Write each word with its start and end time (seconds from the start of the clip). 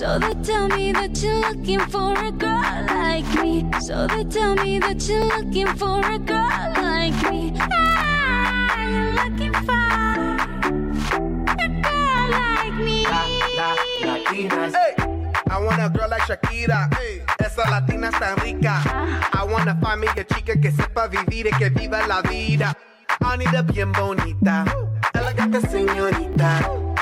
So 0.00 0.18
they 0.18 0.32
tell 0.42 0.66
me 0.66 0.92
that 0.92 1.22
you're 1.22 1.40
looking 1.40 1.80
for 1.92 2.16
a 2.16 2.32
girl 2.32 2.86
like 2.88 3.28
me. 3.44 3.68
So 3.82 4.06
they 4.06 4.24
tell 4.24 4.54
me 4.54 4.78
that 4.78 5.06
you're 5.06 5.26
looking 5.26 5.66
for 5.76 6.00
a 6.00 6.18
girl 6.18 6.72
like 6.80 7.12
me. 7.30 7.52
Ah, 7.60 8.80
you're 8.80 9.12
looking 9.12 9.52
for 9.52 9.76
a 11.52 11.68
girl 11.84 12.30
like 12.32 12.72
me. 12.80 13.04
La, 13.04 13.26
la, 13.58 13.76
Latinas. 14.00 14.72
Hey, 14.72 14.94
I 15.50 15.60
want 15.60 15.82
a 15.82 15.90
girl 15.90 16.08
like 16.08 16.22
Shakira. 16.22 16.88
Hey, 16.94 17.20
esa 17.38 17.68
latina 17.68 18.08
está 18.08 18.36
rica. 18.42 18.80
I 19.34 19.44
wanna 19.44 19.78
find 19.82 20.00
me 20.00 20.06
a 20.08 20.24
chica 20.24 20.58
que 20.58 20.72
sepa 20.72 21.08
vivir 21.08 21.48
y 21.48 21.50
que 21.58 21.68
viva 21.68 22.06
la 22.06 22.22
vida. 22.22 22.74
Anita 23.20 23.60
bien 23.60 23.92
bonita, 23.92 24.64
elegante 25.12 25.60
señorita. 25.60 26.89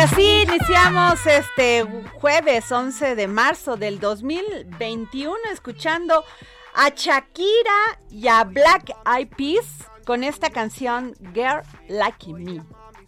así 0.00 0.44
iniciamos 0.48 1.26
este 1.26 1.86
jueves 2.14 2.72
11 2.72 3.16
de 3.16 3.28
marzo 3.28 3.76
del 3.76 4.00
2021 4.00 5.36
escuchando 5.52 6.24
a 6.74 6.88
Shakira 6.88 7.98
y 8.10 8.26
a 8.28 8.44
Black 8.44 8.92
Eyed 9.04 9.28
Peas 9.36 9.66
con 10.06 10.24
esta 10.24 10.48
canción 10.48 11.14
Girl 11.34 11.60
Like 11.88 12.32
Me. 12.32 12.62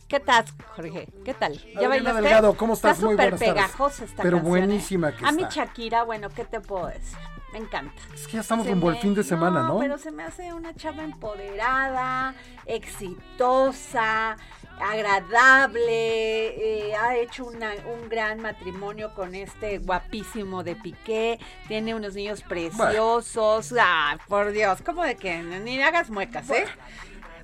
¿Qué 0.07 0.21
tal, 0.21 0.45
Jorge? 0.77 1.09
¿Qué 1.25 1.33
tal? 1.33 1.59
¿Ya 1.81 1.89
bailaste? 1.89 2.21
Delgado, 2.21 2.55
¿cómo 2.59 2.75
estás? 2.75 2.99
Está 2.99 3.07
Muy 3.07 3.15
súper 3.15 3.39
pegajosa 3.39 4.05
esta 4.05 4.23
Pero 4.23 4.37
canción, 4.37 4.57
¿eh? 4.57 4.61
buenísima 4.61 5.17
que 5.17 5.25
A 5.25 5.33
mí 5.33 5.45
está. 5.45 5.55
Shakira, 5.55 6.03
bueno, 6.03 6.29
¿qué 6.29 6.45
te 6.45 6.61
puedo 6.61 6.89
decir? 6.89 7.17
Me 7.55 7.59
encanta. 7.59 8.01
Es 8.15 8.27
que 8.27 8.35
ya 8.35 8.41
estamos 8.41 8.67
rumbo 8.67 8.91
al 8.91 8.97
fin 8.97 9.15
de 9.15 9.25
semana, 9.25 9.63
¿no? 9.63 9.79
pero 9.79 9.97
se 9.99 10.11
me 10.11 10.25
hace 10.25 10.53
una 10.53 10.75
chava 10.75 11.05
empoderada, 11.05 12.35
exitosa, 12.67 14.37
agradable, 14.83 16.91
eh, 16.91 16.95
ha 16.97 17.17
hecho 17.17 17.47
una- 17.47 17.75
un 17.87 18.09
gran 18.09 18.41
matrimonio 18.41 19.15
con 19.15 19.35
este 19.35 19.79
guapísimo 19.79 20.63
de 20.63 20.77
Piqué, 20.77 21.39
tiene 21.69 21.95
unos 21.95 22.15
niños 22.15 22.43
preciosos, 22.43 23.75
ah, 23.81 24.19
por 24.29 24.53
Dios, 24.53 24.83
como 24.83 25.03
de 25.03 25.17
que 25.17 25.43
ni 25.43 25.77
le 25.77 25.85
hagas 25.85 26.11
muecas, 26.11 26.49
¿eh? 26.51 26.65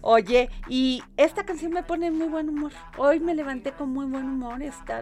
Oye, 0.01 0.49
y 0.69 1.03
esta 1.17 1.45
canción 1.45 1.73
me 1.73 1.83
pone 1.83 2.11
muy 2.11 2.29
buen 2.29 2.49
humor. 2.49 2.73
Hoy 2.97 3.19
me 3.19 3.35
levanté 3.35 3.73
con 3.73 3.91
muy 3.91 4.07
buen 4.07 4.25
humor. 4.25 4.61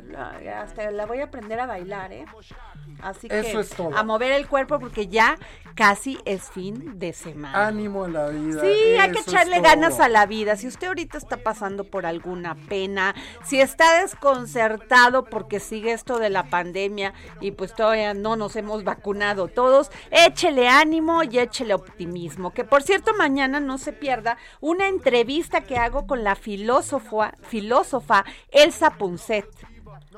La, 0.09 0.63
hasta 0.63 0.91
la 0.91 1.07
voy 1.07 1.21
a 1.21 1.25
aprender 1.25 1.61
a 1.61 1.67
bailar, 1.67 2.13
¿eh? 2.13 2.25
Así 3.03 3.29
que 3.29 3.41
Eso 3.41 3.61
es 3.61 3.71
todo. 3.71 3.97
a 3.97 4.03
mover 4.03 4.33
el 4.33 4.47
cuerpo 4.47 4.79
porque 4.79 5.09
ya 5.09 5.37
casi 5.75 6.19
es 6.25 6.51
fin 6.51 6.99
de 6.99 7.13
semana. 7.13 7.67
Ánimo 7.67 8.05
a 8.05 8.09
la 8.09 8.29
vida. 8.29 8.63
Sí, 8.63 8.97
hay 8.99 9.13
que 9.13 9.21
echarle 9.21 9.61
ganas 9.61 10.01
a 10.01 10.09
la 10.09 10.27
vida. 10.27 10.57
Si 10.57 10.67
usted 10.67 10.89
ahorita 10.89 11.19
está 11.19 11.37
pasando 11.37 11.85
por 11.85 12.07
alguna 12.07 12.55
pena, 12.55 13.15
si 13.45 13.61
está 13.61 14.01
desconcertado 14.01 15.25
porque 15.25 15.61
sigue 15.61 15.93
esto 15.93 16.19
de 16.19 16.31
la 16.31 16.45
pandemia 16.45 17.13
y 17.41 17.51
pues 17.51 17.75
todavía 17.75 18.15
no 18.15 18.37
nos 18.37 18.57
hemos 18.57 18.85
vacunado 18.85 19.49
todos, 19.49 19.91
échele 20.11 20.69
ánimo 20.69 21.23
y 21.23 21.39
échele 21.39 21.75
optimismo. 21.75 22.53
Que 22.53 22.65
por 22.65 22.83
cierto, 22.83 23.13
mañana 23.15 23.61
no 23.61 23.79
se 23.79 23.93
pierda 23.93 24.39
una 24.61 24.89
entrevista 24.89 25.61
que 25.61 25.77
hago 25.77 26.07
con 26.07 26.25
la 26.25 26.37
filósofa, 26.37 27.35
filósofa 27.43 28.25
Elsa 28.51 28.91
Punset. 28.91 29.47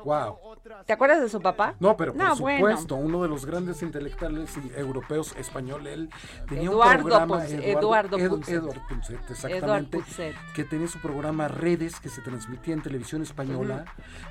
Wow. 0.03 0.37
¿Te 0.85 0.93
acuerdas 0.93 1.21
de 1.21 1.29
su 1.29 1.41
papá? 1.41 1.75
No, 1.79 1.95
pero 1.97 2.13
por 2.13 2.21
No, 2.23 2.35
bueno. 2.35 2.59
supuesto, 2.59 2.95
uno 2.95 3.21
de 3.23 3.29
los 3.29 3.45
grandes 3.45 3.81
intelectuales 3.81 4.51
europeos 4.75 5.35
español, 5.37 5.87
él 5.87 6.09
tenía 6.47 6.65
Eduardo 6.69 7.03
un 7.03 7.09
programa, 7.09 7.35
Ponce- 7.39 7.71
Eduardo 7.71 8.17
Edu- 8.17 8.29
Punset. 8.29 8.55
Eduardo 8.55 8.81
Punset, 8.87 9.19
exactamente, 9.29 9.65
Eduardo 9.65 9.89
Punset. 9.89 10.35
que 10.53 10.63
tenía 10.63 10.87
su 10.87 10.99
programa 10.99 11.47
Redes, 11.47 11.99
que 11.99 12.09
se 12.09 12.21
transmitía 12.21 12.73
en 12.73 12.81
televisión 12.81 13.21
española, 13.21 13.85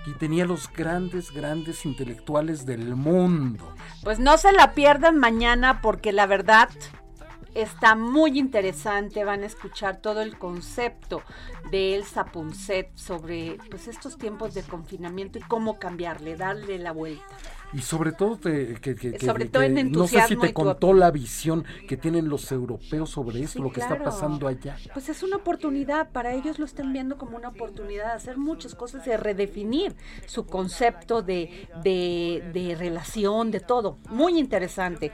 y 0.07 0.13
tenía 0.15 0.45
los 0.47 0.73
grandes, 0.73 1.33
grandes 1.33 1.85
intelectuales 1.87 2.67
del 2.67 2.95
mundo. 2.95 3.75
Pues 4.05 4.19
no 4.19 4.39
se 4.39 4.53
la 4.53 4.73
pierdan 4.75 5.19
mañana 5.19 5.81
porque 5.81 6.13
la 6.13 6.27
verdad 6.27 6.69
está 7.55 7.95
muy 7.95 8.39
interesante. 8.39 9.25
Van 9.25 9.43
a 9.43 9.47
escuchar 9.47 10.01
todo 10.01 10.21
el 10.23 10.39
concepto 10.39 11.23
de 11.71 11.95
Elsa 11.97 12.25
Punset 12.27 12.91
sobre 12.97 13.59
pues 13.71 13.89
estos 13.89 14.17
tiempos 14.19 14.55
de 14.55 14.63
confinamiento 14.63 15.39
y 15.39 15.43
cómo 15.43 15.79
cambiarle, 15.79 16.37
darle 16.37 16.79
la 16.79 16.93
vuelta. 16.93 17.25
Y 17.75 17.81
sobre 17.83 18.13
todo, 18.13 18.39
te- 18.39 18.77
que, 18.81 18.95
que- 18.95 19.19
Sobre 19.19 19.45
que- 19.45 19.51
todo 19.51 19.63
en 19.63 19.75
no 19.75 19.79
sé 19.79 19.83
si 19.83 19.89
entusiasmo 20.17 20.41
te 20.41 20.55
contó 20.55 20.95
la 20.95 21.11
visión 21.11 21.67
que 21.87 21.99
tienen 21.99 22.31
los 22.31 22.51
europeos 22.51 23.11
sobre 23.11 23.41
esto, 23.43 23.59
Sí, 23.59 23.63
lo 23.63 23.69
que 23.71 23.81
claro. 23.81 23.97
está 23.97 24.05
pasando 24.07 24.49
allá. 24.49 24.79
Pues 24.95 25.11
es 25.11 25.23
una 25.23 25.37
oportunidad, 25.37 26.11
para 26.11 26.33
ellos 26.33 26.59
lo 26.59 26.65
están 26.65 26.95
viendo 26.95 27.19
como 27.19 27.37
una 27.37 27.49
oportunidad 27.49 28.07
de 28.07 28.13
hacer 28.13 28.39
muchas 28.39 28.75
cosas, 28.75 29.05
de 29.05 29.19
redefinir 29.19 29.95
su 30.25 30.47
concepto 30.47 31.21
de, 31.21 31.69
de, 31.85 32.43
de 32.55 32.75
relación, 32.75 33.51
de 33.51 33.61
todo. 33.61 33.99
Muy 34.09 34.39
interesante, 34.39 35.13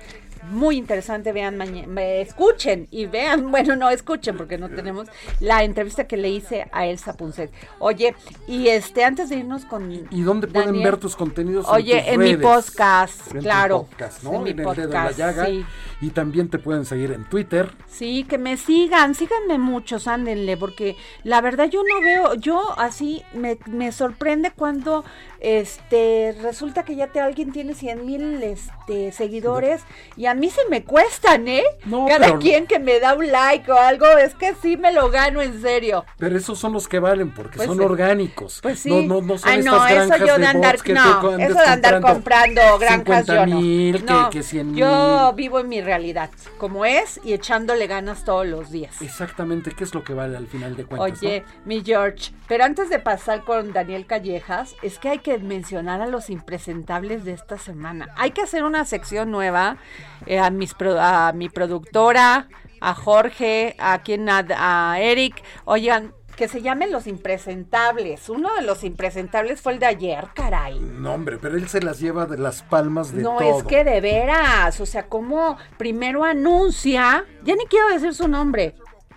muy 0.51 0.77
interesante. 0.77 1.33
Vean, 1.33 1.57
me 1.57 2.21
escuchen 2.21 2.89
y 2.91 3.07
vean, 3.07 3.51
bueno, 3.51 3.77
no 3.77 3.91
escuchen 3.91 4.37
porque 4.37 4.59
no 4.59 4.69
tenemos 4.69 5.09
la 5.41 5.65
entrevista 5.65 6.07
que 6.07 6.17
le 6.17 6.31
hice 6.31 6.69
a 6.73 6.87
Elsa 6.87 7.17
Punset. 7.17 7.53
Oye, 7.79 8.15
y 8.47 8.69
este, 8.69 9.05
antes 9.05 9.29
de 9.29 9.37
irnos 9.37 9.65
con... 9.65 9.91
¿Y 10.11 10.23
dónde 10.23 10.47
pueden 10.47 10.83
ver 10.83 10.97
tus 10.97 11.17
contenidos? 11.17 11.67
Oye, 11.69 12.01
tus 12.01 12.09
en 12.13 12.21
mi 12.21 12.37
podcast, 12.37 13.27
En 13.29 13.39
tu 13.39 13.39
claro. 13.41 13.83
podcast, 13.83 14.23
¿no? 14.23 14.35
En 14.35 14.43
mi 14.43 14.51
el 14.51 14.57
dedo 14.57 14.73
en 14.73 14.79
la 14.79 14.85
podcast, 14.85 15.19
llaga. 15.19 15.47
sí. 15.47 15.65
Y 16.01 16.11
también 16.11 16.49
te 16.51 16.59
pueden 16.59 16.85
seguir 16.85 17.13
en 17.13 17.25
Twitter. 17.25 17.71
Sí, 17.89 18.25
que 18.25 18.37
me 18.37 18.57
sigan, 18.57 19.15
síganme 19.15 19.59
muchos, 19.59 20.07
ándenle, 20.07 20.57
porque 20.57 20.97
la 21.23 21.41
verdad 21.41 21.71
yo 21.71 21.83
no 21.83 22.01
veo, 22.01 22.35
yo 22.35 22.79
así 22.79 23.23
me, 23.33 23.59
me 23.67 23.93
sorprende 23.93 24.51
cuando 24.51 25.05
este 25.45 26.35
resulta 26.43 26.85
que 26.85 26.97
ya 26.97 27.09
te 27.09 27.21
alguien 27.21 27.53
tiene 27.53 27.75
100 27.75 28.07
mil 28.07 28.43
este, 28.43 29.13
seguidores 29.13 29.83
y 30.17 30.27
a 30.27 30.35
mí 30.35 30.49
se 30.51 30.63
me 30.71 30.85
cuestan, 30.85 31.47
¿eh? 31.49 31.63
No, 31.85 32.07
Cada 32.07 32.27
pero- 32.27 32.39
quien 32.39 32.67
que 32.67 32.79
me 32.79 32.99
da 33.01 33.15
un 33.15 33.31
like 33.31 33.71
o 33.71 33.79
algo, 33.79 34.07
es 34.19 34.35
que 34.35 34.55
sí 34.55 34.77
me 34.77 34.93
lo 34.93 35.11
gano 35.11 35.43
en 35.43 35.61
serio. 35.61 36.05
Pero 36.19 36.37
esos 36.37 36.59
son 36.59 36.73
los 36.73 36.89
que 36.89 36.99
valen 36.99 37.31
porque 37.33 37.57
Pues 37.57 37.69
son 37.69 37.79
sí. 37.79 37.85
orgánicos. 37.85 38.61
Pues 38.63 38.81
sí. 38.81 38.89
No, 38.91 39.03
no, 39.03 39.21
no 39.27 39.39
son 39.39 39.49
Ay, 39.51 39.59
estas 39.61 39.73
no, 39.75 39.87
eso 39.87 39.95
granjas 39.95 40.19
yo 40.29 40.39
de 40.39 40.47
andar, 40.47 40.73
bots 40.73 40.83
que 40.83 40.93
no, 40.95 41.37
eso 41.39 41.59
de 41.59 41.67
andar 41.67 42.01
comprando 42.01 42.61
granjas 42.79 43.27
50 43.27 43.47
yo 43.47 43.57
mil, 43.57 44.05
No, 44.07 44.31
que, 44.31 44.39
que 44.39 44.43
100 44.43 44.75
yo 44.75 45.33
vivo 45.37 45.61
en 45.61 45.69
mi 45.69 45.81
realidad, 45.83 46.31
como 46.59 46.85
es, 46.85 47.21
y 47.25 47.33
echándole 47.35 47.87
ganas 47.87 48.25
todos 48.25 48.47
los 48.47 48.71
días. 48.71 49.01
Exactamente, 49.03 49.73
¿qué 49.77 49.85
es 49.85 49.95
lo 49.95 50.03
que 50.05 50.15
vale 50.15 50.37
al 50.37 50.47
final 50.47 50.77
de 50.77 50.85
cuentas? 50.85 51.19
Oye, 51.23 51.45
mi 51.65 51.83
George, 51.85 52.33
pero 52.49 52.65
antes 52.65 52.89
de 52.89 52.99
pasar 52.99 53.45
con 53.45 53.73
Daniel 53.73 54.07
Callejas, 54.07 54.75
es 54.83 54.99
que 54.99 55.09
hay 55.11 55.19
que 55.19 55.34
mencionar 55.43 56.01
a 56.01 56.07
los 56.07 56.31
impresentables 56.31 57.25
de 57.25 57.33
esta 57.33 57.59
semana. 57.59 58.09
Hay 58.17 58.31
que 58.31 58.43
hacer 58.43 58.65
una 58.65 58.85
sección 58.85 59.31
nueva 59.31 59.77
eh, 60.27 60.39
a, 60.39 60.51
mis 60.51 60.75
pro- 60.75 61.01
a 61.01 61.33
mi 61.33 61.49
productora, 61.49 62.49
a 62.81 62.95
Jorge, 62.95 63.75
a 63.79 63.99
quien 64.03 64.29
a, 64.29 64.45
a 64.93 65.01
Eric. 65.01 65.43
Oigan, 65.65 66.13
que 66.37 66.49
se 66.49 66.63
llamen 66.63 66.91
los 66.91 67.07
impresentables. 67.07 68.29
Uno 68.29 68.53
de 68.57 68.63
los 68.63 68.83
impresentables 68.83 69.61
fue 69.61 69.75
el 69.75 69.79
de 69.79 69.87
ayer, 69.87 70.27
caray. 70.35 70.81
¿no? 70.81 71.01
No, 71.01 71.15
hombre, 71.15 71.39
pero 71.41 71.57
él 71.57 71.69
se 71.69 71.81
las 71.81 72.01
lleva 72.01 72.27
de 72.27 72.39
las 72.39 72.63
palmas 72.63 73.13
de 73.13 73.23
No, 73.23 73.37
todo. 73.39 73.59
es 73.61 73.65
que 73.65 73.85
de 73.85 74.01
veras, 74.01 74.81
o 74.81 74.87
sea, 74.87 75.07
como 75.07 75.57
primero 75.79 76.25
anuncia, 76.25 77.25
ya 77.45 77.55
ni 77.55 77.65
quiero 77.67 77.89
decir 77.89 78.15
su 78.15 78.27
nombre, 78.27 78.75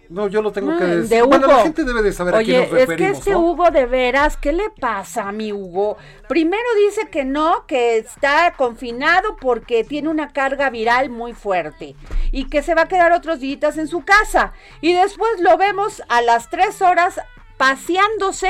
No, 0.10 0.28
yo 0.28 0.42
lo 0.42 0.52
tengo 0.52 0.78
que 0.78 0.84
Mm, 0.86 0.90
decir. 0.90 1.10
de 1.10 1.22
Bueno, 1.24 1.48
Hugo. 1.48 1.58
la 1.58 1.64
gente 1.64 1.84
debe 1.84 2.02
de 2.02 2.14
saber 2.14 2.36
a 2.36 2.38
Oye, 2.38 2.46
quién 2.46 2.60
nos 2.62 2.68
es 2.68 2.74
que 2.74 2.86
referimos, 2.86 3.18
este 3.20 3.32
¿no? 3.32 3.40
Hugo 3.42 3.72
de 3.72 3.86
veras, 3.86 4.38
¿qué 4.38 4.54
le 4.54 4.70
pasa 4.70 5.28
a 5.28 5.32
mi 5.32 5.52
Hugo? 5.52 5.98
Primero 6.30 6.64
dice 6.86 7.10
que 7.10 7.26
no, 7.26 7.66
que 7.68 7.98
está 7.98 8.54
confinado 8.58 9.36
porque 9.42 9.84
tiene 9.84 10.10
una 10.10 10.30
carga 10.34 10.70
viral 10.70 11.10
muy 11.10 11.34
fuerte 11.34 11.96
y 12.32 12.48
que 12.50 12.62
se 12.64 12.74
va 12.76 12.84
a 12.84 12.88
quedar 12.88 13.12
otros 13.12 13.40
días 13.40 13.78
en 13.78 13.88
su 13.88 14.04
casa. 14.06 14.54
Y 14.82 14.94
después 14.94 15.40
lo 15.42 15.58
vemos 15.58 16.02
a 16.10 16.22
las 16.22 16.50
tres 16.50 16.82
horas 16.82 17.20
paseándose 17.58 18.50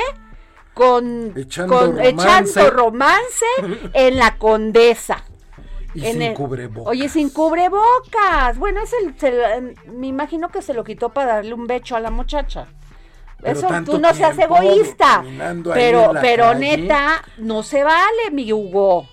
con 0.73 1.33
Echando 1.35 1.79
con- 1.79 1.97
romance. 1.97 2.59
echando 2.59 2.69
romance 2.69 3.45
en 3.93 4.17
la 4.17 4.37
condesa. 4.37 5.23
Y 5.93 6.05
en 6.05 6.13
sin 6.13 6.21
el- 6.21 6.33
cubrebocas. 6.33 6.91
Oye, 6.91 7.09
sin 7.09 7.29
cubrebocas. 7.29 8.57
Bueno, 8.57 8.81
es 8.81 8.91
el, 9.01 9.17
se 9.17 9.31
lo- 9.31 9.93
me 9.93 10.07
imagino 10.07 10.49
que 10.49 10.61
se 10.61 10.73
lo 10.73 10.83
quitó 10.83 11.09
para 11.09 11.35
darle 11.35 11.53
un 11.53 11.67
becho 11.67 11.95
a 11.95 11.99
la 11.99 12.11
muchacha. 12.11 12.67
Pero 13.41 13.59
Eso, 13.59 13.67
tú 13.85 13.99
no 13.99 14.13
seas 14.15 14.37
egoísta. 14.39 15.23
Pero, 15.73 16.11
pero 16.21 16.45
calle. 16.45 16.77
neta, 16.77 17.23
no 17.37 17.61
se 17.63 17.83
vale, 17.83 18.31
mi 18.31 18.51
Hugo. 18.51 19.07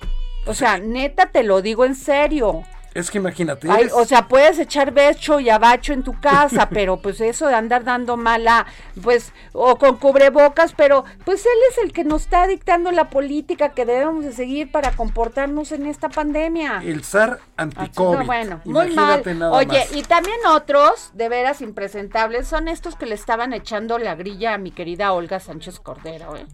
O 0.46 0.54
sea, 0.54 0.78
neta, 0.78 1.26
te 1.26 1.42
lo 1.42 1.60
digo 1.62 1.84
en 1.84 1.94
serio. 1.94 2.62
Es 2.94 3.10
que 3.10 3.18
imagínate. 3.18 3.68
Ay, 3.70 3.82
eres- 3.82 3.92
o 3.92 4.04
sea, 4.04 4.28
puedes 4.28 4.58
echar 4.60 4.92
becho 4.92 5.40
y 5.40 5.50
abacho 5.50 5.92
en 5.92 6.04
tu 6.04 6.18
casa, 6.20 6.68
pero 6.70 6.96
pues 6.98 7.20
eso 7.20 7.48
de 7.48 7.54
andar 7.54 7.82
dando 7.84 8.16
mala, 8.16 8.66
pues, 9.02 9.32
o 9.52 9.76
con 9.76 9.96
cubrebocas, 9.96 10.72
pero 10.76 11.04
pues 11.24 11.44
él 11.44 11.58
es 11.72 11.78
el 11.78 11.92
que 11.92 12.04
nos 12.04 12.22
está 12.22 12.46
dictando 12.46 12.92
la 12.92 13.10
política 13.10 13.70
que 13.70 13.84
debemos 13.84 14.24
de 14.24 14.32
seguir 14.32 14.70
para 14.70 14.92
comportarnos 14.92 15.72
en 15.72 15.86
esta 15.86 16.08
pandemia. 16.08 16.82
el 16.84 17.02
zar 17.04 17.40
Ah, 17.56 17.62
anti-COVID. 17.62 18.18
no, 18.18 18.24
bueno, 18.26 18.60
muy 18.64 18.90
mal. 18.94 19.22
Nada 19.38 19.50
Oye, 19.52 19.66
más. 19.80 19.94
y 19.96 20.02
también 20.02 20.38
otros, 20.48 21.10
de 21.14 21.28
veras 21.28 21.60
impresentables, 21.62 22.46
son 22.46 22.68
estos 22.68 22.94
que 22.96 23.06
le 23.06 23.14
estaban 23.16 23.52
echando 23.52 23.98
la 23.98 24.14
grilla 24.14 24.54
a 24.54 24.58
mi 24.58 24.70
querida 24.70 25.12
Olga 25.12 25.40
Sánchez 25.40 25.80
Cordero, 25.80 26.36
¿eh? 26.36 26.46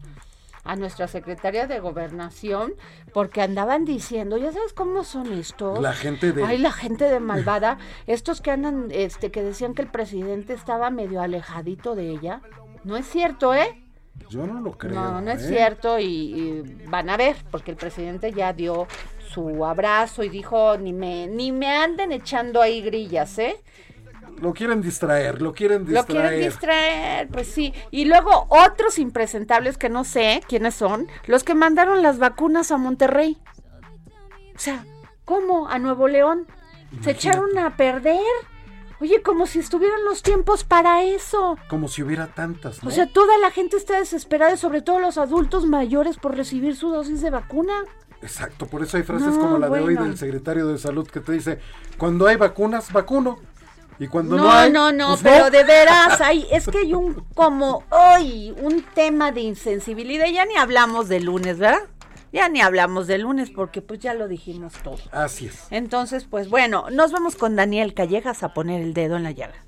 A 0.65 0.77
nuestra 0.77 1.09
secretaria 1.09 1.67
de 1.67 1.81
gobernación, 1.81 2.75
porque 3.13 3.41
andaban 3.43 3.85
diciendo, 3.85 4.37
ya 4.37 4.53
sabes 4.53 4.73
cómo 4.73 5.05
son 5.05 5.33
estos. 5.33 5.81
La 5.81 5.93
gente 5.95 6.33
de- 6.33 6.45
Ay, 6.45 6.59
la 6.59 6.73
gente 6.73 7.05
de 7.07 7.19
malvada, 7.21 7.79
estos 8.07 8.41
que 8.41 8.51
andan, 8.51 8.89
este, 8.91 9.31
que 9.31 9.43
decían 9.43 9.75
que 9.75 9.83
el 9.83 9.89
presidente 9.91 10.53
estaba 10.53 10.91
medio 10.91 11.23
alejadito 11.23 11.95
de 11.95 12.11
ella. 12.11 12.43
No 12.85 12.97
es 12.97 13.07
cierto, 13.07 13.55
¿eh? 13.55 13.83
Yo 14.29 14.47
no 14.47 14.61
lo 14.61 14.73
creo. 14.73 14.95
No, 14.95 15.21
no 15.21 15.31
es 15.31 15.43
¿eh? 15.45 15.49
cierto 15.49 15.99
y, 15.99 16.05
y 16.05 16.63
van 16.89 17.09
a 17.11 17.17
ver, 17.17 17.37
porque 17.51 17.71
el 17.71 17.77
presidente 17.77 18.33
ya 18.33 18.53
dio 18.53 18.87
su 19.33 19.65
abrazo 19.65 20.23
y 20.25 20.29
dijo, 20.29 20.77
ni 20.77 20.93
me, 20.93 21.27
ni 21.27 21.53
me 21.53 21.69
anden 21.69 22.13
echando 22.13 22.61
ahí 22.61 22.83
grillas, 22.83 23.39
¿eh? 23.39 23.57
Lo 24.41 24.55
quieren 24.55 24.81
distraer, 24.81 25.43
lo 25.43 25.53
quieren 25.53 25.85
Lo 25.87 26.03
distraer. 26.03 26.29
quieren 26.31 26.49
distraer, 26.49 27.29
pues 27.29 27.49
sí. 27.49 27.75
Y 27.91 28.07
luego 28.07 28.47
otros 28.49 28.99
impresentables 28.99 29.77
que 29.77 29.89
no 29.89 30.05
sé 30.05 30.43
quiénes 30.49 30.75
son, 30.75 31.09
los 31.27 31.45
que 31.45 31.55
mandaron 31.55 32.03
las 32.03 32.19
vacunas 32.19 32.71
a 32.73 32.79
Monterrey. 32.79 33.39
O 34.55 34.59
sea, 34.59 34.85
¿cómo? 35.25 35.69
A 35.69 35.79
Nuevo 35.79 36.09
León. 36.09 36.47
Se 37.03 37.13
echaron 37.13 37.57
a 37.59 37.77
perder. 37.77 38.21
Oye, 39.01 39.23
como 39.23 39.47
si 39.47 39.59
estuvieran 39.59 40.05
los 40.05 40.23
tiempos 40.23 40.65
para 40.65 41.05
eso. 41.05 41.57
Como 41.69 41.89
si 41.89 42.03
hubiera 42.03 42.27
tantas, 42.27 42.83
¿no? 42.83 42.89
O 42.91 42.93
sea, 42.93 43.07
toda 43.07 43.39
la 43.39 43.51
gente 43.51 43.77
está 43.79 43.99
desesperada, 43.99 44.53
y 44.53 44.59
sobre 44.59 44.83
todo 44.83 44.99
los 45.01 45.17
adultos 45.17 45.65
mayores, 45.65 46.19
por 46.19 46.37
recibir 46.37 46.77
su 46.77 46.91
dosis 46.91 47.23
de 47.23 47.31
vacuna. 47.31 47.85
Exacto, 48.21 48.67
por 48.67 48.83
eso 48.83 48.99
hay 48.99 49.03
frases 49.03 49.35
No, 49.37 49.41
como 49.41 49.59
la 49.59 49.71
de 49.71 49.81
hoy 49.81 49.97
del 49.97 50.19
secretario 50.19 50.67
de 50.67 50.77
salud 50.77 51.09
que 51.09 51.21
te 51.21 51.33
dice, 51.33 51.59
cuando 51.97 52.27
hay 52.27 52.37
vacunas, 52.37 52.93
vacuno. 52.93 53.39
Y 54.01 54.09
cuando 54.09 54.35
no, 54.35 54.45
No, 54.45 54.51
hay, 54.51 54.73
no, 54.73 54.93
no, 54.93 55.09
pues 55.09 55.21
pero 55.23 55.51
de 55.51 55.63
veras, 55.63 56.23
hay, 56.23 56.47
es 56.51 56.67
que 56.67 56.79
hay 56.79 56.95
un 56.95 57.23
como 57.35 57.85
hoy, 57.91 58.55
un 58.63 58.83
tema 58.95 59.31
de 59.31 59.43
insensibilidad. 59.43 60.27
Ya 60.27 60.47
ni 60.47 60.57
hablamos 60.57 61.09
de 61.09 61.21
lunes, 61.21 61.59
¿verdad? 61.59 61.83
Ya 62.33 62.49
ni 62.49 62.63
hablamos 62.63 63.07
de 63.07 63.19
lunes 63.19 63.51
porque 63.51 63.83
pues 63.83 64.01
ya 64.01 64.15
lo 64.15 64.27
dijimos 64.27 64.73
todo. 64.83 65.01
Así 65.13 65.47
es. 65.47 65.67
Entonces, 65.71 66.25
pues 66.25 66.49
bueno, 66.49 66.87
nos 66.91 67.13
vamos 67.13 67.37
con 67.37 67.57
Daniel 67.57 67.93
Callejas 67.93 68.43
a 68.43 68.55
poner 68.55 68.81
el 68.81 68.95
dedo 68.95 69.19
en 69.19 69.25
la 69.25 69.33
llaga. 69.33 69.67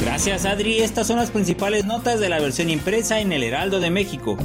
Gracias 0.00 0.46
Adri, 0.46 0.80
estas 0.80 1.06
son 1.06 1.18
las 1.18 1.30
principales 1.30 1.84
notas 1.84 2.18
de 2.18 2.28
la 2.28 2.40
versión 2.40 2.70
impresa 2.70 3.20
en 3.20 3.30
el 3.30 3.44
Heraldo 3.44 3.78
de 3.78 3.90
México. 3.90 4.36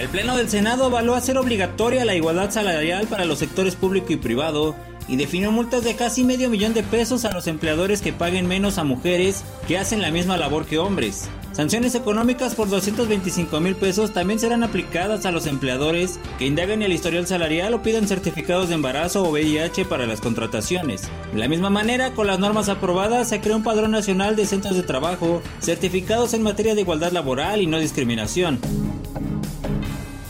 El 0.00 0.08
Pleno 0.08 0.34
del 0.34 0.48
Senado 0.48 0.86
avaló 0.86 1.14
hacer 1.14 1.36
obligatoria 1.36 2.06
la 2.06 2.14
igualdad 2.14 2.50
salarial 2.50 3.06
para 3.06 3.26
los 3.26 3.38
sectores 3.38 3.76
público 3.76 4.14
y 4.14 4.16
privado 4.16 4.74
y 5.08 5.16
definió 5.16 5.52
multas 5.52 5.84
de 5.84 5.94
casi 5.94 6.24
medio 6.24 6.48
millón 6.48 6.72
de 6.72 6.82
pesos 6.82 7.26
a 7.26 7.32
los 7.34 7.46
empleadores 7.46 8.00
que 8.00 8.14
paguen 8.14 8.46
menos 8.46 8.78
a 8.78 8.84
mujeres 8.84 9.44
que 9.68 9.76
hacen 9.76 10.00
la 10.00 10.10
misma 10.10 10.38
labor 10.38 10.64
que 10.64 10.78
hombres. 10.78 11.28
Sanciones 11.52 11.94
económicas 11.94 12.54
por 12.54 12.70
225 12.70 13.60
mil 13.60 13.76
pesos 13.76 14.14
también 14.14 14.40
serán 14.40 14.62
aplicadas 14.62 15.26
a 15.26 15.32
los 15.32 15.46
empleadores 15.46 16.18
que 16.38 16.46
indaguen 16.46 16.80
el 16.80 16.94
historial 16.94 17.26
salarial 17.26 17.74
o 17.74 17.82
pidan 17.82 18.08
certificados 18.08 18.70
de 18.70 18.76
embarazo 18.76 19.22
o 19.22 19.30
VIH 19.32 19.84
para 19.84 20.06
las 20.06 20.22
contrataciones. 20.22 21.02
De 21.34 21.38
la 21.38 21.48
misma 21.48 21.68
manera, 21.68 22.12
con 22.12 22.26
las 22.26 22.38
normas 22.38 22.70
aprobadas, 22.70 23.28
se 23.28 23.42
creó 23.42 23.54
un 23.54 23.64
padrón 23.64 23.90
nacional 23.90 24.34
de 24.34 24.46
centros 24.46 24.76
de 24.76 24.82
trabajo 24.82 25.42
certificados 25.60 26.32
en 26.32 26.42
materia 26.42 26.74
de 26.74 26.80
igualdad 26.80 27.12
laboral 27.12 27.60
y 27.60 27.66
no 27.66 27.78
discriminación. 27.78 28.60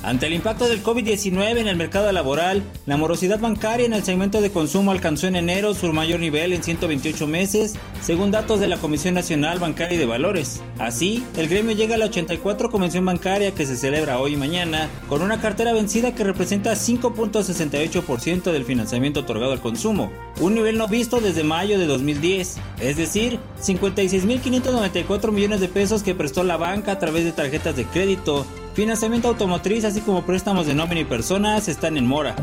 Ante 0.03 0.27
el 0.27 0.33
impacto 0.33 0.67
del 0.67 0.83
COVID-19 0.83 1.59
en 1.59 1.69
el 1.69 1.77
mercado 1.77 2.11
laboral, 2.11 2.63
la 2.87 2.97
morosidad 2.97 3.39
bancaria 3.39 3.85
en 3.85 3.93
el 3.93 4.03
segmento 4.03 4.41
de 4.41 4.51
consumo 4.51 4.93
alcanzó 4.93 5.27
en 5.27 5.37
enero 5.37 5.75
su 5.75 5.93
mayor 5.93 6.21
nivel 6.21 6.55
en 6.55 6.63
128 6.63 7.27
meses, 7.27 7.75
según 8.01 8.31
datos 8.31 8.61
de 8.61 8.69
la 8.69 8.79
Comisión 8.79 9.13
Nacional 9.13 9.59
Bancaria 9.59 9.97
y 9.97 9.99
de 9.99 10.07
Valores. 10.07 10.63
Así, 10.79 11.23
el 11.37 11.49
gremio 11.49 11.77
llega 11.77 11.97
a 11.97 11.99
la 11.99 12.07
84 12.07 12.71
Convención 12.71 13.05
Bancaria 13.05 13.55
que 13.55 13.67
se 13.67 13.77
celebra 13.77 14.19
hoy 14.19 14.33
y 14.35 14.37
mañana, 14.39 14.89
con 15.07 15.21
una 15.21 15.39
cartera 15.39 15.75
vencida 15.75 16.15
que 16.15 16.25
representa 16.25 16.73
5.68% 16.73 18.53
del 18.53 18.65
financiamiento 18.65 19.21
otorgado 19.21 19.53
al 19.53 19.61
consumo, 19.61 20.11
un 20.41 20.55
nivel 20.55 20.79
no 20.79 20.89
visto 20.89 21.21
desde 21.21 21.45
mayo 21.45 21.79
de 21.79 21.85
2010, 21.85 22.57
es 22.81 22.97
decir, 22.97 23.39
56.594 23.63 25.31
millones 25.31 25.61
de 25.61 25.69
pesos 25.69 26.03
que 26.03 26.15
prestó 26.15 26.43
la 26.43 26.57
banca 26.57 26.93
a 26.93 26.99
través 26.99 27.25
de 27.25 27.33
tarjetas 27.33 27.77
de 27.77 27.85
crédito, 27.85 28.47
financiamiento 28.81 29.29
automotriz 29.29 29.85
así 29.85 30.01
como 30.01 30.25
préstamos 30.25 30.67
de 30.67 30.73
nómina 30.73 31.03
y 31.03 31.05
personas 31.05 31.69
están 31.69 31.99
en 31.99 32.07
mora. 32.07 32.35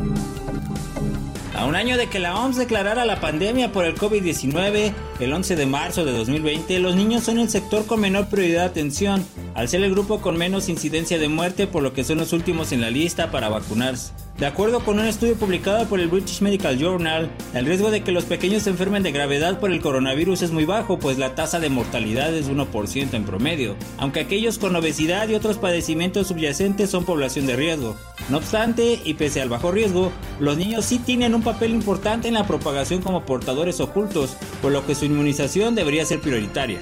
A 1.56 1.64
un 1.64 1.74
año 1.74 1.96
de 1.96 2.08
que 2.08 2.20
la 2.20 2.36
OMS 2.36 2.56
declarara 2.56 3.04
la 3.04 3.18
pandemia 3.18 3.72
por 3.72 3.84
el 3.84 3.96
COVID-19, 3.96 4.92
el 5.18 5.32
11 5.32 5.56
de 5.56 5.66
marzo 5.66 6.04
de 6.04 6.12
2020, 6.12 6.78
los 6.78 6.94
niños 6.94 7.24
son 7.24 7.40
el 7.40 7.48
sector 7.48 7.86
con 7.86 7.98
menor 7.98 8.28
prioridad 8.28 8.60
de 8.60 8.68
atención, 8.68 9.26
al 9.56 9.68
ser 9.68 9.82
el 9.82 9.90
grupo 9.90 10.20
con 10.20 10.36
menos 10.36 10.68
incidencia 10.68 11.18
de 11.18 11.28
muerte, 11.28 11.66
por 11.66 11.82
lo 11.82 11.92
que 11.92 12.04
son 12.04 12.18
los 12.18 12.32
últimos 12.32 12.70
en 12.70 12.82
la 12.82 12.90
lista 12.90 13.32
para 13.32 13.48
vacunarse. 13.48 14.12
De 14.38 14.46
acuerdo 14.46 14.78
con 14.84 15.00
un 15.00 15.04
estudio 15.04 15.34
publicado 15.34 15.86
por 15.86 15.98
el 15.98 16.06
British 16.06 16.42
Medical 16.42 16.78
Journal, 16.78 17.28
el 17.54 17.66
riesgo 17.66 17.90
de 17.90 18.04
que 18.04 18.12
los 18.12 18.24
pequeños 18.24 18.62
se 18.62 18.70
enfermen 18.70 19.02
de 19.02 19.10
gravedad 19.10 19.58
por 19.58 19.72
el 19.72 19.80
coronavirus 19.80 20.42
es 20.42 20.52
muy 20.52 20.64
bajo, 20.64 21.00
pues 21.00 21.18
la 21.18 21.34
tasa 21.34 21.58
de 21.58 21.70
mortalidad 21.70 22.32
es 22.32 22.48
1% 22.48 23.14
en 23.14 23.24
promedio, 23.24 23.74
aunque 23.96 24.20
aquellos 24.20 24.58
con 24.58 24.76
obesidad 24.76 25.28
y 25.28 25.34
otros 25.34 25.58
padecimientos 25.58 26.28
subyacentes 26.28 26.88
son 26.88 27.04
población 27.04 27.48
de 27.48 27.56
riesgo. 27.56 27.96
No 28.28 28.36
obstante, 28.36 29.00
y 29.04 29.14
pese 29.14 29.40
al 29.42 29.48
bajo 29.48 29.72
riesgo, 29.72 30.12
los 30.38 30.56
niños 30.56 30.84
sí 30.84 31.00
tienen 31.00 31.34
un 31.34 31.42
papel 31.42 31.72
importante 31.72 32.28
en 32.28 32.34
la 32.34 32.46
propagación 32.46 33.02
como 33.02 33.26
portadores 33.26 33.80
ocultos, 33.80 34.36
por 34.62 34.70
lo 34.70 34.86
que 34.86 34.94
su 34.94 35.04
inmunización 35.04 35.74
debería 35.74 36.04
ser 36.04 36.20
prioritaria. 36.20 36.78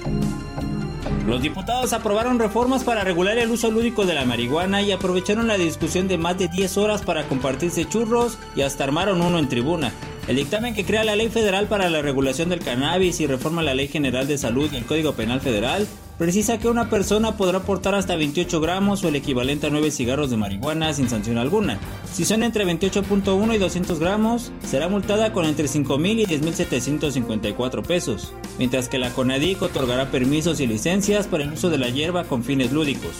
Los 1.27 1.41
diputados 1.41 1.91
aprobaron 1.91 2.39
reformas 2.39 2.85
para 2.85 3.03
regular 3.03 3.37
el 3.37 3.51
uso 3.51 3.69
lúdico 3.69 4.05
de 4.05 4.13
la 4.13 4.23
marihuana 4.23 4.81
y 4.81 4.93
aprovecharon 4.93 5.47
la 5.47 5.57
discusión 5.57 6.07
de 6.07 6.17
más 6.17 6.37
de 6.37 6.47
10 6.47 6.77
horas 6.77 7.01
para 7.01 7.27
compartirse 7.27 7.83
churros 7.83 8.37
y 8.55 8.61
hasta 8.61 8.85
armaron 8.85 9.21
uno 9.21 9.37
en 9.37 9.49
tribuna. 9.49 9.91
El 10.29 10.37
dictamen 10.37 10.73
que 10.73 10.85
crea 10.85 11.03
la 11.03 11.17
Ley 11.17 11.27
Federal 11.27 11.67
para 11.67 11.89
la 11.89 12.01
Regulación 12.01 12.47
del 12.47 12.61
Cannabis 12.61 13.19
y 13.19 13.27
reforma 13.27 13.61
la 13.61 13.73
Ley 13.73 13.89
General 13.89 14.25
de 14.25 14.37
Salud 14.37 14.69
y 14.71 14.77
el 14.77 14.85
Código 14.85 15.15
Penal 15.15 15.41
Federal 15.41 15.85
precisa 16.17 16.57
que 16.57 16.67
una 16.67 16.89
persona 16.89 17.37
podrá 17.37 17.61
portar 17.61 17.95
hasta 17.95 18.15
28 18.15 18.59
gramos 18.59 19.03
o 19.03 19.07
el 19.07 19.15
equivalente 19.15 19.67
a 19.67 19.69
9 19.69 19.91
cigarros 19.91 20.29
de 20.29 20.37
marihuana 20.37 20.93
sin 20.93 21.09
sanción 21.09 21.37
alguna. 21.37 21.79
Si 22.11 22.25
son 22.25 22.43
entre 22.43 22.65
28.1 22.65 23.55
y 23.55 23.57
200 23.57 23.99
gramos, 23.99 24.51
será 24.65 24.89
multada 24.89 25.31
con 25.31 25.45
entre 25.45 25.67
5.000 25.67 26.21
y 26.21 26.25
10.754 26.25 27.85
pesos, 27.85 28.33
mientras 28.57 28.89
que 28.89 28.99
la 28.99 29.11
CONADIC 29.11 29.61
otorgará 29.61 30.09
permisos 30.09 30.59
y 30.59 30.67
licencias 30.67 31.27
para 31.27 31.43
el 31.43 31.53
uso 31.53 31.69
de 31.69 31.77
la 31.77 31.89
hierba 31.89 32.23
con 32.23 32.43
fines 32.43 32.71
lúdicos. 32.71 33.11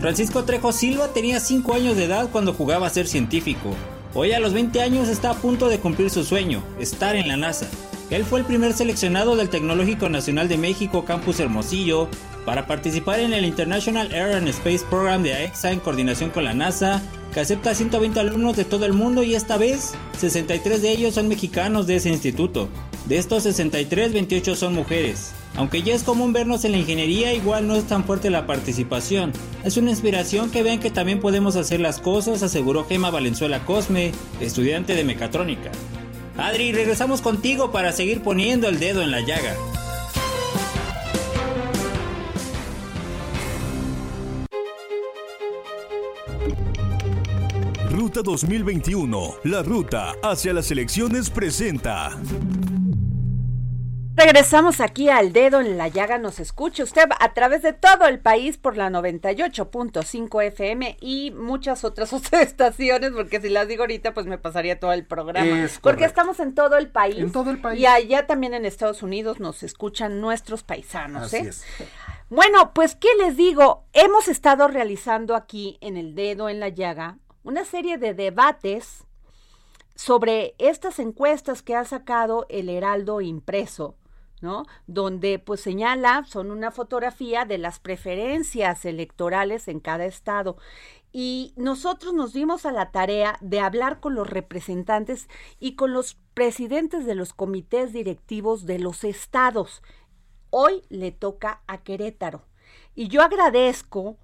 Francisco 0.00 0.44
Trejo 0.44 0.72
Silva 0.72 1.08
tenía 1.14 1.40
5 1.40 1.74
años 1.74 1.96
de 1.96 2.04
edad 2.04 2.28
cuando 2.30 2.52
jugaba 2.52 2.86
a 2.86 2.90
ser 2.90 3.06
científico. 3.06 3.74
Hoy 4.12 4.32
a 4.32 4.38
los 4.38 4.52
20 4.52 4.82
años 4.82 5.08
está 5.08 5.30
a 5.30 5.34
punto 5.34 5.68
de 5.68 5.78
cumplir 5.78 6.10
su 6.10 6.24
sueño, 6.24 6.62
estar 6.78 7.16
en 7.16 7.26
la 7.26 7.38
NASA. 7.38 7.68
Él 8.14 8.24
fue 8.24 8.38
el 8.38 8.46
primer 8.46 8.72
seleccionado 8.74 9.34
del 9.34 9.48
Tecnológico 9.48 10.08
Nacional 10.08 10.46
de 10.46 10.56
México 10.56 11.04
Campus 11.04 11.40
Hermosillo 11.40 12.08
para 12.44 12.68
participar 12.68 13.18
en 13.18 13.32
el 13.32 13.44
International 13.44 14.12
Air 14.12 14.36
and 14.36 14.46
Space 14.46 14.84
Program 14.88 15.24
de 15.24 15.34
AEXA 15.34 15.72
en 15.72 15.80
coordinación 15.80 16.30
con 16.30 16.44
la 16.44 16.54
NASA, 16.54 17.02
que 17.32 17.40
acepta 17.40 17.74
120 17.74 18.20
alumnos 18.20 18.56
de 18.56 18.64
todo 18.64 18.86
el 18.86 18.92
mundo 18.92 19.24
y 19.24 19.34
esta 19.34 19.56
vez 19.56 19.94
63 20.16 20.80
de 20.80 20.92
ellos 20.92 21.14
son 21.14 21.26
mexicanos 21.26 21.88
de 21.88 21.96
ese 21.96 22.08
instituto. 22.08 22.68
De 23.08 23.18
estos 23.18 23.42
63, 23.42 24.12
28 24.12 24.54
son 24.54 24.74
mujeres. 24.74 25.32
Aunque 25.56 25.82
ya 25.82 25.92
es 25.92 26.04
común 26.04 26.32
vernos 26.32 26.64
en 26.64 26.70
la 26.70 26.78
ingeniería, 26.78 27.34
igual 27.34 27.66
no 27.66 27.74
es 27.74 27.82
tan 27.82 28.04
fuerte 28.04 28.30
la 28.30 28.46
participación. 28.46 29.32
Es 29.64 29.76
una 29.76 29.90
inspiración 29.90 30.52
que 30.52 30.62
vean 30.62 30.78
que 30.78 30.92
también 30.92 31.18
podemos 31.18 31.56
hacer 31.56 31.80
las 31.80 31.98
cosas, 31.98 32.44
aseguró 32.44 32.84
Gema 32.84 33.10
Valenzuela 33.10 33.64
Cosme, 33.64 34.12
estudiante 34.40 34.94
de 34.94 35.02
mecatrónica. 35.02 35.72
Adri, 36.36 36.72
regresamos 36.72 37.20
contigo 37.20 37.70
para 37.70 37.92
seguir 37.92 38.22
poniendo 38.22 38.68
el 38.68 38.80
dedo 38.80 39.02
en 39.02 39.10
la 39.10 39.20
llaga. 39.20 39.54
Ruta 47.90 48.22
2021, 48.22 49.34
la 49.44 49.62
ruta 49.62 50.14
hacia 50.22 50.52
las 50.52 50.70
elecciones 50.70 51.30
presenta. 51.30 52.18
Regresamos 54.24 54.80
aquí 54.80 55.10
al 55.10 55.34
dedo 55.34 55.60
en 55.60 55.76
la 55.76 55.88
llaga, 55.88 56.16
nos 56.16 56.40
escucha 56.40 56.82
usted 56.82 57.02
a 57.20 57.34
través 57.34 57.60
de 57.60 57.74
todo 57.74 58.06
el 58.06 58.20
país 58.20 58.56
por 58.56 58.74
la 58.74 58.88
98.5 58.88 60.42
FM 60.44 60.96
y 61.02 61.30
muchas 61.32 61.84
otras, 61.84 62.10
estaciones, 62.32 63.10
porque 63.10 63.42
si 63.42 63.50
las 63.50 63.68
digo 63.68 63.82
ahorita 63.82 64.14
pues 64.14 64.24
me 64.24 64.38
pasaría 64.38 64.80
todo 64.80 64.94
el 64.94 65.04
programa. 65.04 65.68
porque 65.82 66.06
estamos 66.06 66.40
en 66.40 66.54
todo 66.54 66.78
el 66.78 66.88
país. 66.88 67.18
En 67.18 67.32
todo 67.32 67.50
el 67.50 67.60
país. 67.60 67.78
Y 67.78 67.84
allá 67.84 68.26
también 68.26 68.54
en 68.54 68.64
Estados 68.64 69.02
Unidos 69.02 69.40
nos 69.40 69.62
escuchan 69.62 70.22
nuestros 70.22 70.62
paisanos. 70.62 71.34
¿eh? 71.34 71.50
Bueno, 72.30 72.72
pues 72.72 72.96
qué 72.96 73.08
les 73.18 73.36
digo, 73.36 73.84
hemos 73.92 74.28
estado 74.28 74.68
realizando 74.68 75.36
aquí 75.36 75.76
en 75.82 75.98
el 75.98 76.14
dedo 76.14 76.48
en 76.48 76.60
la 76.60 76.70
llaga 76.70 77.18
una 77.42 77.66
serie 77.66 77.98
de 77.98 78.14
debates 78.14 79.04
sobre 79.94 80.54
estas 80.56 80.98
encuestas 80.98 81.60
que 81.60 81.76
ha 81.76 81.84
sacado 81.84 82.46
el 82.48 82.70
Heraldo 82.70 83.20
impreso 83.20 83.96
¿no? 84.44 84.66
Donde 84.86 85.38
pues 85.38 85.60
señala, 85.62 86.24
son 86.26 86.50
una 86.50 86.70
fotografía 86.70 87.46
de 87.46 87.56
las 87.56 87.80
preferencias 87.80 88.84
electorales 88.84 89.66
en 89.66 89.80
cada 89.80 90.04
estado. 90.04 90.58
Y 91.12 91.54
nosotros 91.56 92.12
nos 92.12 92.32
dimos 92.32 92.66
a 92.66 92.72
la 92.72 92.90
tarea 92.90 93.38
de 93.40 93.60
hablar 93.60 94.00
con 94.00 94.14
los 94.14 94.28
representantes 94.28 95.28
y 95.58 95.76
con 95.76 95.94
los 95.94 96.18
presidentes 96.34 97.06
de 97.06 97.14
los 97.14 97.32
comités 97.32 97.92
directivos 97.92 98.66
de 98.66 98.78
los 98.78 99.02
estados. 99.02 99.82
Hoy 100.50 100.82
le 100.90 101.10
toca 101.10 101.62
a 101.66 101.82
Querétaro. 101.82 102.44
Y 102.94 103.08
yo 103.08 103.22
agradezco 103.22 104.18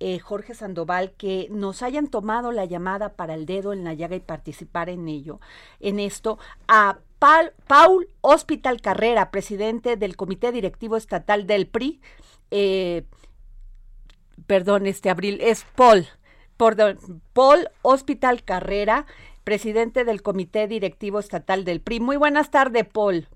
eh, 0.00 0.18
Jorge 0.20 0.54
Sandoval, 0.54 1.12
que 1.12 1.48
nos 1.50 1.82
hayan 1.82 2.06
tomado 2.06 2.52
la 2.52 2.64
llamada 2.64 3.16
para 3.16 3.34
el 3.34 3.44
dedo 3.44 3.72
en 3.72 3.82
la 3.84 3.94
llaga 3.94 4.16
y 4.16 4.20
participar 4.20 4.88
en 4.88 5.08
ello, 5.08 5.40
en 5.80 5.98
esto, 5.98 6.38
a 6.68 7.00
Paul 7.18 8.08
Hospital 8.20 8.80
Carrera, 8.80 9.30
presidente 9.30 9.96
del 9.96 10.16
Comité 10.16 10.52
Directivo 10.52 10.96
Estatal 10.96 11.46
del 11.46 11.66
PRI. 11.66 12.00
Eh, 12.50 13.04
perdón, 14.46 14.86
este 14.86 15.10
abril 15.10 15.38
es 15.40 15.66
Paul. 15.74 16.06
Paul 16.56 17.68
Hospital 17.82 18.42
Carrera, 18.44 19.06
presidente 19.44 20.04
del 20.04 20.22
Comité 20.22 20.66
Directivo 20.68 21.18
Estatal 21.18 21.64
del 21.64 21.80
PRI. 21.80 22.00
Muy 22.00 22.16
buenas 22.16 22.50
tardes, 22.50 22.86
Paul. 22.86 23.28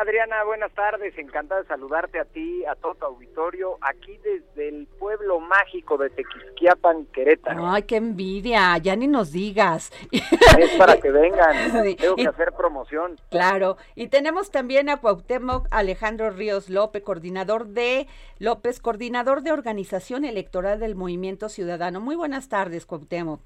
Adriana, 0.00 0.44
buenas 0.44 0.72
tardes. 0.74 1.18
Encantada 1.18 1.62
de 1.62 1.66
saludarte 1.66 2.20
a 2.20 2.24
ti, 2.24 2.64
a 2.66 2.76
todo 2.76 2.94
tu 2.94 3.04
auditorio, 3.04 3.78
aquí 3.80 4.16
desde 4.18 4.68
el 4.68 4.86
pueblo 4.86 5.40
mágico 5.40 5.98
de 5.98 6.08
Tequisquiapan, 6.10 7.06
Querétaro. 7.06 7.66
Ay, 7.66 7.82
qué 7.82 7.96
envidia, 7.96 8.78
ya 8.78 8.94
ni 8.94 9.08
nos 9.08 9.32
digas. 9.32 9.90
Es 10.12 10.70
para 10.78 10.96
que 11.00 11.10
vengan, 11.10 11.72
tengo 11.96 12.14
que 12.14 12.28
hacer 12.28 12.52
promoción. 12.52 13.16
Claro, 13.28 13.76
y 13.96 14.06
tenemos 14.06 14.52
también 14.52 14.88
a 14.88 14.98
Cuauhtémoc 14.98 15.66
Alejandro 15.72 16.30
Ríos 16.30 16.70
López, 16.70 17.02
coordinador 17.02 17.66
de 17.66 18.06
López, 18.38 18.80
coordinador 18.80 19.42
de 19.42 19.50
organización 19.50 20.24
electoral 20.24 20.78
del 20.78 20.94
Movimiento 20.94 21.48
Ciudadano. 21.48 22.00
Muy 22.00 22.14
buenas 22.14 22.48
tardes, 22.48 22.86
Cuauhtémoc. 22.86 23.40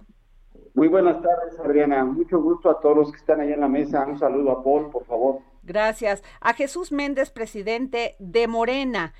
Muy 0.74 0.88
buenas 0.88 1.22
tardes, 1.22 1.58
Adriana. 1.60 2.04
Mucho 2.04 2.42
gusto 2.42 2.68
a 2.68 2.78
todos 2.78 2.96
los 2.98 3.10
que 3.10 3.16
están 3.16 3.40
ahí 3.40 3.54
en 3.54 3.60
la 3.60 3.68
mesa. 3.68 4.04
Un 4.06 4.18
saludo 4.18 4.50
a 4.50 4.62
Paul, 4.62 4.90
por 4.90 5.06
favor. 5.06 5.51
Gracias. 5.62 6.22
A 6.40 6.54
Jesús 6.54 6.92
Méndez, 6.92 7.30
presidente 7.30 8.16
de 8.18 8.46
Morena. 8.46 9.14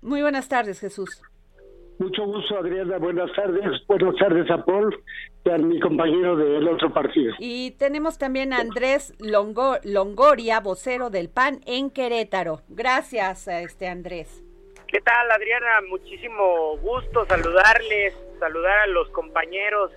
Muy 0.00 0.22
buenas 0.22 0.48
tardes, 0.48 0.80
Jesús. 0.80 1.22
Mucho 1.98 2.24
gusto, 2.24 2.58
Adriana. 2.58 2.98
Buenas 2.98 3.30
tardes. 3.34 3.86
Buenas 3.86 4.16
tardes 4.16 4.50
a 4.50 4.64
Paul 4.64 4.96
y 5.44 5.50
a 5.50 5.58
mi 5.58 5.78
compañero 5.78 6.36
del 6.36 6.66
otro 6.66 6.92
partido. 6.92 7.34
Y 7.38 7.72
tenemos 7.72 8.18
también 8.18 8.52
a 8.52 8.58
Andrés 8.58 9.14
Longoria, 9.20 10.60
vocero 10.60 11.10
del 11.10 11.28
PAN 11.28 11.60
en 11.66 11.90
Querétaro. 11.90 12.62
Gracias, 12.68 13.46
a 13.46 13.60
este 13.60 13.86
Andrés. 13.86 14.42
¿Qué 14.88 15.00
tal, 15.00 15.30
Adriana? 15.30 15.80
Muchísimo 15.88 16.76
gusto 16.78 17.24
saludarles, 17.26 18.14
saludar 18.40 18.80
a 18.80 18.86
los 18.88 19.08
compañeros 19.10 19.92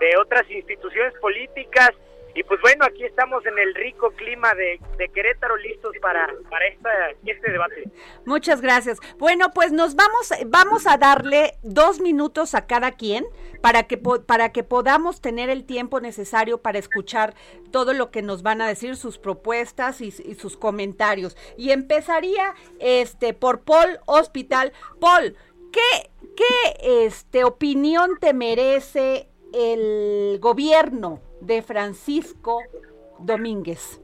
de 0.00 0.16
otras 0.16 0.50
instituciones 0.50 1.14
políticas 1.20 1.90
y 2.34 2.42
pues 2.42 2.60
bueno, 2.60 2.84
aquí 2.84 3.04
estamos 3.04 3.44
en 3.46 3.58
el 3.58 3.74
rico 3.74 4.10
clima 4.12 4.52
de, 4.54 4.80
Querétaro, 5.14 5.56
listos 5.56 5.92
para, 6.02 6.28
para 6.50 6.66
esta, 6.66 6.90
este 7.24 7.52
debate. 7.52 7.84
Muchas 8.26 8.60
gracias. 8.60 8.98
Bueno, 9.18 9.50
pues 9.54 9.70
nos 9.70 9.94
vamos, 9.94 10.30
vamos 10.46 10.86
a 10.86 10.96
darle 10.96 11.54
dos 11.62 12.00
minutos 12.00 12.54
a 12.54 12.66
cada 12.66 12.92
quien 12.92 13.24
para 13.60 13.84
que, 13.84 13.96
para 13.96 14.50
que 14.50 14.64
podamos 14.64 15.20
tener 15.20 15.48
el 15.48 15.64
tiempo 15.64 16.00
necesario 16.00 16.60
para 16.60 16.78
escuchar 16.78 17.34
todo 17.70 17.92
lo 17.92 18.10
que 18.10 18.22
nos 18.22 18.42
van 18.42 18.60
a 18.60 18.68
decir, 18.68 18.96
sus 18.96 19.18
propuestas 19.18 20.00
y, 20.00 20.10
sus 20.10 20.56
comentarios. 20.56 21.36
Y 21.56 21.70
empezaría 21.70 22.54
este 22.80 23.32
por 23.32 23.62
Paul 23.62 24.00
Hospital. 24.06 24.72
Paul, 25.00 25.36
¿qué, 25.72 26.10
qué 26.36 27.04
este, 27.06 27.44
opinión 27.44 28.18
te 28.20 28.34
merece 28.34 29.28
el 29.52 30.38
gobierno? 30.40 31.20
De 31.46 31.62
Francisco 31.62 32.62
Domínguez? 33.18 34.00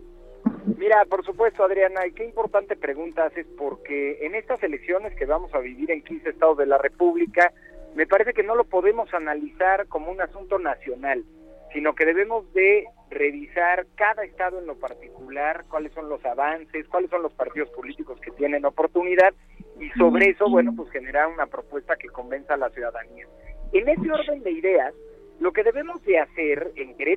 Mira, 0.78 1.04
por 1.06 1.24
supuesto, 1.24 1.64
Adriana, 1.64 2.06
y 2.06 2.12
qué 2.12 2.24
importante 2.24 2.76
pregunta 2.76 3.24
haces, 3.24 3.46
porque 3.56 4.18
en 4.24 4.34
estas 4.34 4.62
elecciones 4.62 5.14
que 5.14 5.26
vamos 5.26 5.54
a 5.54 5.58
vivir 5.58 5.90
en 5.90 6.02
15 6.02 6.30
estados 6.30 6.58
de 6.58 6.66
la 6.66 6.78
República, 6.78 7.52
me 7.94 8.06
parece 8.06 8.32
que 8.32 8.42
no 8.42 8.54
lo 8.54 8.64
podemos 8.64 9.12
analizar 9.14 9.86
como 9.88 10.10
un 10.10 10.20
asunto 10.20 10.58
nacional, 10.58 11.24
sino 11.72 11.94
que 11.94 12.04
debemos 12.04 12.52
de 12.52 12.86
revisar 13.10 13.86
cada 13.96 14.24
estado 14.24 14.58
en 14.58 14.66
lo 14.66 14.76
particular, 14.76 15.64
cuáles 15.68 15.92
son 15.92 16.08
los 16.08 16.24
avances, 16.24 16.86
cuáles 16.88 17.10
son 17.10 17.22
los 17.22 17.32
partidos 17.34 17.70
políticos 17.70 18.20
que 18.20 18.30
tienen 18.32 18.64
oportunidad, 18.64 19.34
y 19.78 19.88
sobre 19.90 20.30
eso, 20.30 20.48
bueno, 20.48 20.72
pues 20.76 20.90
generar 20.90 21.28
una 21.28 21.46
propuesta 21.46 21.96
que 21.96 22.08
convenza 22.08 22.54
a 22.54 22.58
la 22.58 22.70
ciudadanía. 22.70 23.26
En 23.72 23.88
ese 23.88 24.10
orden 24.10 24.42
de 24.42 24.50
ideas, 24.50 24.94
lo 25.40 25.52
que 25.52 25.62
debemos 25.62 26.02
de 26.04 26.18
hacer 26.18 26.72
en 26.76 26.94
Querétaro 26.96 27.09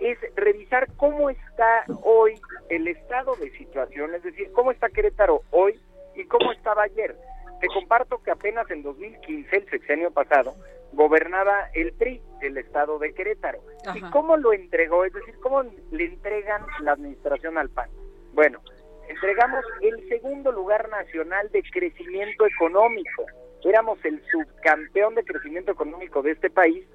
es 0.00 0.18
revisar 0.34 0.88
cómo 0.96 1.30
está 1.30 1.84
hoy 2.02 2.40
el 2.68 2.88
estado 2.88 3.36
de 3.36 3.50
situación, 3.50 4.14
es 4.14 4.22
decir, 4.22 4.50
cómo 4.52 4.70
está 4.70 4.88
Querétaro 4.88 5.42
hoy 5.50 5.78
y 6.14 6.24
cómo 6.24 6.52
estaba 6.52 6.84
ayer. 6.84 7.16
Te 7.60 7.68
comparto 7.68 8.22
que 8.22 8.30
apenas 8.30 8.70
en 8.70 8.82
2015, 8.82 9.54
el 9.54 9.68
sexenio 9.68 10.10
pasado, 10.10 10.54
gobernaba 10.92 11.68
el 11.74 11.92
PRI, 11.92 12.22
el 12.40 12.56
estado 12.56 12.98
de 12.98 13.12
Querétaro. 13.12 13.60
¿Y 13.94 14.00
cómo 14.10 14.36
lo 14.36 14.52
entregó? 14.52 15.04
Es 15.04 15.12
decir, 15.12 15.34
¿cómo 15.40 15.62
le 15.62 16.04
entregan 16.04 16.64
la 16.82 16.92
administración 16.92 17.58
al 17.58 17.68
PAN? 17.68 17.90
Bueno, 18.32 18.60
entregamos 19.08 19.64
el 19.82 20.08
segundo 20.08 20.50
lugar 20.50 20.88
nacional 20.88 21.50
de 21.50 21.62
crecimiento 21.70 22.46
económico. 22.46 23.26
Éramos 23.62 24.02
el 24.04 24.22
subcampeón 24.30 25.14
de 25.14 25.24
crecimiento 25.24 25.72
económico 25.72 26.22
de 26.22 26.32
este 26.32 26.48
país 26.48 26.86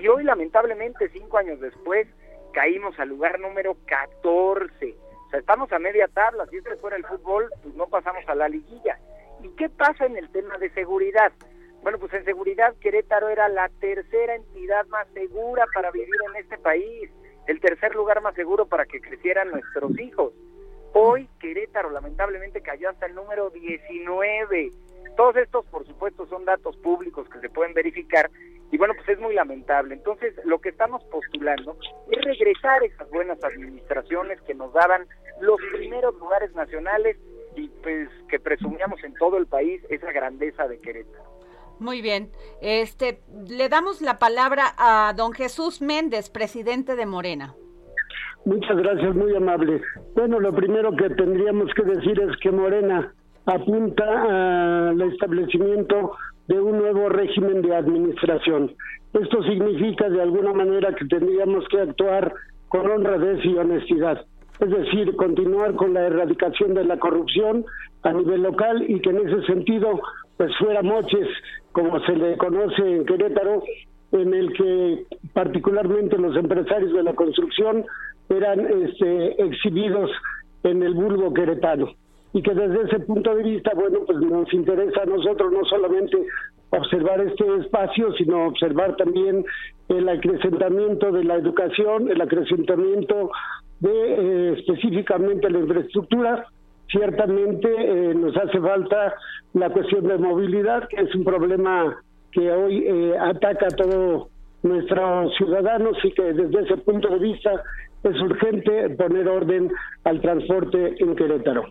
y 0.00 0.08
hoy 0.08 0.24
lamentablemente 0.24 1.08
cinco 1.10 1.38
años 1.38 1.60
después 1.60 2.06
caímos 2.52 2.98
al 2.98 3.08
lugar 3.08 3.38
número 3.40 3.76
14. 3.86 4.96
O 5.26 5.30
sea, 5.30 5.40
estamos 5.40 5.72
a 5.72 5.78
media 5.78 6.08
tabla, 6.08 6.46
si 6.46 6.56
este 6.56 6.76
fuera 6.76 6.96
el 6.96 7.04
fútbol, 7.04 7.50
pues 7.62 7.74
no 7.74 7.86
pasamos 7.86 8.22
a 8.28 8.34
la 8.34 8.48
liguilla. 8.48 8.98
¿Y 9.42 9.48
qué 9.50 9.68
pasa 9.68 10.06
en 10.06 10.16
el 10.16 10.30
tema 10.30 10.56
de 10.58 10.70
seguridad? 10.70 11.32
Bueno, 11.82 11.98
pues 11.98 12.12
en 12.14 12.24
seguridad 12.24 12.74
Querétaro 12.80 13.28
era 13.28 13.48
la 13.48 13.68
tercera 13.80 14.34
entidad 14.34 14.86
más 14.86 15.06
segura 15.12 15.66
para 15.74 15.90
vivir 15.90 16.14
en 16.30 16.36
este 16.42 16.58
país, 16.58 17.10
el 17.46 17.60
tercer 17.60 17.94
lugar 17.94 18.22
más 18.22 18.34
seguro 18.34 18.66
para 18.66 18.86
que 18.86 19.00
crecieran 19.00 19.50
nuestros 19.50 19.98
hijos. 19.98 20.32
Hoy 20.94 21.28
Querétaro 21.38 21.90
lamentablemente 21.90 22.62
cayó 22.62 22.88
hasta 22.88 23.06
el 23.06 23.14
número 23.14 23.50
19. 23.50 24.70
Todos 25.16 25.36
estos, 25.36 25.64
por 25.66 25.86
supuesto, 25.86 26.26
son 26.26 26.44
datos 26.44 26.76
públicos 26.78 27.28
que 27.28 27.40
se 27.40 27.50
pueden 27.50 27.74
verificar 27.74 28.30
y 28.70 28.78
bueno, 28.78 28.94
pues 28.96 29.08
es 29.08 29.20
muy 29.20 29.34
lamentable. 29.34 29.94
Entonces, 29.94 30.34
lo 30.44 30.58
que 30.60 30.70
estamos 30.70 31.02
postulando 31.04 31.76
es 32.10 32.24
regresar 32.24 32.82
esas 32.82 33.08
buenas 33.10 33.42
administraciones 33.42 34.40
que 34.42 34.54
nos 34.54 34.72
daban 34.72 35.06
los 35.40 35.58
primeros 35.72 36.14
lugares 36.18 36.54
nacionales 36.54 37.16
y 37.54 37.68
pues 37.82 38.08
que 38.28 38.38
presumíamos 38.38 39.02
en 39.04 39.14
todo 39.14 39.38
el 39.38 39.46
país 39.46 39.82
esa 39.88 40.10
grandeza 40.12 40.66
de 40.66 40.78
Querétaro. 40.80 41.24
Muy 41.78 42.00
bien. 42.00 42.30
Este, 42.60 43.20
le 43.48 43.68
damos 43.68 44.00
la 44.00 44.18
palabra 44.18 44.74
a 44.78 45.12
don 45.16 45.32
Jesús 45.32 45.82
Méndez, 45.82 46.30
presidente 46.30 46.96
de 46.96 47.06
Morena. 47.06 47.54
Muchas 48.44 48.76
gracias, 48.76 49.14
muy 49.14 49.34
amable. 49.34 49.82
Bueno, 50.14 50.40
lo 50.40 50.54
primero 50.54 50.94
que 50.96 51.10
tendríamos 51.10 51.72
que 51.74 51.82
decir 51.82 52.20
es 52.20 52.36
que 52.40 52.50
Morena 52.50 53.12
apunta 53.44 54.90
al 54.90 55.02
establecimiento 55.02 56.12
de 56.48 56.60
un 56.60 56.78
nuevo 56.78 57.08
régimen 57.08 57.62
de 57.62 57.74
administración. 57.74 58.72
Esto 59.12 59.42
significa 59.42 60.08
de 60.08 60.22
alguna 60.22 60.52
manera 60.52 60.94
que 60.94 61.06
tendríamos 61.06 61.66
que 61.68 61.80
actuar 61.80 62.32
con 62.68 62.90
honradez 62.90 63.44
y 63.44 63.56
honestidad, 63.56 64.24
es 64.60 64.70
decir, 64.70 65.14
continuar 65.16 65.74
con 65.74 65.94
la 65.94 66.06
erradicación 66.06 66.74
de 66.74 66.84
la 66.84 66.98
corrupción 66.98 67.64
a 68.02 68.12
nivel 68.12 68.42
local 68.42 68.84
y 68.88 69.00
que 69.00 69.10
en 69.10 69.28
ese 69.28 69.46
sentido 69.46 70.00
pues 70.36 70.50
fuera 70.58 70.82
moches, 70.82 71.28
como 71.72 71.98
se 72.00 72.14
le 72.14 72.36
conoce 72.36 72.82
en 72.82 73.06
Querétaro, 73.06 73.62
en 74.12 74.34
el 74.34 74.52
que 74.52 75.06
particularmente 75.32 76.18
los 76.18 76.36
empresarios 76.36 76.92
de 76.92 77.02
la 77.02 77.14
construcción 77.14 77.84
eran 78.28 78.60
este, 78.60 79.42
exhibidos 79.42 80.10
en 80.62 80.82
el 80.82 80.94
vulgo 80.94 81.32
queretano 81.32 81.92
y 82.36 82.42
que 82.42 82.52
desde 82.52 82.82
ese 82.82 83.00
punto 83.00 83.34
de 83.34 83.42
vista, 83.42 83.72
bueno, 83.74 84.00
pues 84.04 84.18
nos 84.18 84.52
interesa 84.52 85.04
a 85.04 85.06
nosotros 85.06 85.50
no 85.50 85.64
solamente 85.64 86.18
observar 86.68 87.18
este 87.22 87.44
espacio, 87.60 88.12
sino 88.12 88.48
observar 88.48 88.94
también 88.96 89.42
el 89.88 90.06
acrecentamiento 90.06 91.12
de 91.12 91.24
la 91.24 91.36
educación, 91.36 92.10
el 92.10 92.20
acrecentamiento 92.20 93.30
de 93.80 93.90
eh, 93.90 94.52
específicamente 94.58 95.48
la 95.48 95.60
infraestructura. 95.60 96.44
Ciertamente 96.90 97.70
eh, 97.70 98.14
nos 98.14 98.36
hace 98.36 98.60
falta 98.60 99.14
la 99.54 99.70
cuestión 99.70 100.06
de 100.06 100.18
movilidad, 100.18 100.86
que 100.90 101.00
es 101.00 101.14
un 101.14 101.24
problema 101.24 101.96
que 102.32 102.52
hoy 102.52 102.84
eh, 102.86 103.14
ataca 103.18 103.68
a 103.68 103.76
todos 103.76 104.28
nuestros 104.62 105.34
ciudadanos 105.38 105.96
y 106.04 106.12
que 106.12 106.34
desde 106.34 106.64
ese 106.64 106.76
punto 106.76 107.08
de 107.08 107.18
vista 107.18 107.62
es 108.02 108.20
urgente 108.20 108.90
poner 108.90 109.26
orden 109.26 109.72
al 110.04 110.20
transporte 110.20 110.96
en 110.98 111.16
Querétaro. 111.16 111.64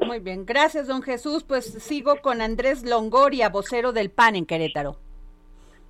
Muy 0.00 0.18
bien, 0.18 0.46
gracias 0.46 0.86
don 0.86 1.02
Jesús. 1.02 1.44
Pues 1.44 1.64
sigo 1.64 2.16
con 2.20 2.40
Andrés 2.40 2.84
Longoria, 2.84 3.48
vocero 3.48 3.92
del 3.92 4.10
PAN 4.10 4.36
en 4.36 4.46
Querétaro. 4.46 4.96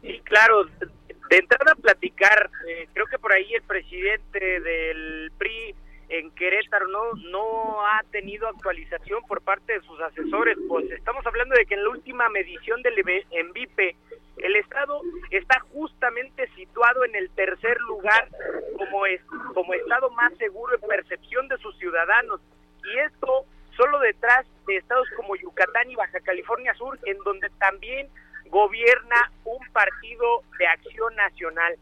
Sí, 0.02 0.20
claro, 0.24 0.64
de 0.64 1.36
entrada 1.36 1.72
a 1.72 1.76
platicar, 1.76 2.50
eh, 2.68 2.88
creo 2.92 3.06
que 3.06 3.18
por 3.18 3.32
ahí 3.32 3.54
el 3.54 3.62
presidente 3.62 4.60
del 4.60 5.30
PRI 5.38 5.74
en 6.08 6.30
Querétaro 6.32 6.88
no, 6.88 7.12
no 7.30 7.86
ha 7.86 8.02
tenido 8.10 8.48
actualización 8.48 9.22
por 9.28 9.42
parte 9.42 9.74
de 9.74 9.80
sus 9.82 10.00
asesores, 10.00 10.58
pues 10.68 10.90
estamos 10.90 11.24
hablando 11.24 11.54
de 11.54 11.66
que 11.66 11.74
en 11.74 11.84
la 11.84 11.90
última 11.90 12.28
medición 12.30 12.82
del 12.82 12.94
ENVIPE 13.30 13.96
el 14.38 14.56
Estado 14.56 15.02
está 15.30 15.60
justamente 15.72 16.48
situado 16.56 17.04
en 17.04 17.14
el 17.14 17.30
tercer 17.30 17.78
lugar 17.82 18.28
como, 18.76 19.06
es, 19.06 19.20
como 19.54 19.72
Estado 19.74 20.10
más 20.10 20.36
seguro 20.38 20.74
en 20.74 20.80
percepción 20.80 21.46
de 21.48 21.58
sus 21.58 21.76
ciudadanos. 21.78 22.40
Y 22.82 22.98
esto 22.98 23.44
solo 23.80 23.98
detrás 24.00 24.44
de 24.66 24.76
estados 24.76 25.08
como 25.16 25.36
Yucatán 25.36 25.90
y 25.90 25.96
Baja 25.96 26.20
California 26.20 26.74
Sur, 26.74 26.98
en 27.06 27.16
donde 27.24 27.48
también 27.58 28.08
gobierna 28.50 29.32
un 29.44 29.58
partido 29.72 30.42
de 30.58 30.66
acción 30.66 31.16
nacional. 31.16 31.78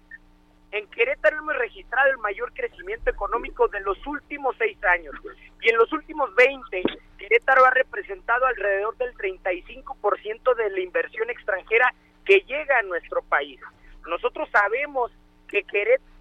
En 0.71 0.87
Querétaro 0.91 1.39
hemos 1.39 1.57
registrado 1.57 2.11
el 2.11 2.19
mayor 2.19 2.53
crecimiento 2.53 3.11
económico 3.11 3.67
de 3.67 3.81
los 3.81 3.99
últimos 4.07 4.55
seis 4.59 4.79
años 4.85 5.13
y 5.61 5.71
en 5.71 5.77
los 5.77 5.93
últimos 5.93 6.33
20 6.37 6.83
Querétaro 7.19 7.65
ha 7.65 7.71
representado 7.71 8.47
alrededor 8.47 8.97
del 8.99 9.13
35% 9.15 10.55
de 10.55 10.71
la 10.71 10.81
inversión 10.81 11.31
extranjera 11.31 11.93
que 12.25 12.45
llega 12.47 12.79
a 12.79 12.83
nuestro 12.83 13.23
país. 13.23 13.59
Nosotros 14.07 14.49
sabemos 14.53 15.11
que 15.49 15.65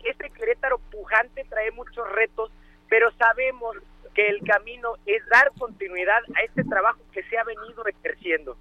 este 0.03 0.29
Querétaro 0.31 0.79
pujante 0.91 1.43
trae 1.43 1.69
muchos 1.71 2.09
retos, 2.13 2.51
pero 2.89 3.11
sabemos 3.11 3.77
que 4.17 4.27
el 4.27 4.41
camino 4.41 4.95
es 5.05 5.23
dar 5.29 5.51
continuidad 5.59 6.23
a 6.35 6.41
este 6.43 6.63
trabajo 6.63 6.99
que 7.11 7.21
se 7.29 7.37
ha 7.37 7.43
venido 7.43 7.83
ejerciendo. 7.85 8.57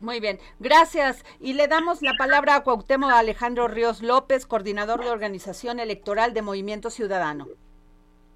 Muy 0.00 0.18
bien, 0.18 0.38
gracias. 0.58 1.24
Y 1.38 1.52
le 1.52 1.68
damos 1.68 2.02
la 2.02 2.14
palabra 2.18 2.56
a 2.56 2.64
Cuauhtémoc 2.64 3.12
Alejandro 3.12 3.68
Ríos 3.68 4.02
López, 4.02 4.46
coordinador 4.46 5.04
de 5.04 5.10
organización 5.10 5.78
electoral 5.78 6.34
de 6.34 6.42
Movimiento 6.42 6.90
Ciudadano. 6.90 7.46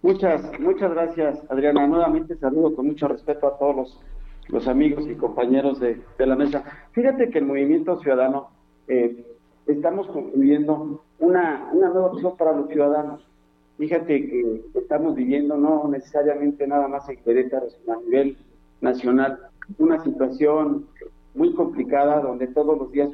Muchas, 0.01 0.48
muchas 0.61 0.92
gracias, 0.92 1.40
Adriana. 1.51 1.88
Nuevamente 1.88 2.37
saludo 2.37 2.72
con 2.77 2.87
mucho 2.87 3.09
respeto 3.09 3.48
a 3.48 3.59
todos 3.59 4.01
los, 4.46 4.68
amigos 4.68 5.09
y 5.09 5.16
compañeros 5.16 5.81
de, 5.81 6.01
la 6.18 6.37
mesa. 6.37 6.62
Fíjate 6.92 7.31
que 7.31 7.38
el 7.38 7.46
Movimiento 7.46 7.98
Ciudadano 7.98 8.51
eh, 8.87 9.27
estamos 9.66 10.07
concluyendo 10.07 11.05
una, 11.18 11.68
una 11.72 11.88
nueva 11.88 12.07
opción 12.12 12.37
para 12.37 12.53
los 12.53 12.68
ciudadanos. 12.68 13.27
Fíjate 13.78 14.28
que 14.28 14.64
estamos 14.74 15.14
viviendo 15.14 15.56
no 15.56 15.86
necesariamente 15.88 16.66
nada 16.66 16.88
más 16.88 17.08
en 17.08 17.16
Querétaro, 17.18 17.70
sino 17.70 17.92
a 17.92 18.02
nivel 18.02 18.36
nacional, 18.80 19.38
una 19.78 20.02
situación 20.02 20.86
muy 21.34 21.54
complicada 21.54 22.20
donde 22.20 22.48
todos 22.48 22.76
los 22.76 22.90
días 22.90 23.10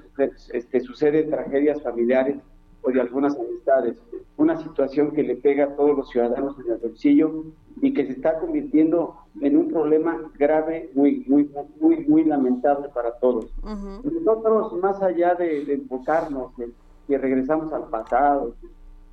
este, 0.53 0.81
suceden 0.81 1.29
tragedias 1.29 1.83
familiares 1.83 2.38
o 2.81 2.90
de 2.90 3.00
algunas 3.00 3.38
amistades, 3.38 3.96
una 4.38 4.57
situación 4.57 5.12
que 5.12 5.22
le 5.22 5.37
pega 5.37 5.64
a 5.64 5.77
todos 5.77 5.96
los 5.98 6.09
ciudadanos 6.09 6.57
en 6.59 6.72
el 6.72 6.79
bolsillo 6.79 7.44
y 7.83 7.92
que 7.92 8.07
se 8.07 8.12
está 8.12 8.38
convirtiendo 8.40 9.16
en 9.42 9.59
un 9.59 9.68
problema 9.68 10.31
grave, 10.38 10.90
muy, 10.94 11.24
muy, 11.27 11.50
muy, 11.79 12.07
muy 12.07 12.24
lamentable 12.24 12.88
para 12.88 13.12
todos. 13.18 13.55
Nosotros, 14.03 14.72
más 14.81 15.03
allá 15.03 15.35
de, 15.35 15.66
de 15.66 15.74
enfocarnos 15.74 16.59
en 16.59 16.72
que 17.07 17.18
regresamos 17.18 17.70
al 17.72 17.88
pasado, 17.90 18.55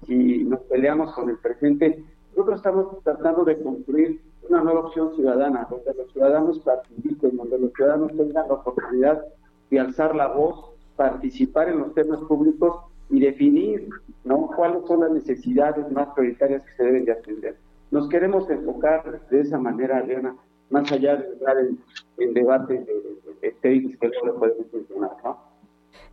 si 0.05 0.43
nos 0.43 0.59
peleamos 0.61 1.13
con 1.13 1.29
el 1.29 1.37
presente, 1.37 2.03
nosotros 2.31 2.57
estamos 2.57 3.03
tratando 3.03 3.43
de 3.43 3.61
construir 3.61 4.21
una 4.49 4.63
nueva 4.63 4.81
opción 4.81 5.13
ciudadana, 5.15 5.67
donde 5.69 5.93
los 5.93 6.11
ciudadanos 6.11 6.59
participen, 6.59 7.37
donde 7.37 7.59
los 7.59 7.73
ciudadanos 7.73 8.11
tengan 8.15 8.47
la 8.47 8.53
oportunidad 8.53 9.25
de 9.69 9.79
alzar 9.79 10.15
la 10.15 10.27
voz, 10.27 10.71
participar 10.95 11.69
en 11.69 11.79
los 11.79 11.93
temas 11.93 12.19
públicos 12.21 12.75
y 13.09 13.19
definir 13.19 13.89
¿no? 14.23 14.47
cuáles 14.55 14.85
son 14.87 15.01
las 15.01 15.11
necesidades 15.11 15.89
más 15.91 16.09
prioritarias 16.15 16.63
que 16.63 16.71
se 16.75 16.83
deben 16.83 17.05
de 17.05 17.11
atender. 17.11 17.55
Nos 17.91 18.07
queremos 18.07 18.49
enfocar 18.49 19.27
de 19.29 19.39
esa 19.41 19.57
manera, 19.57 19.97
Adriana, 19.97 20.35
más 20.69 20.91
allá 20.91 21.17
de 21.17 21.27
entrar 21.27 21.57
en, 21.57 22.33
debate 22.33 22.73
de, 22.73 23.55
de, 23.61 23.97
que 23.99 24.07
no 24.07 24.25
le 24.25 24.39
podemos 24.39 24.73
mencionar, 24.73 25.11
¿no? 25.23 25.50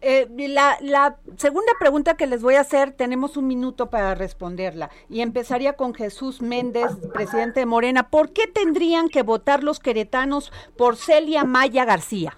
Eh, 0.00 0.26
la, 0.48 0.76
la, 0.80 1.16
segunda 1.36 1.72
pregunta 1.78 2.16
que 2.16 2.26
les 2.26 2.42
voy 2.42 2.54
a 2.54 2.60
hacer, 2.60 2.92
tenemos 2.92 3.36
un 3.36 3.46
minuto 3.46 3.90
para 3.90 4.14
responderla. 4.14 4.90
Y 5.08 5.20
empezaría 5.20 5.74
con 5.74 5.94
Jesús 5.94 6.40
Méndez, 6.42 6.86
presidente 7.12 7.60
de 7.60 7.66
Morena. 7.66 8.10
¿Por 8.10 8.32
qué 8.32 8.46
tendrían 8.46 9.08
que 9.08 9.22
votar 9.22 9.64
los 9.64 9.80
queretanos 9.80 10.52
por 10.76 10.96
Celia 10.96 11.44
Maya 11.44 11.84
García? 11.84 12.34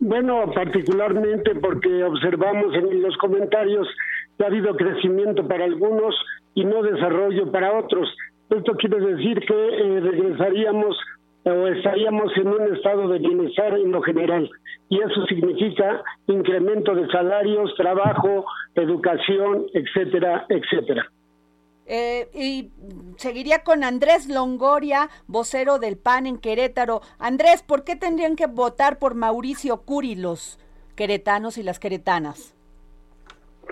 Bueno, 0.00 0.50
particularmente 0.54 1.54
porque 1.56 2.04
observamos 2.04 2.74
en 2.74 3.02
los 3.02 3.16
comentarios 3.16 3.88
que 4.36 4.44
ha 4.44 4.46
habido 4.46 4.76
crecimiento 4.76 5.46
para 5.46 5.64
algunos 5.64 6.14
y 6.54 6.64
no 6.64 6.82
desarrollo 6.82 7.50
para 7.50 7.76
otros. 7.76 8.08
Esto 8.50 8.74
quiere 8.76 9.00
decir 9.00 9.40
que 9.40 9.54
eh, 9.54 10.00
regresaríamos 10.00 10.96
o 11.52 11.68
estaríamos 11.68 12.32
en 12.36 12.48
un 12.48 12.74
estado 12.74 13.08
de 13.08 13.18
bienestar 13.18 13.74
en 13.74 13.90
lo 13.92 14.02
general. 14.02 14.50
Y 14.88 14.98
eso 14.98 15.26
significa 15.28 16.02
incremento 16.26 16.94
de 16.94 17.06
salarios, 17.08 17.74
trabajo, 17.76 18.44
educación, 18.74 19.66
etcétera, 19.72 20.46
etcétera. 20.48 21.10
Eh, 21.90 22.28
y 22.34 22.70
seguiría 23.16 23.64
con 23.64 23.82
Andrés 23.82 24.28
Longoria, 24.28 25.08
vocero 25.26 25.78
del 25.78 25.96
PAN 25.96 26.26
en 26.26 26.38
Querétaro. 26.38 27.00
Andrés, 27.18 27.62
¿por 27.62 27.84
qué 27.84 27.96
tendrían 27.96 28.36
que 28.36 28.46
votar 28.46 28.98
por 28.98 29.14
Mauricio 29.14 29.78
Curi 29.78 30.14
los 30.14 30.58
queretanos 30.96 31.56
y 31.56 31.62
las 31.62 31.80
queretanas? 31.80 32.57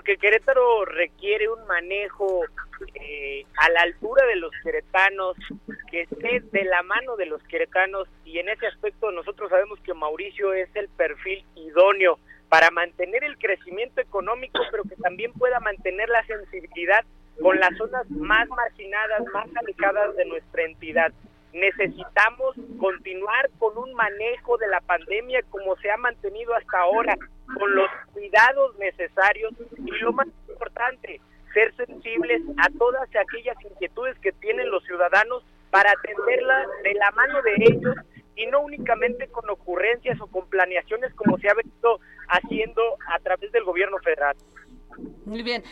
Porque 0.07 0.19
Querétaro 0.19 0.85
requiere 0.85 1.49
un 1.49 1.67
manejo 1.67 2.45
eh, 2.95 3.45
a 3.57 3.69
la 3.71 3.81
altura 3.81 4.25
de 4.25 4.37
los 4.37 4.51
queretanos, 4.63 5.35
que 5.91 6.03
esté 6.03 6.39
de 6.49 6.63
la 6.63 6.81
mano 6.83 7.17
de 7.17 7.25
los 7.25 7.43
queretanos 7.43 8.07
y 8.23 8.39
en 8.39 8.47
ese 8.47 8.67
aspecto 8.67 9.11
nosotros 9.11 9.49
sabemos 9.49 9.81
que 9.81 9.93
Mauricio 9.93 10.53
es 10.53 10.73
el 10.75 10.87
perfil 10.87 11.43
idóneo 11.55 12.19
para 12.47 12.71
mantener 12.71 13.25
el 13.25 13.37
crecimiento 13.37 13.99
económico, 13.99 14.61
pero 14.71 14.83
que 14.83 14.95
también 14.95 15.33
pueda 15.33 15.59
mantener 15.59 16.07
la 16.07 16.25
sensibilidad 16.25 17.03
con 17.41 17.59
las 17.59 17.75
zonas 17.75 18.09
más 18.09 18.47
marginadas, 18.47 19.23
más 19.33 19.49
alejadas 19.57 20.15
de 20.15 20.23
nuestra 20.23 20.63
entidad. 20.63 21.11
Necesitamos 21.57 22.55
continuar 22.79 23.49
con 23.57 23.75
un 23.79 23.91
manejo 23.95 24.57
de 24.57 24.67
la 24.67 24.79
pandemia 24.81 25.41
como 25.49 25.75
se 25.77 25.89
ha 25.89 25.97
mantenido 25.97 26.53
hasta 26.53 26.81
ahora, 26.81 27.17
con 27.57 27.75
los 27.75 27.89
cuidados 28.13 28.77
necesarios 28.77 29.53
y 29.75 29.91
lo 30.01 30.13
más 30.13 30.27
importante, 30.47 31.19
ser 31.55 31.73
sensibles 31.75 32.43
a 32.59 32.69
todas 32.77 33.09
aquellas 33.15 33.57
inquietudes 33.63 34.19
que 34.19 34.33
tienen 34.33 34.69
los 34.69 34.83
ciudadanos 34.83 35.43
para 35.71 35.91
atenderlas 35.91 36.67
de 36.83 36.93
la 36.93 37.09
mano 37.11 37.41
de 37.41 37.55
ellos 37.57 37.95
y 38.35 38.45
no 38.45 38.59
únicamente 38.59 39.27
con 39.29 39.49
ocurrencias 39.49 40.21
o 40.21 40.27
con 40.27 40.47
planeaciones 40.49 41.11
como 41.15 41.39
se 41.39 41.49
ha 41.49 41.55
venido 41.55 41.99
haciendo 42.29 42.83
a 43.07 43.17
través 43.19 43.51
del 43.51 43.63
gobierno 43.63 43.97
federal. 43.97 44.35
Muy 45.25 45.43
bien. 45.43 45.63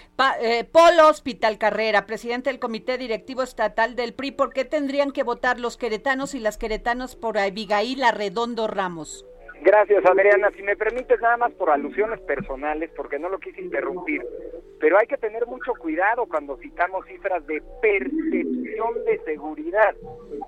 Eh, 0.42 0.64
Polo 0.66 1.08
Hospital 1.08 1.58
Carrera, 1.58 2.06
presidente 2.06 2.50
del 2.50 2.60
Comité 2.60 2.98
Directivo 2.98 3.44
Estatal 3.44 3.96
del 3.96 4.14
PRI, 4.14 4.32
¿por 4.32 4.54
qué 4.54 4.66
tendrían 4.66 5.12
que 5.12 5.24
votar 5.24 5.60
los 5.60 5.78
queretanos 5.78 6.36
y 6.36 6.40
las 6.40 6.58
queretanos 6.58 7.16
por 7.16 7.38
Abigail 7.38 8.04
Arredondo 8.04 8.68
Ramos? 8.68 9.26
Gracias, 9.62 10.06
Adriana. 10.06 10.52
Si 10.52 10.62
me 10.62 10.76
permites, 10.76 11.20
nada 11.22 11.38
más 11.38 11.52
por 11.54 11.72
alusiones 11.72 12.20
personales, 12.22 12.92
porque 12.96 13.18
no 13.18 13.30
lo 13.30 13.40
quise 13.40 13.62
interrumpir, 13.62 14.22
pero 14.80 15.00
hay 15.00 15.08
que 15.08 15.18
tener 15.18 15.48
mucho 15.48 15.74
cuidado 15.74 16.28
cuando 16.28 16.58
citamos 16.58 17.06
cifras 17.08 17.46
de 17.48 17.64
percepción 17.82 19.06
de 19.06 19.20
seguridad, 19.26 19.96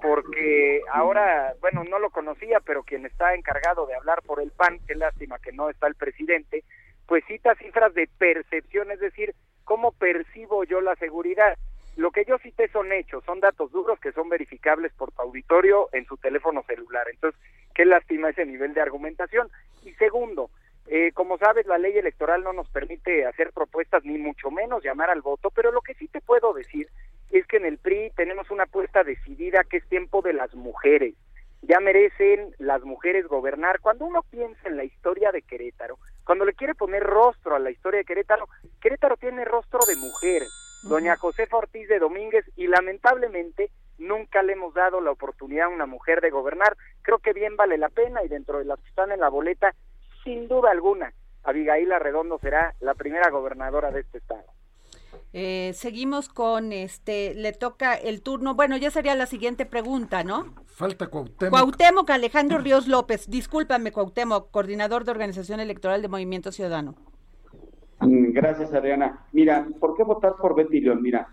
porque 0.02 0.82
ahora, 0.92 1.56
bueno, 1.62 1.84
no 1.84 1.98
lo 1.98 2.12
conocía, 2.12 2.60
pero 2.60 2.84
quien 2.84 3.08
está 3.08 3.34
encargado 3.34 3.88
de 3.88 3.96
hablar 3.96 4.22
por 4.22 4.40
el 4.40 4.52
PAN, 4.52 4.80
qué 4.86 4.94
lástima 4.94 5.40
que 5.40 5.52
no 5.52 5.70
está 5.70 5.88
el 5.88 5.96
presidente, 5.96 6.64
pues 7.08 7.24
cita 7.26 7.56
cifras 7.56 7.94
de 7.94 8.10
percepción, 8.18 8.92
es 8.92 9.00
decir, 9.00 9.34
cómo 9.64 9.92
percibo 9.94 10.64
yo 10.66 10.82
la 10.82 10.96
seguridad. 10.96 11.58
Lo 11.96 12.12
que 12.12 12.26
yo 12.26 12.38
cité 12.38 12.68
son 12.68 12.92
hechos, 12.92 13.24
son 13.26 13.40
datos 13.40 13.72
duros 13.72 14.00
que 14.00 14.12
son 14.12 14.30
verificables 14.30 14.94
por 14.94 15.12
tu 15.12 15.22
auditorio 15.22 15.90
en 15.94 16.06
su 16.06 16.18
teléfono 16.18 16.64
celular. 16.64 17.08
Entonces, 17.12 17.40
qué 17.74 17.86
lástima 17.86 18.30
ese 18.30 18.46
nivel 18.46 18.74
de 18.74 18.82
argumentación. 18.82 19.50
Y 19.84 19.94
segundo, 19.94 20.52
eh, 20.88 21.12
como 21.14 21.38
sabes, 21.38 21.66
la 21.66 21.78
ley 21.78 21.98
electoral 21.98 22.44
no 22.44 22.54
nos 22.54 22.70
permite 22.70 23.26
hacer 23.26 23.52
propuestas 23.52 24.06
ni 24.06 24.18
mucho 24.18 24.52
menos 24.52 24.84
llamar 24.84 25.10
al 25.10 25.22
voto, 25.22 25.50
pero 25.50 25.72
lo 25.72 25.82
que 25.82 25.96
sí 25.96 26.08
te 26.08 26.22
puedo 26.22 26.54
decir 26.54 26.88
es 27.32 27.46
que 27.48 27.58
en 27.58 27.66
el 27.66 27.78
PRI 27.78 28.12
tenemos 28.16 28.52
una 28.52 28.64
apuesta 28.64 29.04
decidida 29.04 29.64
que 29.64 29.78
es 29.78 29.90
tiempo 29.90 30.22
de 30.22 30.34
las 30.34 30.54
mujeres. 30.54 31.16
Ya 31.62 31.80
merecen 31.80 32.54
las 32.60 32.84
mujeres 32.84 33.26
gobernar. 33.28 33.80
Cuando 33.80 34.06
uno 34.06 34.24
piensa 34.30 34.68
en 34.68 34.78
la 34.78 34.84
historia 34.84 35.32
de 35.32 35.42
Querétaro, 35.42 35.98
cuando 36.28 36.44
le 36.46 36.54
quiere 36.54 36.76
poner 36.76 37.02
rostro 37.02 37.56
a 37.56 37.60
la 37.60 37.72
historia 37.72 38.00
de 38.00 38.06
Querétaro, 38.06 38.50
Querétaro 38.82 39.16
tiene 39.16 39.46
rostro 39.46 39.80
de 39.88 39.96
mujer 39.96 40.44
doña 40.84 41.16
Josefa 41.16 41.58
Ortiz 41.58 41.88
de 41.88 42.00
Domínguez, 42.00 42.46
y 42.58 42.68
lamentablemente 42.68 43.72
nunca 43.98 44.44
le 44.44 44.54
hemos 44.54 44.74
dado 44.74 45.00
la 45.02 45.12
oportunidad 45.12 45.68
a 45.68 45.70
una 45.70 45.86
mujer 45.86 46.20
de 46.20 46.30
gobernar. 46.30 46.76
Creo 47.02 47.20
que 47.20 47.32
bien 47.32 47.56
vale 47.56 47.78
la 47.78 47.90
pena 47.90 48.24
y 48.24 48.28
dentro 48.28 48.60
de 48.60 48.66
las 48.66 48.78
que 48.80 48.90
están 48.90 49.12
en 49.12 49.22
la 49.22 49.30
boleta, 49.30 49.74
sin 50.26 50.50
duda 50.50 50.72
alguna, 50.72 51.14
Abigail 51.44 51.92
Arredondo 51.94 52.38
será 52.40 52.76
la 52.82 52.94
primera 52.94 53.30
gobernadora 53.30 53.92
de 53.92 54.02
este 54.02 54.18
estado. 54.18 54.46
Eh, 55.34 55.72
seguimos 55.74 56.30
con 56.30 56.74
este, 56.74 57.34
le 57.36 57.54
toca 57.54 57.94
el 57.96 58.22
turno, 58.22 58.56
bueno, 58.56 58.78
ya 58.78 58.92
sería 58.92 59.16
la 59.16 59.26
siguiente 59.26 59.66
pregunta, 59.66 60.24
¿no? 60.24 60.54
Falta 60.66 61.08
Cuauhtémoc. 61.08 61.52
Cuauhtémoc 61.52 62.10
Alejandro 62.10 62.58
Ríos 62.64 62.88
López, 62.88 63.30
discúlpame 63.30 63.92
Cuauhtémoc, 63.92 64.52
coordinador 64.52 65.04
de 65.04 65.12
Organización 65.12 65.60
Electoral 65.60 66.02
de 66.02 66.08
Movimiento 66.08 66.52
Ciudadano. 66.52 66.96
Mm, 68.02 68.32
gracias, 68.32 68.74
Adriana. 68.74 69.26
Mira, 69.32 69.68
¿por 69.80 69.96
qué 69.96 70.04
votar 70.04 70.36
por 70.42 70.56
Betty 70.56 70.82
León? 70.82 71.02
Mira, 71.02 71.28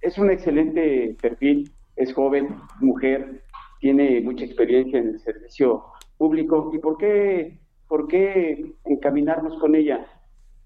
es 0.00 0.18
un 0.18 0.30
excelente 0.30 1.16
perfil, 1.20 1.72
es 1.96 2.12
joven, 2.12 2.56
mujer, 2.80 3.44
tiene 3.80 4.20
mucha 4.20 4.44
experiencia 4.44 4.98
en 4.98 5.08
el 5.08 5.20
servicio 5.20 5.84
público. 6.16 6.70
¿Y 6.72 6.78
por 6.78 6.96
qué, 6.98 7.58
por 7.88 8.08
qué 8.08 8.74
encaminarnos 8.84 9.58
con 9.58 9.74
ella? 9.74 10.06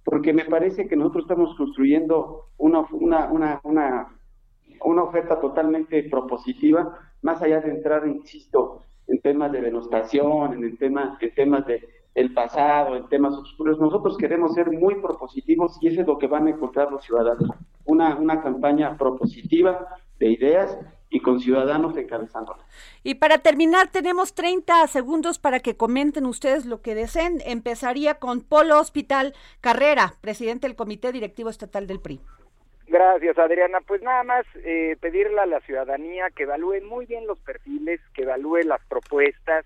Porque 0.07 0.33
me 0.33 0.45
parece 0.45 0.87
que 0.87 0.95
nosotros 0.95 1.25
estamos 1.25 1.57
construyendo 1.57 2.45
una, 2.59 2.87
una, 2.92 3.29
una, 3.29 3.61
una, 4.81 5.03
oferta 5.03 5.40
totalmente 5.40 6.05
propositiva, 6.05 6.97
más 7.23 7.42
allá 7.42 7.61
de 7.61 7.73
entrar, 7.73 8.07
insisto, 8.07 8.83
en 9.09 9.21
temas 9.21 9.51
de 9.51 9.62
denostación, 9.62 10.62
en, 10.64 10.79
tema, 10.79 11.19
en 11.21 11.35
temas 11.35 11.66
de 11.66 11.83
el 12.14 12.33
pasado, 12.33 12.97
en 12.97 13.09
temas 13.09 13.35
oscuros. 13.35 13.81
Nosotros 13.81 14.16
queremos 14.16 14.55
ser 14.55 14.71
muy 14.71 14.95
propositivos 15.03 15.77
y 15.83 15.88
eso 15.88 16.03
es 16.03 16.07
lo 16.07 16.19
que 16.19 16.29
van 16.29 16.47
a 16.47 16.51
encontrar 16.51 16.92
los 16.92 17.05
ciudadanos. 17.05 17.51
Una, 17.85 18.16
una 18.16 18.40
campaña 18.40 18.97
propositiva 18.97 19.88
de 20.21 20.31
ideas 20.31 20.79
y 21.11 21.21
con 21.21 21.40
ciudadanos 21.40 21.97
encabezándola. 21.97 22.59
Y 23.03 23.16
para 23.16 23.38
terminar, 23.38 23.88
tenemos 23.88 24.35
30 24.35 24.87
segundos 24.88 25.38
para 25.38 25.61
que 25.61 25.77
comenten 25.77 26.27
ustedes 26.27 26.66
lo 26.66 26.83
que 26.83 26.95
deseen. 26.95 27.40
Empezaría 27.45 28.14
con 28.14 28.42
Polo 28.42 28.79
Hospital 28.81 29.35
Carrera, 29.61 30.14
presidente 30.21 30.66
del 30.66 30.77
Comité 30.77 31.12
Directivo 31.12 31.51
Estatal 31.51 31.87
del 31.87 32.01
PRI. 32.01 32.21
Gracias, 32.88 33.38
Adriana. 33.38 33.81
Pues 33.87 34.03
nada 34.03 34.23
más 34.23 34.47
eh, 34.64 34.97
pedirle 35.01 35.40
a 35.40 35.47
la 35.47 35.61
ciudadanía 35.61 36.31
que 36.31 36.45
evalúe 36.45 36.83
muy 36.85 37.07
bien 37.07 37.27
los 37.27 37.38
perfiles, 37.40 38.01
que 38.14 38.23
evalúe 38.23 38.62
las 38.64 38.85
propuestas, 38.87 39.64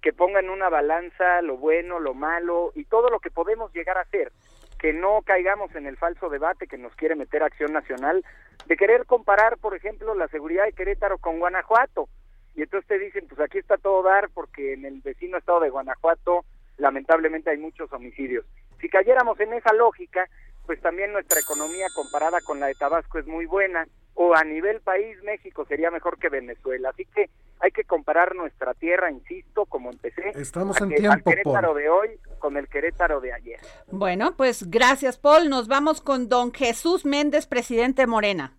que 0.00 0.12
pongan 0.12 0.50
una 0.50 0.68
balanza 0.68 1.42
lo 1.42 1.56
bueno, 1.58 2.00
lo 2.00 2.14
malo 2.14 2.72
y 2.74 2.84
todo 2.84 3.08
lo 3.08 3.20
que 3.20 3.30
podemos 3.30 3.72
llegar 3.72 3.98
a 3.98 4.02
hacer, 4.02 4.32
que 4.78 4.92
no 4.92 5.20
caigamos 5.24 5.74
en 5.76 5.86
el 5.86 5.96
falso 5.96 6.28
debate 6.28 6.66
que 6.66 6.78
nos 6.78 6.94
quiere 6.96 7.14
meter 7.14 7.42
Acción 7.42 7.72
Nacional 7.72 8.24
de 8.66 8.76
querer 8.76 9.06
comparar, 9.06 9.58
por 9.58 9.74
ejemplo, 9.74 10.14
la 10.14 10.28
seguridad 10.28 10.64
de 10.64 10.72
Querétaro 10.72 11.18
con 11.18 11.38
Guanajuato. 11.38 12.08
Y 12.54 12.62
entonces 12.62 12.86
te 12.88 12.98
dicen, 12.98 13.26
pues 13.28 13.40
aquí 13.40 13.58
está 13.58 13.76
todo 13.78 14.02
dar 14.02 14.28
porque 14.30 14.74
en 14.74 14.84
el 14.84 15.00
vecino 15.00 15.38
estado 15.38 15.60
de 15.60 15.70
Guanajuato 15.70 16.44
lamentablemente 16.76 17.50
hay 17.50 17.58
muchos 17.58 17.92
homicidios. 17.92 18.44
Si 18.80 18.88
cayéramos 18.88 19.38
en 19.40 19.54
esa 19.54 19.72
lógica, 19.72 20.28
pues 20.66 20.80
también 20.80 21.12
nuestra 21.12 21.40
economía 21.40 21.86
comparada 21.94 22.40
con 22.40 22.60
la 22.60 22.66
de 22.66 22.74
Tabasco 22.74 23.18
es 23.18 23.26
muy 23.26 23.46
buena, 23.46 23.86
o 24.14 24.34
a 24.34 24.44
nivel 24.44 24.80
país 24.80 25.16
México 25.22 25.64
sería 25.66 25.90
mejor 25.90 26.18
que 26.18 26.28
Venezuela. 26.28 26.90
Así 26.90 27.06
que 27.06 27.30
hay 27.60 27.70
que 27.70 27.84
comparar 27.84 28.34
nuestra 28.34 28.74
tierra, 28.74 29.10
insisto, 29.10 29.66
como 29.66 29.90
empecé. 29.90 30.30
Estamos 30.34 30.80
en 30.80 30.90
tiempo, 30.90 31.12
al 31.12 31.22
Querétaro 31.22 31.74
de 31.74 31.88
hoy 31.88 32.08
con 32.38 32.56
el 32.56 32.68
Querétaro 32.68 33.20
de 33.20 33.32
ayer. 33.32 33.60
Bueno, 33.90 34.34
pues 34.36 34.70
gracias, 34.70 35.18
Paul. 35.18 35.48
Nos 35.48 35.68
vamos 35.68 36.00
con 36.00 36.28
don 36.28 36.52
Jesús 36.52 37.04
Méndez, 37.04 37.46
presidente 37.46 38.06
Morena. 38.06 38.52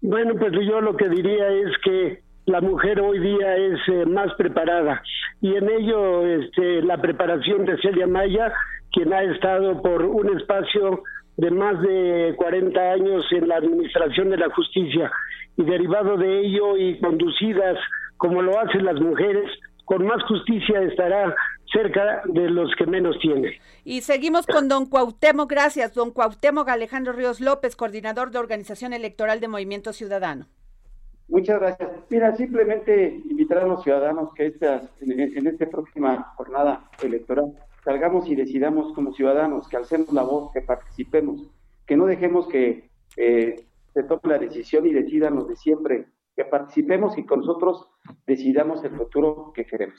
Bueno, 0.00 0.34
pues 0.38 0.52
yo 0.68 0.80
lo 0.80 0.96
que 0.96 1.08
diría 1.08 1.48
es 1.48 1.70
que 1.82 2.22
la 2.46 2.60
mujer 2.60 3.00
hoy 3.00 3.18
día 3.20 3.56
es 3.56 3.78
eh, 3.88 4.06
más 4.06 4.32
preparada 4.34 5.02
y 5.40 5.56
en 5.56 5.68
ello 5.68 6.26
este, 6.26 6.82
la 6.82 7.00
preparación 7.00 7.64
de 7.64 7.78
Celia 7.78 8.06
Maya, 8.06 8.52
quien 8.92 9.12
ha 9.12 9.22
estado 9.22 9.80
por 9.80 10.02
un 10.02 10.38
espacio 10.38 11.02
de 11.36 11.50
más 11.50 11.80
de 11.82 12.34
40 12.36 12.80
años 12.80 13.24
en 13.32 13.48
la 13.48 13.56
administración 13.56 14.30
de 14.30 14.38
la 14.38 14.50
justicia 14.50 15.10
y 15.56 15.64
derivado 15.64 16.16
de 16.16 16.40
ello 16.40 16.76
y 16.76 16.98
conducidas 17.00 17.78
como 18.16 18.42
lo 18.42 18.58
hacen 18.58 18.84
las 18.84 19.00
mujeres, 19.00 19.50
con 19.84 20.06
más 20.06 20.22
justicia 20.24 20.80
estará 20.82 21.34
cerca 21.72 22.22
de 22.26 22.48
los 22.48 22.74
que 22.76 22.86
menos 22.86 23.18
tienen. 23.20 23.52
Y 23.84 24.00
seguimos 24.02 24.46
con 24.46 24.68
don 24.68 24.86
Cuauhtémoc, 24.86 25.50
gracias, 25.50 25.94
don 25.94 26.10
Cuauhtémoc 26.10 26.68
Alejandro 26.68 27.12
Ríos 27.12 27.40
López, 27.40 27.76
coordinador 27.76 28.30
de 28.30 28.38
Organización 28.38 28.92
Electoral 28.92 29.40
de 29.40 29.48
Movimiento 29.48 29.92
Ciudadano. 29.92 30.46
Muchas 31.28 31.58
gracias. 31.58 31.90
Mira, 32.10 32.36
simplemente 32.36 33.20
invitar 33.28 33.58
a 33.58 33.66
los 33.66 33.82
ciudadanos 33.82 34.32
que 34.34 34.46
esta, 34.46 34.82
en, 35.00 35.46
esta 35.46 35.66
próxima 35.66 36.32
jornada 36.36 36.84
electoral 37.02 37.52
salgamos 37.84 38.26
y 38.28 38.34
decidamos 38.34 38.94
como 38.94 39.12
ciudadanos, 39.12 39.68
que 39.68 39.76
alcemos 39.76 40.12
la 40.12 40.22
voz, 40.22 40.52
que 40.52 40.62
participemos, 40.62 41.42
que 41.86 41.96
no 41.96 42.06
dejemos 42.06 42.48
que 42.48 42.88
eh, 43.16 43.66
se 43.92 44.02
tome 44.04 44.22
la 44.24 44.38
decisión 44.38 44.86
y 44.86 44.92
decidan 44.92 45.36
los 45.36 45.48
de 45.48 45.56
siempre, 45.56 46.06
que 46.34 46.44
participemos 46.44 47.16
y 47.16 47.24
con 47.24 47.40
nosotros 47.40 47.88
decidamos 48.26 48.82
el 48.84 48.96
futuro 48.96 49.52
que 49.54 49.64
queremos. 49.64 49.98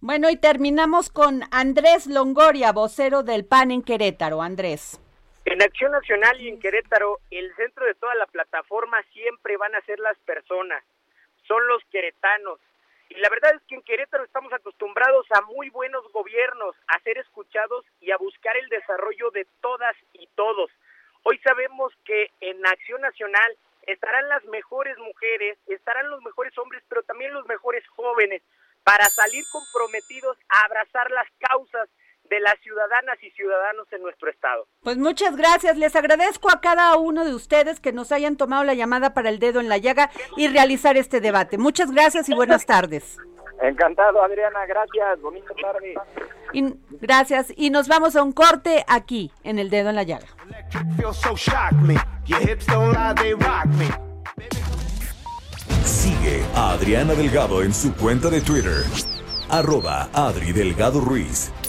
Bueno, 0.00 0.30
y 0.30 0.36
terminamos 0.36 1.10
con 1.10 1.42
Andrés 1.50 2.06
Longoria, 2.06 2.72
vocero 2.72 3.22
del 3.22 3.44
PAN 3.44 3.70
en 3.70 3.82
Querétaro. 3.82 4.42
Andrés. 4.42 5.00
En 5.44 5.62
Acción 5.62 5.92
Nacional 5.92 6.40
y 6.40 6.48
en 6.48 6.58
Querétaro, 6.60 7.20
el 7.30 7.54
centro 7.56 7.86
de 7.86 7.94
toda 7.94 8.14
la 8.14 8.26
plataforma 8.26 9.02
siempre 9.12 9.56
van 9.56 9.74
a 9.74 9.80
ser 9.82 9.98
las 9.98 10.18
personas, 10.18 10.84
son 11.46 11.66
los 11.68 11.82
queretanos. 11.90 12.60
Y 13.08 13.14
la 13.20 13.28
verdad 13.30 13.54
es 13.54 13.62
que 13.68 13.74
en 13.74 13.82
Querétaro 13.82 14.24
estamos 14.24 14.52
acostumbrados 14.52 15.26
a 15.30 15.40
muy 15.42 15.70
buenos 15.70 16.04
gobiernos, 16.12 16.76
a 16.88 17.00
ser 17.00 17.18
escuchados 17.18 17.84
y 18.00 18.10
a 18.10 18.18
buscar 18.18 18.56
el 18.56 18.68
desarrollo 18.68 19.30
de 19.30 19.46
todas 19.60 19.96
y 20.12 20.26
todos. 20.34 20.70
Hoy 21.22 21.38
sabemos 21.38 21.92
que 22.04 22.30
en 22.40 22.64
Acción 22.66 23.00
Nacional 23.00 23.56
estarán 23.86 24.28
las 24.28 24.44
mejores 24.44 24.96
mujeres, 24.98 25.58
estarán 25.66 26.10
los 26.10 26.22
mejores 26.22 26.56
hombres, 26.58 26.82
pero 26.88 27.02
también 27.02 27.32
los 27.32 27.46
mejores 27.46 27.86
jóvenes, 27.88 28.42
para 28.84 29.04
salir 29.06 29.44
comprometidos 29.50 30.36
a 30.50 30.64
abrazar 30.66 31.10
las 31.10 31.28
causas 31.38 31.88
de 32.30 32.40
las 32.40 32.58
ciudadanas 32.60 33.16
y 33.22 33.30
ciudadanos 33.30 33.86
en 33.92 34.02
nuestro 34.02 34.30
estado. 34.30 34.66
Pues 34.82 34.96
muchas 34.96 35.36
gracias, 35.36 35.76
les 35.76 35.94
agradezco 35.96 36.50
a 36.50 36.60
cada 36.60 36.96
uno 36.96 37.24
de 37.24 37.34
ustedes 37.34 37.80
que 37.80 37.92
nos 37.92 38.12
hayan 38.12 38.36
tomado 38.36 38.64
la 38.64 38.74
llamada 38.74 39.14
para 39.14 39.28
el 39.28 39.38
dedo 39.38 39.60
en 39.60 39.68
la 39.68 39.78
llaga 39.78 40.10
y 40.36 40.48
realizar 40.48 40.96
este 40.96 41.20
debate. 41.20 41.58
Muchas 41.58 41.90
gracias 41.90 42.28
y 42.28 42.34
buenas 42.34 42.66
tardes. 42.66 43.18
Encantado, 43.60 44.22
Adriana, 44.22 44.66
gracias, 44.66 45.20
bonita 45.20 45.52
tarde. 45.60 45.94
Y, 46.52 46.74
gracias, 47.00 47.52
y 47.56 47.70
nos 47.70 47.88
vamos 47.88 48.14
a 48.14 48.22
un 48.22 48.32
corte 48.32 48.84
aquí, 48.86 49.32
en 49.42 49.58
el 49.58 49.68
dedo 49.68 49.90
en 49.90 49.96
la 49.96 50.04
llaga. 50.04 50.26
Sigue 55.84 56.44
a 56.54 56.72
Adriana 56.72 57.14
Delgado 57.14 57.62
en 57.62 57.74
su 57.74 57.94
cuenta 57.96 58.30
de 58.30 58.40
Twitter, 58.40 58.84
arroba 59.50 60.08
Adri 60.12 60.52
Delgado 60.52 61.00
Ruiz. 61.00 61.52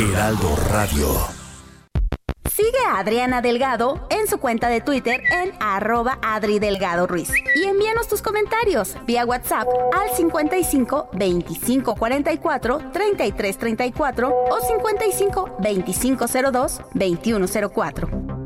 Heraldo 0.00 0.56
Radio. 0.70 1.08
Sigue 2.50 2.78
a 2.88 3.00
Adriana 3.00 3.42
Delgado 3.42 4.06
en 4.08 4.26
su 4.28 4.38
cuenta 4.38 4.70
de 4.70 4.80
Twitter 4.80 5.20
en 5.30 5.52
arroba 5.60 6.18
Adri 6.22 6.58
Delgado 6.58 7.06
Ruiz. 7.06 7.30
Y 7.54 7.64
envíanos 7.64 8.08
tus 8.08 8.22
comentarios 8.22 8.96
vía 9.06 9.26
WhatsApp 9.26 9.68
al 9.92 10.08
55 10.16 11.10
25 11.12 11.94
44 11.96 12.78
33 12.94 13.58
34 13.58 14.28
o 14.50 14.60
55 14.66 15.56
25 15.58 16.26
02 16.50 16.80
21 16.94 17.46
04. 17.70 18.39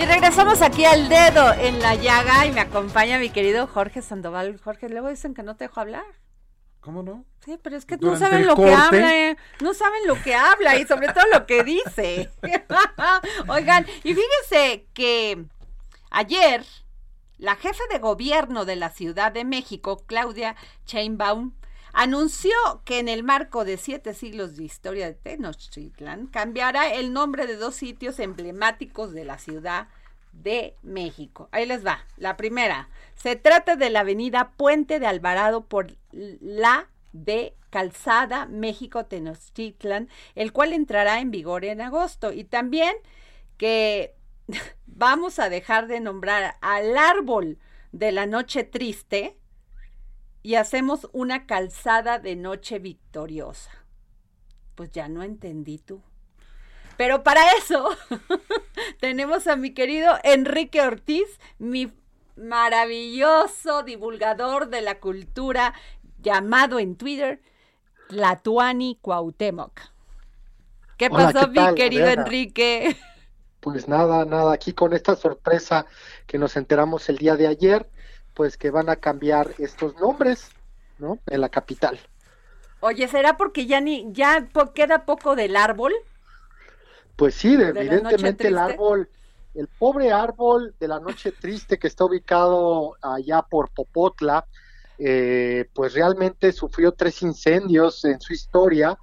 Y 0.00 0.06
regresamos 0.06 0.62
aquí 0.62 0.86
al 0.86 1.10
dedo 1.10 1.52
en 1.52 1.78
la 1.80 1.94
llaga 1.94 2.46
y 2.46 2.52
me 2.52 2.60
acompaña 2.60 3.18
mi 3.18 3.28
querido 3.28 3.66
Jorge 3.66 4.00
Sandoval. 4.00 4.58
Jorge, 4.58 4.88
luego 4.88 5.10
dicen 5.10 5.34
que 5.34 5.42
no 5.42 5.56
te 5.56 5.64
dejo 5.64 5.78
hablar. 5.78 6.06
¿Cómo 6.80 7.02
no? 7.02 7.26
Sí, 7.44 7.58
pero 7.62 7.76
es 7.76 7.84
que 7.84 7.98
no 7.98 8.16
saben 8.16 8.46
lo 8.46 8.56
que 8.56 8.72
habla, 8.72 9.14
eh. 9.14 9.36
no 9.60 9.74
saben 9.74 10.06
lo 10.06 10.14
que 10.22 10.34
habla 10.34 10.76
y 10.78 10.86
sobre 10.86 11.08
todo 11.08 11.24
lo 11.30 11.44
que 11.44 11.64
dice. 11.64 12.30
Oigan, 13.48 13.84
y 14.02 14.14
fíjense 14.14 14.86
que 14.94 15.44
ayer 16.10 16.64
la 17.36 17.56
jefa 17.56 17.84
de 17.90 17.98
gobierno 17.98 18.64
de 18.64 18.76
la 18.76 18.88
Ciudad 18.88 19.32
de 19.32 19.44
México, 19.44 20.02
Claudia 20.06 20.56
Sheinbaum, 20.86 21.52
anunció 21.92 22.52
que 22.84 22.98
en 22.98 23.08
el 23.08 23.22
marco 23.22 23.64
de 23.64 23.76
siete 23.76 24.14
siglos 24.14 24.56
de 24.56 24.64
historia 24.64 25.06
de 25.06 25.14
Tenochtitlan 25.14 26.26
cambiará 26.26 26.92
el 26.92 27.12
nombre 27.12 27.46
de 27.46 27.56
dos 27.56 27.74
sitios 27.74 28.18
emblemáticos 28.18 29.12
de 29.12 29.24
la 29.24 29.38
Ciudad 29.38 29.88
de 30.32 30.76
México. 30.82 31.48
Ahí 31.52 31.66
les 31.66 31.84
va. 31.84 32.04
La 32.16 32.36
primera, 32.36 32.88
se 33.14 33.36
trata 33.36 33.76
de 33.76 33.90
la 33.90 34.00
avenida 34.00 34.52
Puente 34.56 35.00
de 35.00 35.06
Alvarado 35.06 35.66
por 35.66 35.96
la 36.12 36.88
de 37.12 37.54
Calzada 37.70 38.46
México 38.46 39.06
Tenochtitlan, 39.06 40.08
el 40.34 40.52
cual 40.52 40.72
entrará 40.72 41.20
en 41.20 41.30
vigor 41.30 41.64
en 41.64 41.80
agosto. 41.80 42.32
Y 42.32 42.44
también 42.44 42.94
que 43.56 44.14
vamos 44.86 45.38
a 45.38 45.48
dejar 45.48 45.86
de 45.86 46.00
nombrar 46.00 46.56
al 46.60 46.96
árbol 46.96 47.58
de 47.92 48.12
la 48.12 48.26
noche 48.26 48.64
triste 48.64 49.36
y 50.42 50.54
hacemos 50.54 51.08
una 51.12 51.46
calzada 51.46 52.18
de 52.18 52.36
noche 52.36 52.78
victoriosa. 52.78 53.70
Pues 54.74 54.90
ya 54.92 55.08
no 55.08 55.22
entendí 55.22 55.78
tú. 55.78 56.02
Pero 56.96 57.22
para 57.22 57.42
eso 57.52 57.88
tenemos 59.00 59.46
a 59.46 59.56
mi 59.56 59.72
querido 59.72 60.18
Enrique 60.22 60.82
Ortiz, 60.82 61.40
mi 61.58 61.92
maravilloso 62.36 63.82
divulgador 63.82 64.68
de 64.68 64.82
la 64.82 65.00
cultura, 65.00 65.74
llamado 66.18 66.78
en 66.78 66.96
Twitter 66.96 67.40
Tlatuani 68.08 68.98
Cuauhtémoc. 69.00 69.80
¿Qué 70.96 71.08
Hola, 71.08 71.32
pasó, 71.32 71.50
¿qué 71.52 71.60
mi 71.60 71.72
querido 71.74 72.08
Adriana? 72.08 72.22
Enrique? 72.22 72.96
Pues 73.60 73.88
nada, 73.88 74.24
nada, 74.24 74.52
aquí 74.54 74.72
con 74.72 74.94
esta 74.94 75.16
sorpresa 75.16 75.86
que 76.26 76.38
nos 76.38 76.56
enteramos 76.56 77.08
el 77.10 77.18
día 77.18 77.36
de 77.36 77.46
ayer, 77.46 77.90
pues 78.40 78.56
que 78.56 78.70
van 78.70 78.88
a 78.88 78.96
cambiar 78.96 79.50
estos 79.58 79.94
nombres, 79.96 80.48
¿no? 80.98 81.18
En 81.26 81.42
la 81.42 81.50
capital. 81.50 82.00
Oye, 82.80 83.06
¿será 83.06 83.36
porque 83.36 83.66
ya 83.66 83.82
ni 83.82 84.10
ya 84.14 84.48
po- 84.50 84.72
queda 84.72 85.04
poco 85.04 85.36
del 85.36 85.56
árbol? 85.56 85.92
Pues 87.16 87.34
sí, 87.34 87.54
¿De 87.54 87.58
la 87.58 87.66
noche 87.66 87.82
evidentemente 87.82 88.48
el 88.48 88.56
árbol, 88.56 89.10
el 89.52 89.68
pobre 89.68 90.10
árbol 90.10 90.74
de 90.80 90.88
la 90.88 90.98
noche 91.00 91.32
triste 91.32 91.78
que 91.78 91.88
está 91.88 92.06
ubicado 92.06 92.96
allá 93.02 93.42
por 93.42 93.68
Popotla, 93.74 94.46
eh, 94.98 95.68
pues 95.74 95.92
realmente 95.92 96.50
sufrió 96.52 96.92
tres 96.92 97.20
incendios 97.20 98.06
en 98.06 98.22
su 98.22 98.32
historia, 98.32 98.96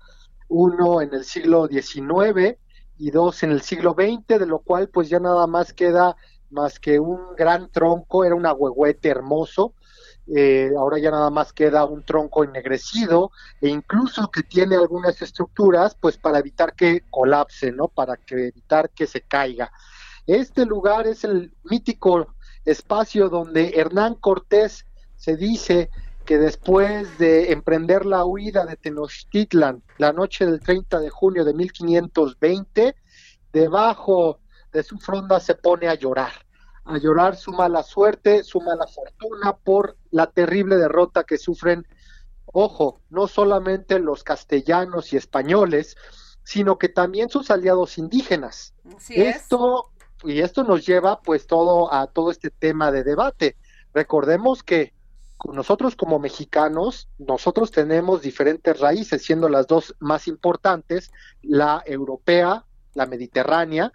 uno 0.48 1.00
en 1.00 1.14
el 1.14 1.24
siglo 1.24 1.68
XIX 1.68 2.58
y 2.98 3.12
dos 3.12 3.44
en 3.44 3.52
el 3.52 3.62
siglo 3.62 3.94
XX, 3.94 4.40
de 4.40 4.48
lo 4.48 4.58
cual 4.62 4.90
pues 4.90 5.10
ya 5.10 5.20
nada 5.20 5.46
más 5.46 5.74
queda 5.74 6.16
más 6.50 6.80
que 6.80 7.00
un 7.00 7.36
gran 7.36 7.70
tronco, 7.70 8.24
era 8.26 8.36
un 8.36 8.46
agüehuete 8.46 9.10
hermoso, 9.10 9.74
eh, 10.36 10.72
ahora 10.78 11.00
ya 11.00 11.10
nada 11.10 11.30
más 11.30 11.54
queda 11.54 11.86
un 11.86 12.04
tronco 12.04 12.44
ennegrecido 12.44 13.32
e 13.62 13.70
incluso 13.70 14.30
que 14.30 14.44
tiene 14.44 14.76
algunas 14.76 15.22
estructuras 15.22 15.96
pues 15.96 16.18
para 16.18 16.40
evitar 16.40 16.74
que 16.74 17.04
colapse, 17.10 17.72
¿no? 17.72 17.88
Para 17.88 18.18
que 18.18 18.48
evitar 18.50 18.90
que 18.90 19.08
se 19.08 19.22
caiga. 19.22 19.72
Este 20.26 20.66
lugar 20.66 21.08
es 21.08 21.24
el 21.24 21.54
mítico 21.64 22.36
espacio 22.66 23.30
donde 23.30 23.72
Hernán 23.76 24.16
Cortés 24.16 24.86
se 25.16 25.38
dice 25.38 25.90
que 26.26 26.38
después 26.38 27.18
de 27.18 27.54
emprender 27.54 28.06
la 28.06 28.26
huida 28.26 28.66
de 28.66 28.76
Tenochtitlan 28.76 29.82
la 29.98 30.12
noche 30.12 30.46
del 30.46 30.60
30 30.60 31.00
de 31.00 31.10
junio 31.10 31.46
de 31.46 31.54
1520, 31.54 32.96
debajo 33.54 34.40
de 34.78 34.84
su 34.84 35.00
fronda 35.00 35.40
se 35.40 35.56
pone 35.56 35.88
a 35.88 35.96
llorar, 35.96 36.32
a 36.86 37.00
llorar 37.00 37.36
su 37.36 37.52
mala 37.52 37.82
suerte, 37.82 38.44
su 38.44 38.62
mala 38.62 38.86
fortuna 38.86 39.54
por 39.58 39.98
la 40.12 40.28
terrible 40.28 40.78
derrota 40.78 41.24
que 41.24 41.40
sufren, 41.40 41.88
ojo, 42.46 43.02
no 43.10 43.28
solamente 43.28 43.98
los 43.98 44.24
castellanos 44.24 45.14
y 45.14 45.18
españoles, 45.18 45.98
sino 46.44 46.78
que 46.78 46.90
también 46.90 47.28
sus 47.30 47.50
aliados 47.50 47.98
indígenas. 47.98 48.76
Así 48.96 49.16
es. 49.16 49.38
esto 49.38 49.90
y 50.24 50.42
esto 50.42 50.64
nos 50.64 50.86
lleva 50.86 51.22
pues 51.22 51.48
todo 51.48 51.92
a 51.92 52.06
todo 52.06 52.30
este 52.30 52.52
tema 52.52 52.92
de 52.92 53.04
debate. 53.04 53.58
Recordemos 53.96 54.62
que 54.62 54.94
nosotros 55.52 55.96
como 55.96 56.20
mexicanos, 56.20 57.10
nosotros 57.18 57.72
tenemos 57.72 58.22
diferentes 58.22 58.80
raíces, 58.80 59.24
siendo 59.24 59.50
las 59.50 59.66
dos 59.66 59.96
más 60.00 60.28
importantes, 60.28 61.12
la 61.42 61.82
europea, 61.88 62.64
la 62.94 63.08
mediterránea 63.08 63.92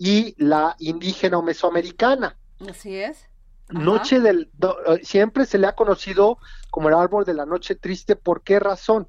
y 0.00 0.34
la 0.42 0.74
indígena 0.78 1.36
o 1.36 1.42
mesoamericana. 1.42 2.34
Así 2.66 2.96
es. 2.96 3.26
Noche 3.68 4.18
del 4.18 4.48
do- 4.54 4.78
eh, 4.94 5.00
siempre 5.04 5.44
se 5.44 5.58
le 5.58 5.66
ha 5.66 5.74
conocido 5.76 6.38
como 6.70 6.88
el 6.88 6.94
árbol 6.94 7.26
de 7.26 7.34
la 7.34 7.44
noche 7.44 7.74
triste, 7.76 8.16
¿por 8.16 8.42
qué 8.42 8.58
razón? 8.58 9.06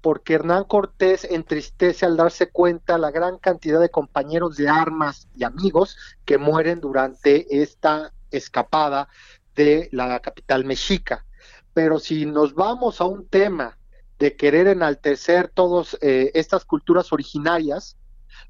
porque 0.00 0.34
Hernán 0.34 0.64
Cortés 0.64 1.22
entristece 1.30 2.04
al 2.04 2.16
darse 2.16 2.50
cuenta 2.50 2.98
la 2.98 3.12
gran 3.12 3.38
cantidad 3.38 3.78
de 3.80 3.88
compañeros 3.88 4.56
de 4.56 4.68
armas 4.68 5.28
y 5.36 5.44
amigos 5.44 5.96
que 6.24 6.38
mueren 6.38 6.80
durante 6.80 7.62
esta 7.62 8.12
escapada 8.32 9.06
de 9.54 9.88
la 9.92 10.18
capital 10.18 10.64
mexica. 10.64 11.24
Pero 11.72 12.00
si 12.00 12.26
nos 12.26 12.52
vamos 12.56 13.00
a 13.00 13.04
un 13.04 13.28
tema 13.28 13.78
de 14.18 14.34
querer 14.34 14.66
enaltecer 14.66 15.48
todas 15.54 15.96
eh, 16.00 16.32
estas 16.34 16.64
culturas 16.64 17.12
originarias, 17.12 17.96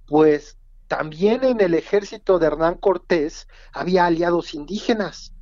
pues 0.06 0.56
también 0.92 1.42
en 1.42 1.62
el 1.62 1.72
ejército 1.72 2.38
de 2.38 2.48
Hernán 2.48 2.74
Cortés 2.74 3.48
había 3.72 4.04
aliados 4.04 4.52
indígenas, 4.52 5.32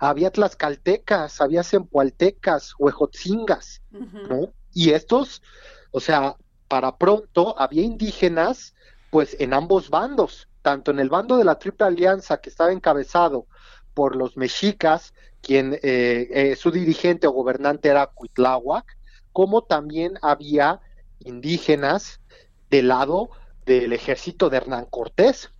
había 0.00 0.30
tlaxcaltecas, 0.30 1.42
había 1.42 1.62
zempoaltecas, 1.62 2.72
huejotzingas, 2.78 3.82
¿no? 3.90 4.54
Y 4.72 4.92
estos, 4.92 5.42
o 5.90 6.00
sea, 6.00 6.36
para 6.68 6.96
pronto 6.96 7.54
había 7.60 7.82
indígenas, 7.82 8.74
pues 9.10 9.36
en 9.38 9.52
ambos 9.52 9.90
bandos, 9.90 10.48
tanto 10.62 10.90
en 10.90 11.00
el 11.00 11.10
bando 11.10 11.36
de 11.36 11.44
la 11.44 11.58
Triple 11.58 11.88
Alianza 11.88 12.38
que 12.38 12.48
estaba 12.48 12.72
encabezado 12.72 13.46
por 13.92 14.16
los 14.16 14.38
mexicas, 14.38 15.12
quien 15.42 15.74
eh, 15.82 16.28
eh, 16.30 16.56
su 16.56 16.70
dirigente 16.70 17.26
o 17.26 17.32
gobernante 17.32 17.90
era 17.90 18.06
Cuitláhuac, 18.06 18.96
como 19.34 19.64
también 19.64 20.14
había 20.22 20.80
indígenas 21.20 22.22
del 22.70 22.88
lado 22.88 23.28
del 23.68 23.92
ejército 23.92 24.48
de 24.48 24.56
Hernán 24.56 24.86
Cortés. 24.86 25.50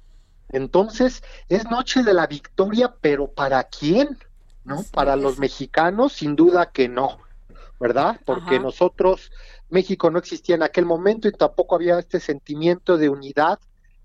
Entonces, 0.48 1.22
es 1.50 1.66
noche 1.70 2.02
de 2.02 2.14
la 2.14 2.26
victoria, 2.26 2.94
pero 3.00 3.30
¿para 3.30 3.62
quién? 3.64 4.18
¿No? 4.64 4.84
para 4.92 5.16
los 5.16 5.38
mexicanos, 5.38 6.12
sin 6.12 6.36
duda 6.36 6.72
que 6.72 6.90
no, 6.90 7.20
¿verdad? 7.80 8.20
Porque 8.26 8.60
nosotros, 8.60 9.32
México 9.70 10.10
no 10.10 10.18
existía 10.18 10.56
en 10.56 10.62
aquel 10.62 10.84
momento 10.84 11.26
y 11.26 11.32
tampoco 11.32 11.74
había 11.74 11.98
este 11.98 12.20
sentimiento 12.20 12.98
de 12.98 13.08
unidad 13.08 13.58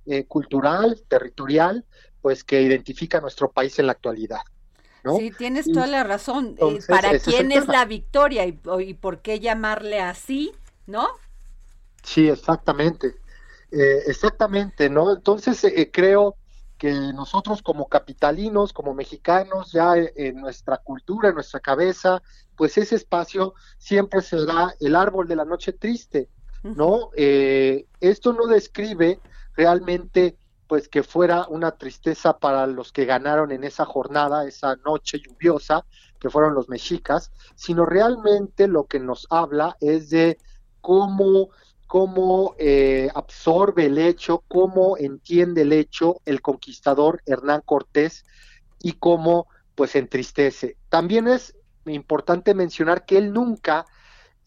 eh, 0.05 0.23
cultural, 0.23 1.03
territorial, 1.09 1.83
pues 2.21 2.45
que 2.45 2.61
identifica 2.61 3.17
a 3.17 3.21
nuestro 3.21 3.51
país 3.51 3.77
en 3.77 3.87
la 3.87 3.91
actualidad. 3.91 4.39
¿no? 5.03 5.17
Sí, 5.17 5.31
tienes 5.37 5.69
toda 5.69 5.87
la 5.87 6.05
razón. 6.05 6.55
Eh, 6.57 6.79
¿Para 6.87 7.19
quién 7.19 7.51
es, 7.51 7.67
la 7.67 7.83
victoria 7.83 8.45
y, 8.45 8.57
y, 8.79 8.93
por 8.93 9.21
qué 9.21 9.41
llamarle 9.41 9.99
así, 9.99 10.53
no? 10.87 11.09
Sí, 12.03 12.29
exactamente. 12.29 13.15
Eh, 13.75 14.03
exactamente, 14.05 14.87
¿no? 14.87 15.11
Entonces 15.11 15.63
eh, 15.63 15.89
creo 15.91 16.35
que 16.77 16.91
nosotros 16.91 17.63
como 17.63 17.87
capitalinos, 17.87 18.71
como 18.71 18.93
mexicanos, 18.93 19.71
ya 19.71 19.95
en 19.97 20.35
nuestra 20.35 20.77
cultura, 20.77 21.29
en 21.29 21.35
nuestra 21.35 21.59
cabeza, 21.59 22.21
pues 22.55 22.77
ese 22.77 22.95
espacio 22.95 23.55
siempre 23.79 24.21
será 24.21 24.75
el 24.79 24.95
árbol 24.95 25.27
de 25.27 25.35
la 25.35 25.45
noche 25.45 25.73
triste, 25.73 26.29
¿no? 26.61 27.09
esto 27.15 28.33
no 28.33 28.47
describe 28.47 29.19
realmente 29.55 30.37
pues 30.67 30.87
que 30.87 31.03
fuera 31.03 31.45
una 31.49 31.71
tristeza 31.71 32.37
para 32.37 32.67
los 32.67 32.91
que 32.91 33.05
ganaron 33.05 33.51
en 33.51 33.63
esa 33.63 33.85
jornada, 33.85 34.47
esa 34.47 34.75
noche 34.77 35.19
lluviosa, 35.19 35.85
que 36.19 36.29
fueron 36.29 36.53
los 36.53 36.69
mexicas, 36.69 37.31
sino 37.55 37.85
realmente 37.85 38.67
lo 38.67 38.85
que 38.85 38.99
nos 38.99 39.27
habla 39.29 39.77
es 39.81 40.09
de 40.09 40.37
cómo, 40.81 41.49
cómo 41.93 42.55
eh, 42.57 43.07
absorbe 43.13 43.85
el 43.85 43.99
hecho, 43.99 44.43
cómo 44.47 44.97
entiende 44.97 45.61
el 45.61 45.73
hecho 45.73 46.21
el 46.25 46.41
conquistador 46.41 47.21
Hernán 47.27 47.61
Cortés 47.63 48.25
y 48.81 48.93
cómo 48.93 49.45
pues 49.75 49.95
entristece. 49.95 50.75
También 50.89 51.27
es 51.27 51.55
importante 51.85 52.55
mencionar 52.55 53.05
que 53.05 53.19
él 53.19 53.31
nunca, 53.31 53.85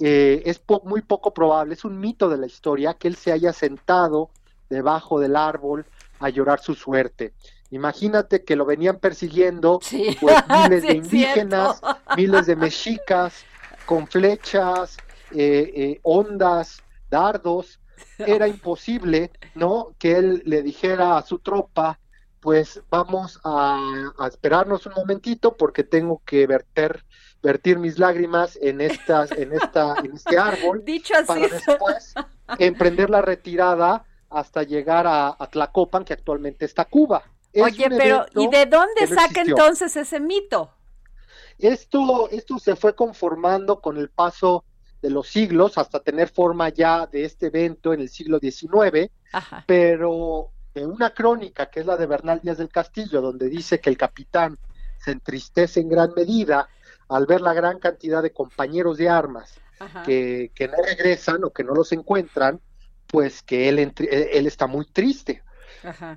eh, 0.01 0.43
es 0.45 0.61
muy 0.83 1.03
poco 1.03 1.33
probable, 1.33 1.75
es 1.75 1.85
un 1.85 2.01
mito 2.01 2.29
de 2.29 2.37
la 2.37 2.47
historia, 2.47 2.95
que 2.95 3.07
él 3.07 3.15
se 3.15 3.31
haya 3.31 3.53
sentado 3.53 4.31
debajo 4.69 5.21
del 5.21 5.37
árbol 5.37 5.87
a 6.19 6.31
llorar 6.31 6.59
su 6.59 6.75
suerte. 6.75 7.33
Imagínate 7.71 8.43
que 8.43 8.57
lo 8.57 8.65
venían 8.65 8.99
persiguiendo 8.99 9.79
pues, 10.21 10.37
miles 10.49 10.83
de 10.83 10.95
indígenas, 10.95 11.81
miles 12.17 12.47
de 12.47 12.57
mexicas, 12.57 13.45
con 13.85 14.09
flechas, 14.09 14.97
eh, 15.31 15.73
eh, 15.77 16.01
ondas, 16.03 16.83
dardos. 17.17 17.81
Era 18.19 18.47
imposible, 18.47 19.31
¿no? 19.55 19.95
Que 19.99 20.17
él 20.19 20.43
le 20.45 20.63
dijera 20.63 21.17
a 21.17 21.23
su 21.23 21.39
tropa, 21.39 21.99
pues 22.41 22.83
vamos 22.91 23.41
a, 23.45 24.13
esperarnos 24.31 24.87
un 24.87 24.93
momentito 24.95 25.57
porque 25.57 25.83
tengo 25.83 26.23
que 26.25 26.47
verter 26.47 27.05
vertir 27.43 27.79
mis 27.79 27.99
lágrimas 27.99 28.59
en 28.61 28.81
estas 28.81 29.31
en 29.33 29.53
esta 29.53 29.95
en 30.03 30.15
este 30.15 30.39
árbol 30.53 30.85
Dicho 30.85 31.15
así 31.15 31.27
para 31.27 31.41
después 31.41 32.15
emprender 32.59 33.09
la 33.11 33.23
retirada 33.23 34.05
hasta 34.31 34.63
llegar 34.63 35.07
a, 35.07 35.37
Tlacopan, 35.51 36.05
que 36.05 36.13
actualmente 36.13 36.65
está 36.65 36.85
Cuba. 36.85 37.23
Oye, 37.55 37.89
pero 37.89 38.27
¿y 38.35 38.49
de 38.49 38.67
dónde 38.67 39.07
saca 39.07 39.41
entonces 39.41 39.97
ese 39.97 40.21
mito? 40.21 40.71
Esto, 41.59 42.29
esto 42.31 42.59
se 42.59 42.77
fue 42.77 42.95
conformando 42.95 43.81
con 43.81 43.97
el 43.97 44.11
paso 44.11 44.65
de 45.07 45.13
los 45.13 45.29
siglos 45.29 45.79
hasta 45.79 46.01
tener 46.01 46.29
forma 46.29 46.69
ya 46.69 47.07
de 47.07 47.25
este 47.25 47.47
evento 47.47 47.95
en 47.95 48.01
el 48.01 48.09
siglo 48.09 48.41
XIX, 48.41 49.13
pero 49.65 50.51
de 50.75 50.85
una 50.85 51.11
crónica 51.11 51.71
que 51.71 51.79
es 51.81 51.87
la 51.87 51.97
de 51.97 52.07
Bernal 52.07 52.41
Díaz 52.43 52.59
del 52.59 52.71
Castillo, 52.71 53.21
donde 53.21 53.49
dice 53.49 53.79
que 53.79 53.89
el 53.89 53.97
capitán 53.97 54.59
se 54.99 55.13
entristece 55.13 55.79
en 55.79 55.91
gran 55.91 56.13
medida 56.17 56.69
al 57.09 57.25
ver 57.25 57.41
la 57.41 57.55
gran 57.55 57.79
cantidad 57.79 58.21
de 58.21 58.33
compañeros 58.33 58.99
de 58.99 59.09
armas 59.09 59.61
que, 60.05 60.51
que, 60.53 60.67
no 60.67 60.79
regresan 60.85 61.45
o 61.45 61.51
que 61.51 61.63
no 61.63 61.73
los 61.73 61.93
encuentran, 61.93 62.61
pues 63.07 63.45
que 63.45 63.69
él, 63.69 63.79
él 63.79 64.47
está 64.49 64.67
muy 64.67 64.87
triste. 64.87 65.45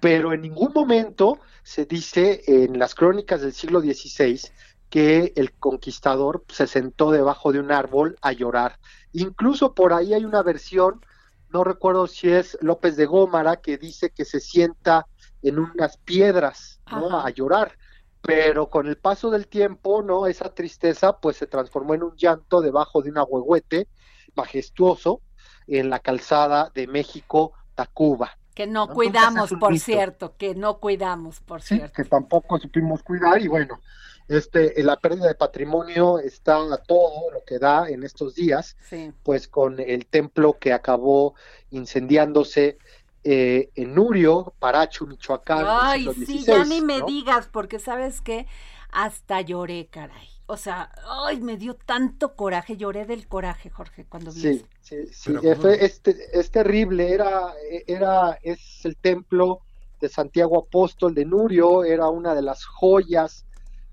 Pero 0.02 0.34
en 0.34 0.42
ningún 0.42 0.74
momento 0.74 1.40
se 1.62 1.86
dice 1.86 2.42
en 2.48 2.80
las 2.80 2.96
crónicas 2.96 3.42
del 3.42 3.54
siglo 3.54 3.82
XVI 3.82 4.42
que 4.90 5.34
el 5.36 5.54
conquistador 5.54 6.44
se 6.50 6.68
sentó 6.68 7.12
debajo 7.12 7.52
de 7.52 7.60
un 7.60 7.72
árbol 7.72 8.18
a 8.22 8.32
llorar. 8.32 8.80
Incluso 9.14 9.74
por 9.74 9.94
ahí 9.94 10.14
hay 10.14 10.26
una 10.26 10.42
versión, 10.42 11.06
no 11.50 11.64
recuerdo 11.64 12.08
si 12.08 12.30
es 12.30 12.58
López 12.62 12.96
de 12.96 13.06
Gómara, 13.06 13.58
que 13.58 13.78
dice 13.78 14.10
que 14.10 14.26
se 14.26 14.40
sienta 14.40 15.08
en 15.42 15.60
unas 15.60 15.98
piedras 15.98 16.82
¿no? 16.92 17.20
a 17.20 17.30
llorar. 17.30 17.78
Pero 18.22 18.70
con 18.70 18.88
el 18.88 18.98
paso 18.98 19.30
del 19.30 19.48
tiempo, 19.48 20.02
¿no? 20.02 20.28
Esa 20.28 20.54
tristeza 20.54 21.20
pues 21.20 21.38
se 21.38 21.48
transformó 21.48 21.94
en 21.94 22.04
un 22.04 22.16
llanto 22.18 22.60
debajo 22.60 23.02
de 23.02 23.12
un 23.12 23.18
agüehuete 23.18 23.88
majestuoso 24.36 25.22
en 25.68 25.90
la 25.90 26.00
calzada 26.00 26.70
de 26.74 26.88
México 26.88 27.54
Tacuba. 27.76 28.38
Que 28.54 28.68
no 28.68 28.90
cuidamos, 28.90 29.52
por 29.58 29.80
cierto, 29.80 30.36
que 30.36 30.54
no 30.54 30.80
cuidamos, 30.80 31.40
por 31.40 31.62
cierto. 31.62 31.94
Que 31.94 32.04
tampoco 32.04 32.60
supimos 32.60 33.02
cuidar 33.04 33.42
y 33.42 33.48
bueno, 33.48 33.80
este, 34.30 34.82
la 34.84 35.00
pérdida 35.00 35.28
de 35.28 35.34
patrimonio 35.34 36.20
está 36.20 36.58
a 36.58 36.78
todo 36.78 37.32
lo 37.32 37.44
que 37.44 37.58
da 37.58 37.90
en 37.90 38.04
estos 38.04 38.36
días, 38.36 38.78
pues 39.24 39.48
con 39.48 39.80
el 39.80 40.06
templo 40.06 40.58
que 40.60 40.72
acabó 40.72 41.34
incendiándose 41.72 42.78
eh, 43.24 43.72
en 43.76 43.96
Nurio, 43.96 44.54
Paracho, 44.60 45.08
Michoacán. 45.08 45.66
Ay, 45.68 46.08
sí, 46.26 46.44
ya 46.46 46.64
ni 46.64 46.80
me 46.80 47.02
digas, 47.02 47.50
porque 47.52 47.80
sabes 47.80 48.22
que 48.22 48.46
hasta 48.92 49.42
lloré, 49.42 49.88
caray. 49.88 50.30
O 50.46 50.58
sea, 50.58 50.92
ay, 51.26 51.42
me 51.42 51.58
dio 51.58 51.74
tanto 51.74 52.36
coraje, 52.36 52.78
lloré 52.78 53.06
del 53.06 53.28
coraje, 53.28 53.72
Jorge, 53.72 54.06
cuando 54.08 54.32
vi 54.32 54.42
Sí, 54.42 54.66
sí, 54.82 54.96
sí, 55.12 55.34
es, 55.44 56.02
es, 56.06 56.52
terrible, 56.52 57.14
era, 57.14 57.54
era, 57.88 58.40
es 58.44 58.86
el 58.86 58.96
templo 58.96 59.62
de 60.00 60.10
Santiago 60.10 60.60
Apóstol 60.60 61.14
de 61.14 61.26
Nurio, 61.26 61.84
era 61.84 62.10
una 62.10 62.34
de 62.34 62.42
las 62.42 62.64
joyas 62.66 63.46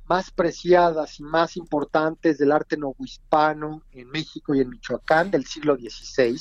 más 0.09 0.31
preciadas 0.31 1.19
y 1.19 1.23
más 1.23 1.57
importantes 1.57 2.39
del 2.39 2.53
arte 2.53 2.77
novohispano 2.77 3.83
en 3.93 4.09
México 4.09 4.55
y 4.55 4.61
en 4.61 4.71
Michoacán 4.71 5.31
del 5.31 5.47
siglo 5.47 5.77
XVI, 5.77 6.41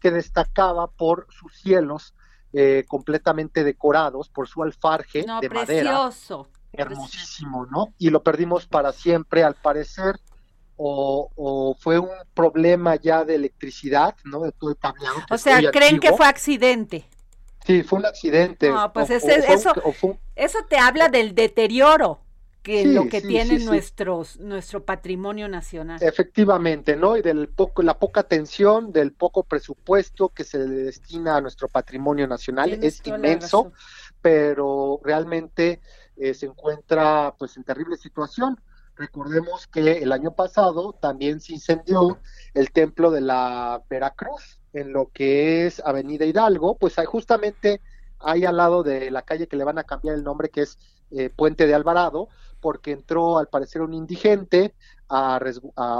que 0.00 0.10
destacaba 0.10 0.88
por 0.88 1.26
sus 1.30 1.54
cielos 1.54 2.14
eh, 2.52 2.84
completamente 2.88 3.64
decorados, 3.64 4.28
por 4.28 4.48
su 4.48 4.62
alfarje 4.62 5.24
de 5.40 5.48
precioso. 5.48 6.38
madera 6.38 6.62
hermosísimo, 6.72 7.66
¿no? 7.66 7.92
Y 7.98 8.08
lo 8.10 8.22
perdimos 8.22 8.66
para 8.66 8.92
siempre, 8.92 9.44
al 9.44 9.54
parecer, 9.54 10.18
o, 10.76 11.76
fue 11.78 11.98
un 11.98 12.08
problema 12.34 12.96
ya 12.96 13.24
de 13.24 13.36
electricidad, 13.36 14.16
¿no? 14.24 14.40
De 14.40 14.52
todo 14.52 14.70
el 14.70 14.76
cableado. 14.78 15.18
O 15.30 15.38
sea, 15.38 15.70
¿creen 15.70 16.00
que 16.00 16.12
fue 16.12 16.26
accidente? 16.26 17.06
Sí, 17.64 17.82
fue 17.82 18.00
un 18.00 18.06
accidente. 18.06 18.70
No, 18.70 18.92
pues 18.92 19.10
eso, 19.10 19.28
eso 20.34 20.58
te 20.68 20.78
habla 20.78 21.08
del 21.08 21.34
deterioro 21.34 22.20
que 22.62 22.86
lo 22.86 23.08
que 23.08 23.20
tiene 23.20 23.58
nuestros, 23.58 24.38
nuestro 24.38 24.84
patrimonio 24.84 25.48
nacional. 25.48 25.98
Efectivamente, 26.00 26.96
¿no? 26.96 27.16
Y 27.16 27.22
del 27.22 27.48
poco, 27.48 27.82
la 27.82 27.98
poca 27.98 28.20
atención, 28.20 28.92
del 28.92 29.12
poco 29.12 29.42
presupuesto 29.42 30.28
que 30.28 30.44
se 30.44 30.58
le 30.58 30.84
destina 30.84 31.36
a 31.36 31.40
nuestro 31.40 31.68
patrimonio 31.68 32.28
nacional 32.28 32.72
es 32.72 33.02
inmenso, 33.04 33.72
pero 34.20 35.00
realmente 35.02 35.80
eh, 36.16 36.34
se 36.34 36.46
encuentra 36.46 37.34
pues 37.38 37.56
en 37.56 37.64
terrible 37.64 37.96
situación. 37.96 38.60
Recordemos 38.94 39.66
que 39.66 39.80
el 40.02 40.12
año 40.12 40.32
pasado 40.32 40.92
también 40.92 41.40
se 41.40 41.54
incendió 41.54 42.18
el 42.54 42.70
templo 42.70 43.10
de 43.10 43.22
la 43.22 43.82
Veracruz 43.88 44.60
en 44.72 44.92
lo 44.92 45.10
que 45.12 45.66
es 45.66 45.80
Avenida 45.80 46.24
Hidalgo, 46.24 46.76
pues 46.76 46.98
hay 46.98 47.06
justamente 47.06 47.80
ahí 48.20 48.44
al 48.44 48.56
lado 48.56 48.82
de 48.82 49.10
la 49.10 49.22
calle 49.22 49.48
que 49.48 49.56
le 49.56 49.64
van 49.64 49.78
a 49.78 49.84
cambiar 49.84 50.14
el 50.14 50.22
nombre, 50.22 50.48
que 50.50 50.62
es 50.62 50.78
eh, 51.10 51.30
Puente 51.30 51.66
de 51.66 51.74
Alvarado, 51.74 52.28
porque 52.62 52.92
entró 52.92 53.36
al 53.38 53.48
parecer 53.48 53.82
un 53.82 53.92
indigente 53.92 54.74
a, 55.10 55.38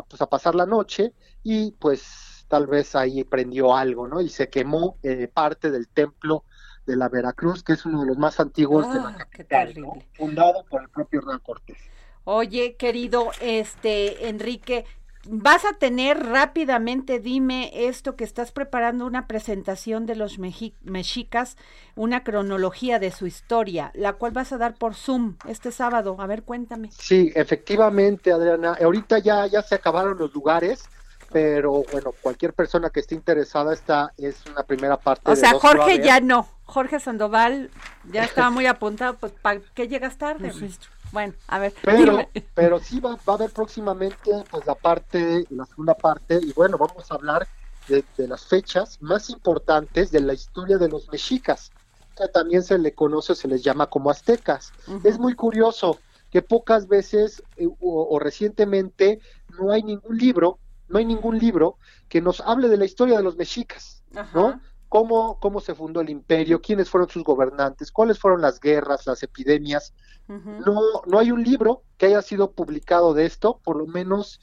pues, 0.08 0.22
a 0.22 0.30
pasar 0.30 0.54
la 0.54 0.64
noche 0.64 1.12
y 1.42 1.72
pues 1.72 2.46
tal 2.48 2.66
vez 2.66 2.94
ahí 2.94 3.24
prendió 3.24 3.74
algo, 3.74 4.08
¿no? 4.08 4.20
Y 4.22 4.28
se 4.28 4.48
quemó 4.48 4.96
eh, 5.02 5.28
parte 5.28 5.70
del 5.70 5.88
templo 5.88 6.44
de 6.86 6.96
la 6.96 7.08
Veracruz, 7.08 7.62
que 7.62 7.74
es 7.74 7.84
uno 7.84 8.00
de 8.00 8.06
los 8.06 8.16
más 8.16 8.40
antiguos 8.40 8.88
de 8.92 9.00
la 9.00 9.08
Ah, 9.08 9.16
qué 9.30 9.44
capital, 9.44 9.74
¿no? 9.76 9.94
fundado 10.14 10.64
por 10.70 10.82
el 10.82 10.88
propio 10.88 11.20
Hernán 11.20 11.40
Cortés. 11.40 11.78
Oye, 12.24 12.76
querido 12.76 13.30
este 13.40 14.28
Enrique, 14.28 14.84
vas 15.28 15.64
a 15.64 15.74
tener 15.74 16.18
rápidamente, 16.26 17.20
dime 17.20 17.70
esto 17.88 18.16
que 18.16 18.24
estás 18.24 18.52
preparando 18.52 19.06
una 19.06 19.26
presentación 19.26 20.06
de 20.06 20.16
los 20.16 20.38
mexicas, 20.38 21.56
una 21.94 22.24
cronología 22.24 22.98
de 22.98 23.10
su 23.10 23.26
historia, 23.26 23.90
la 23.94 24.14
cual 24.14 24.32
vas 24.32 24.52
a 24.52 24.58
dar 24.58 24.74
por 24.74 24.94
Zoom 24.94 25.36
este 25.46 25.70
sábado. 25.70 26.16
A 26.18 26.26
ver, 26.26 26.42
cuéntame. 26.42 26.90
Sí, 26.92 27.32
efectivamente, 27.34 28.32
Adriana. 28.32 28.76
Ahorita 28.82 29.18
ya, 29.18 29.46
ya 29.46 29.62
se 29.62 29.74
acabaron 29.74 30.18
los 30.18 30.32
lugares, 30.34 30.84
pero 31.30 31.84
bueno, 31.90 32.12
cualquier 32.20 32.52
persona 32.52 32.90
que 32.90 33.00
esté 33.00 33.14
interesada, 33.14 33.72
esta 33.72 34.12
es 34.18 34.44
una 34.46 34.62
primera 34.64 34.96
parte. 34.96 35.30
O 35.30 35.34
de 35.34 35.40
sea, 35.40 35.52
Jorge 35.54 36.00
ya 36.00 36.20
no. 36.20 36.48
Jorge 36.64 37.00
Sandoval 37.00 37.70
ya 38.10 38.24
estaba 38.24 38.50
muy 38.50 38.66
apuntado, 38.66 39.16
pues 39.16 39.32
¿para 39.32 39.60
qué 39.74 39.88
llegas 39.88 40.16
tarde? 40.16 40.52
maestro? 40.52 40.90
Bueno, 41.12 41.34
a 41.46 41.58
ver, 41.58 41.74
Pero, 41.82 42.12
dime. 42.12 42.28
pero 42.54 42.78
sí 42.80 42.98
va, 43.00 43.10
va 43.16 43.32
a 43.32 43.34
haber 43.34 43.50
próximamente 43.50 44.44
pues 44.50 44.66
la 44.66 44.74
parte, 44.74 45.44
la 45.50 45.66
segunda 45.66 45.94
parte, 45.94 46.40
y 46.42 46.52
bueno, 46.52 46.78
vamos 46.78 47.10
a 47.10 47.14
hablar 47.14 47.46
de, 47.88 48.04
de 48.16 48.28
las 48.28 48.46
fechas 48.46 49.00
más 49.00 49.30
importantes 49.30 50.10
de 50.10 50.20
la 50.20 50.32
historia 50.32 50.78
de 50.78 50.88
los 50.88 51.10
mexicas, 51.12 51.70
que 52.16 52.28
también 52.28 52.62
se 52.62 52.78
le 52.78 52.94
conoce, 52.94 53.34
se 53.34 53.48
les 53.48 53.62
llama 53.62 53.86
como 53.86 54.10
aztecas. 54.10 54.72
Es 55.04 55.18
muy 55.18 55.34
curioso 55.34 55.98
que 56.30 56.42
pocas 56.42 56.88
veces 56.88 57.42
eh, 57.56 57.66
o, 57.66 58.08
o 58.10 58.18
recientemente 58.18 59.20
no 59.58 59.70
hay 59.70 59.82
ningún 59.82 60.16
libro, 60.16 60.58
no 60.88 60.98
hay 60.98 61.04
ningún 61.04 61.38
libro 61.38 61.76
que 62.08 62.20
nos 62.20 62.40
hable 62.40 62.68
de 62.68 62.76
la 62.76 62.84
historia 62.84 63.16
de 63.16 63.22
los 63.22 63.36
mexicas, 63.36 64.02
¿no? 64.34 64.60
Cómo, 64.92 65.38
cómo 65.40 65.60
se 65.60 65.74
fundó 65.74 66.02
el 66.02 66.10
imperio, 66.10 66.60
quiénes 66.60 66.90
fueron 66.90 67.08
sus 67.08 67.24
gobernantes, 67.24 67.90
cuáles 67.90 68.18
fueron 68.18 68.42
las 68.42 68.60
guerras, 68.60 69.06
las 69.06 69.22
epidemias, 69.22 69.94
no, 70.28 70.82
no 71.06 71.18
hay 71.18 71.32
un 71.32 71.42
libro 71.42 71.82
que 71.96 72.04
haya 72.04 72.20
sido 72.20 72.50
publicado 72.52 73.14
de 73.14 73.24
esto, 73.24 73.58
por 73.64 73.78
lo 73.78 73.86
menos 73.86 74.38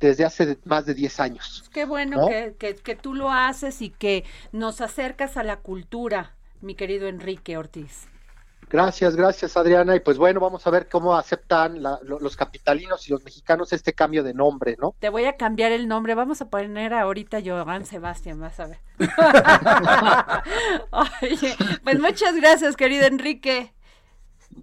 desde 0.00 0.24
hace 0.24 0.58
más 0.64 0.86
de 0.86 0.94
10 0.94 1.20
años. 1.20 1.70
Qué 1.72 1.84
bueno 1.84 2.22
¿no? 2.22 2.26
que, 2.26 2.56
que, 2.58 2.74
que 2.74 2.96
tú 2.96 3.14
lo 3.14 3.30
haces 3.30 3.80
y 3.80 3.90
que 3.90 4.24
nos 4.50 4.80
acercas 4.80 5.36
a 5.36 5.44
la 5.44 5.60
cultura, 5.60 6.34
mi 6.60 6.74
querido 6.74 7.06
Enrique 7.06 7.56
Ortiz. 7.56 8.08
Gracias, 8.72 9.14
gracias 9.16 9.56
Adriana. 9.56 9.94
Y 9.94 10.00
pues 10.00 10.16
bueno, 10.16 10.40
vamos 10.40 10.66
a 10.66 10.70
ver 10.70 10.88
cómo 10.88 11.14
aceptan 11.14 11.82
la- 11.82 11.98
lo- 12.02 12.18
los 12.18 12.36
capitalinos 12.36 13.06
y 13.06 13.12
los 13.12 13.22
mexicanos 13.22 13.72
este 13.72 13.92
cambio 13.92 14.22
de 14.24 14.32
nombre, 14.34 14.76
¿no? 14.80 14.94
Te 14.98 15.10
voy 15.10 15.26
a 15.26 15.36
cambiar 15.36 15.72
el 15.72 15.86
nombre. 15.88 16.14
Vamos 16.14 16.40
a 16.40 16.48
poner 16.48 16.94
ahorita 16.94 17.40
Joan 17.44 17.84
Sebastián, 17.84 18.40
vas 18.40 18.58
a 18.60 18.66
ver. 18.68 18.78
Oye, 20.90 21.56
pues 21.84 22.00
muchas 22.00 22.34
gracias, 22.36 22.76
querido 22.76 23.06
Enrique. 23.06 23.72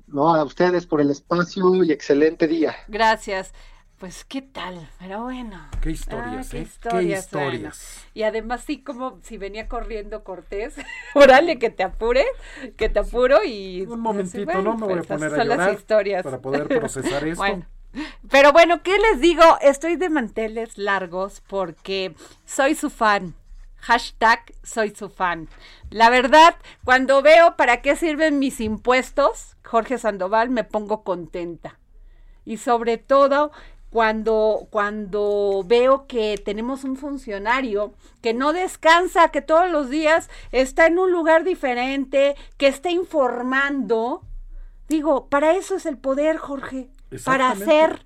No, 0.07 0.34
a 0.36 0.43
ustedes 0.43 0.86
por 0.86 1.01
el 1.01 1.10
espacio 1.12 1.84
y 1.84 1.91
excelente 1.91 2.47
día. 2.47 2.76
Gracias. 2.88 3.53
Pues, 3.99 4.23
¿qué 4.23 4.41
tal? 4.41 4.89
Pero 4.97 5.23
bueno. 5.23 5.59
Qué 5.81 5.91
historias, 5.91 6.47
Ah, 6.47 6.51
qué 6.51 6.57
¿eh? 6.57 6.61
Qué 6.61 6.69
historias, 6.69 7.29
bueno. 7.33 7.71
Y 8.13 8.23
además, 8.23 8.63
sí, 8.65 8.81
como 8.81 9.19
si 9.23 9.37
venía 9.37 9.67
corriendo 9.67 10.23
Cortés. 10.23 10.75
Órale, 11.15 11.59
que 11.59 11.69
te 11.69 11.83
apure, 11.83 12.25
que 12.77 12.87
te 12.87 12.99
apuro 12.99 13.43
y... 13.43 13.81
Un 13.81 13.99
momentito, 13.99 14.45
bueno, 14.45 14.61
¿no? 14.61 14.77
Me 14.77 14.85
voy 14.85 14.93
a 14.93 14.95
pues, 14.99 15.07
poner 15.07 15.33
a 15.33 15.37
son 15.37 15.47
las 15.49 15.57
llorar 15.57 15.73
historias. 15.73 16.23
para 16.23 16.39
poder 16.39 16.69
procesar 16.69 17.23
esto. 17.27 17.43
Bueno, 17.43 17.65
pero 18.31 18.53
bueno, 18.53 18.83
¿qué 18.83 18.97
les 18.97 19.19
digo? 19.19 19.43
Estoy 19.61 19.97
de 19.97 20.09
manteles 20.09 20.77
largos 20.77 21.41
porque 21.47 22.15
soy 22.45 22.75
su 22.75 22.89
fan. 22.89 23.35
Hashtag 23.81 24.53
soy 24.63 24.95
su 24.95 25.09
fan. 25.09 25.49
La 25.89 26.09
verdad, 26.09 26.55
cuando 26.85 27.21
veo 27.21 27.57
para 27.57 27.81
qué 27.81 27.97
sirven 27.97 28.39
mis 28.39 28.61
impuestos, 28.61 29.57
Jorge 29.65 29.97
Sandoval, 29.97 30.49
me 30.49 30.63
pongo 30.63 31.03
contenta. 31.03 31.79
Y 32.45 32.57
sobre 32.57 32.97
todo 32.97 33.51
cuando, 33.89 34.67
cuando 34.69 35.63
veo 35.65 36.05
que 36.07 36.37
tenemos 36.37 36.83
un 36.83 36.95
funcionario 36.95 37.93
que 38.21 38.33
no 38.33 38.53
descansa, 38.53 39.29
que 39.29 39.41
todos 39.41 39.69
los 39.71 39.89
días 39.89 40.29
está 40.51 40.85
en 40.87 40.99
un 40.99 41.11
lugar 41.11 41.43
diferente, 41.43 42.35
que 42.57 42.67
está 42.67 42.91
informando. 42.91 44.23
Digo, 44.87 45.27
para 45.27 45.53
eso 45.53 45.75
es 45.75 45.85
el 45.85 45.97
poder, 45.97 46.37
Jorge. 46.37 46.89
Para 47.25 47.49
hacer 47.51 48.05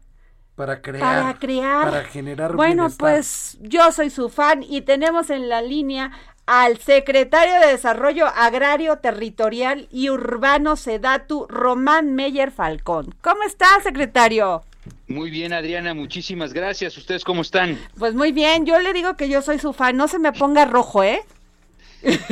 Para 0.56 0.82
crear. 0.82 1.22
para 1.24 1.40
crear. 1.40 1.86
Para 1.90 2.04
generar 2.06 2.56
Bueno, 2.56 2.84
bienestar. 2.84 2.98
pues 3.00 3.58
yo 3.62 3.92
soy 3.92 4.10
su 4.10 4.30
fan 4.30 4.64
y 4.64 4.82
tenemos 4.82 5.30
en 5.30 5.50
la 5.50 5.62
línea 5.62 6.12
al 6.46 6.78
secretario 6.78 7.60
de 7.60 7.68
Desarrollo 7.68 8.28
Agrario, 8.28 8.98
Territorial 9.00 9.88
y 9.92 10.10
Urbano 10.10 10.76
Sedatu, 10.76 11.48
Román 11.50 12.16
Meyer 12.16 12.52
Falcón. 12.52 13.16
¿Cómo 13.22 13.44
está, 13.44 13.68
secretario? 13.82 14.62
Muy 15.08 15.30
bien, 15.30 15.52
Adriana, 15.54 15.94
muchísimas 15.94 16.54
gracias. 16.54 16.98
¿Ustedes 16.98 17.24
cómo 17.24 17.42
están? 17.42 17.78
Pues 18.00 18.14
muy 18.16 18.32
bien, 18.32 18.66
yo 18.66 18.80
le 18.80 18.94
digo 18.94 19.16
que 19.18 19.28
yo 19.30 19.42
soy 19.42 19.60
su 19.60 19.74
fan, 19.74 19.98
no 19.98 20.08
se 20.08 20.18
me 20.20 20.32
ponga 20.32 20.66
rojo, 20.66 21.04
¿eh? 21.04 21.22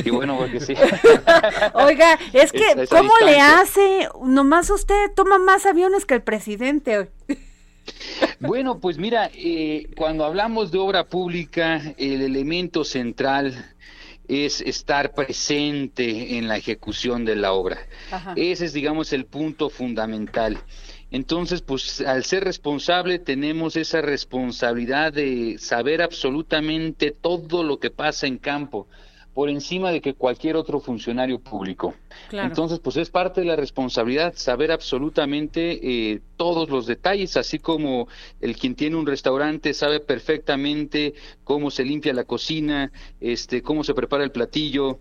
Y 0.04 0.10
bueno, 0.10 0.38
porque 0.38 0.60
sí. 0.60 0.74
Oiga, 1.74 2.18
es 2.34 2.52
que, 2.52 2.60
Esa- 2.72 2.84
esa 2.84 2.98
¿cómo 2.98 3.14
le 3.26 3.40
hace? 3.40 4.10
Nomás 4.24 4.70
usted 4.70 5.12
toma 5.16 5.38
más 5.38 5.66
aviones 5.66 6.06
que 6.06 6.16
el 6.16 6.22
presidente. 6.22 7.10
Bueno, 8.40 8.80
pues 8.80 8.98
mira, 8.98 9.30
eh, 9.34 9.88
cuando 9.96 10.26
hablamos 10.26 10.72
de 10.72 10.78
obra 10.80 11.06
pública, 11.06 11.82
el 11.98 12.22
elemento 12.22 12.84
central 12.84 13.74
es 14.28 14.62
estar 14.62 15.14
presente 15.14 16.38
en 16.38 16.48
la 16.48 16.58
ejecución 16.58 17.26
de 17.26 17.36
la 17.36 17.54
obra. 17.54 17.80
Ajá. 18.12 18.34
Ese 18.36 18.66
es, 18.66 18.74
digamos, 18.74 19.14
el 19.14 19.26
punto 19.26 19.70
fundamental. 19.70 20.58
Entonces, 21.12 21.62
pues 21.62 21.99
al 22.01 22.24
ser 22.24 22.45
responsable 22.45 23.20
tenemos 23.20 23.76
esa 23.76 24.01
responsabilidad 24.01 25.12
de 25.12 25.57
saber 25.59 26.01
absolutamente 26.01 27.12
todo 27.12 27.64
lo 27.64 27.80
que 27.80 27.91
pasa 27.91 28.28
en 28.28 28.38
campo, 28.38 28.88
por 29.34 29.49
encima 29.49 29.91
de 29.91 29.99
que 29.99 30.14
cualquier 30.14 30.55
otro 30.55 30.80
funcionario 30.80 31.39
público. 31.39 31.93
Claro. 32.30 32.47
Entonces, 32.47 32.80
pues 32.80 32.95
es 32.95 33.09
parte 33.09 33.41
de 33.41 33.47
la 33.47 33.57
responsabilidad 33.57 34.34
saber 34.36 34.72
absolutamente 34.72 35.80
eh, 36.14 36.22
todos 36.38 36.70
los 36.70 36.86
detalles, 36.86 37.36
así 37.36 37.59
como 37.59 38.07
el 38.39 38.55
quien 38.55 38.76
tiene 38.76 38.95
un 38.95 39.05
restaurante 39.05 39.74
sabe 39.74 39.99
perfectamente 39.99 41.14
cómo 41.43 41.72
se 41.72 41.84
limpia 41.84 42.14
la 42.14 42.24
cocina, 42.24 42.91
este, 43.20 43.62
cómo 43.62 43.84
se 43.84 43.93
prepara 43.93 44.24
el 44.24 44.32
platillo, 44.32 44.99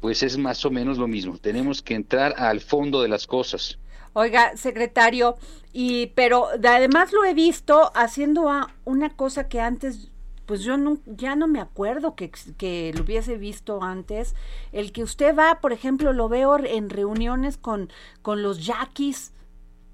pues 0.00 0.24
es 0.24 0.36
más 0.38 0.64
o 0.64 0.70
menos 0.70 0.98
lo 0.98 1.06
mismo. 1.06 1.38
Tenemos 1.38 1.82
que 1.82 1.94
entrar 1.94 2.34
al 2.36 2.60
fondo 2.60 3.00
de 3.02 3.08
las 3.08 3.28
cosas. 3.28 3.78
Oiga, 4.14 4.56
secretario, 4.56 5.36
y 5.72 6.08
pero 6.08 6.48
de- 6.58 6.68
además 6.68 7.12
lo 7.12 7.24
he 7.24 7.34
visto 7.34 7.90
haciendo 7.94 8.48
a- 8.50 8.70
una 8.84 9.10
cosa 9.16 9.48
que 9.48 9.60
antes, 9.60 10.10
pues 10.46 10.60
yo 10.62 10.76
no, 10.76 10.98
ya 11.06 11.34
no 11.34 11.48
me 11.48 11.60
acuerdo 11.60 12.14
que, 12.14 12.30
que 12.58 12.92
lo 12.94 13.04
hubiese 13.04 13.38
visto 13.38 13.82
antes. 13.82 14.34
El 14.72 14.92
que 14.92 15.02
usted 15.02 15.34
va, 15.36 15.60
por 15.60 15.72
ejemplo, 15.72 16.12
lo 16.12 16.28
veo 16.28 16.58
en 16.58 16.90
reuniones 16.90 17.56
con, 17.56 17.90
con 18.20 18.42
los 18.42 18.66
yaquis, 18.66 19.32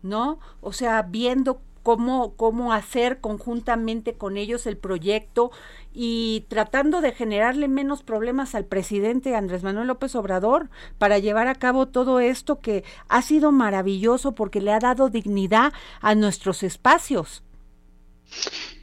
¿no? 0.03 0.41
O 0.61 0.73
sea, 0.73 1.03
viendo 1.03 1.61
cómo, 1.83 2.35
cómo 2.37 2.73
hacer 2.73 3.21
conjuntamente 3.21 4.15
con 4.15 4.37
ellos 4.37 4.67
el 4.67 4.77
proyecto 4.77 5.51
y 5.93 6.47
tratando 6.49 7.01
de 7.01 7.13
generarle 7.13 7.69
menos 7.69 8.03
problemas 8.03 8.55
al 8.55 8.65
presidente 8.65 9.35
Andrés 9.35 9.63
Manuel 9.63 9.89
López 9.89 10.15
Obrador 10.15 10.71
para 10.99 11.19
llevar 11.19 11.49
a 11.49 11.55
cabo 11.55 11.89
todo 11.89 12.21
esto 12.21 12.61
que 12.61 12.85
ha 13.09 13.23
sido 13.23 13.53
maravilloso 13.53 14.33
porque 14.33 14.61
le 14.61 14.73
ha 14.73 14.79
dado 14.79 15.09
dignidad 15.09 15.73
a 16.01 16.15
nuestros 16.15 16.63
espacios. 16.63 17.43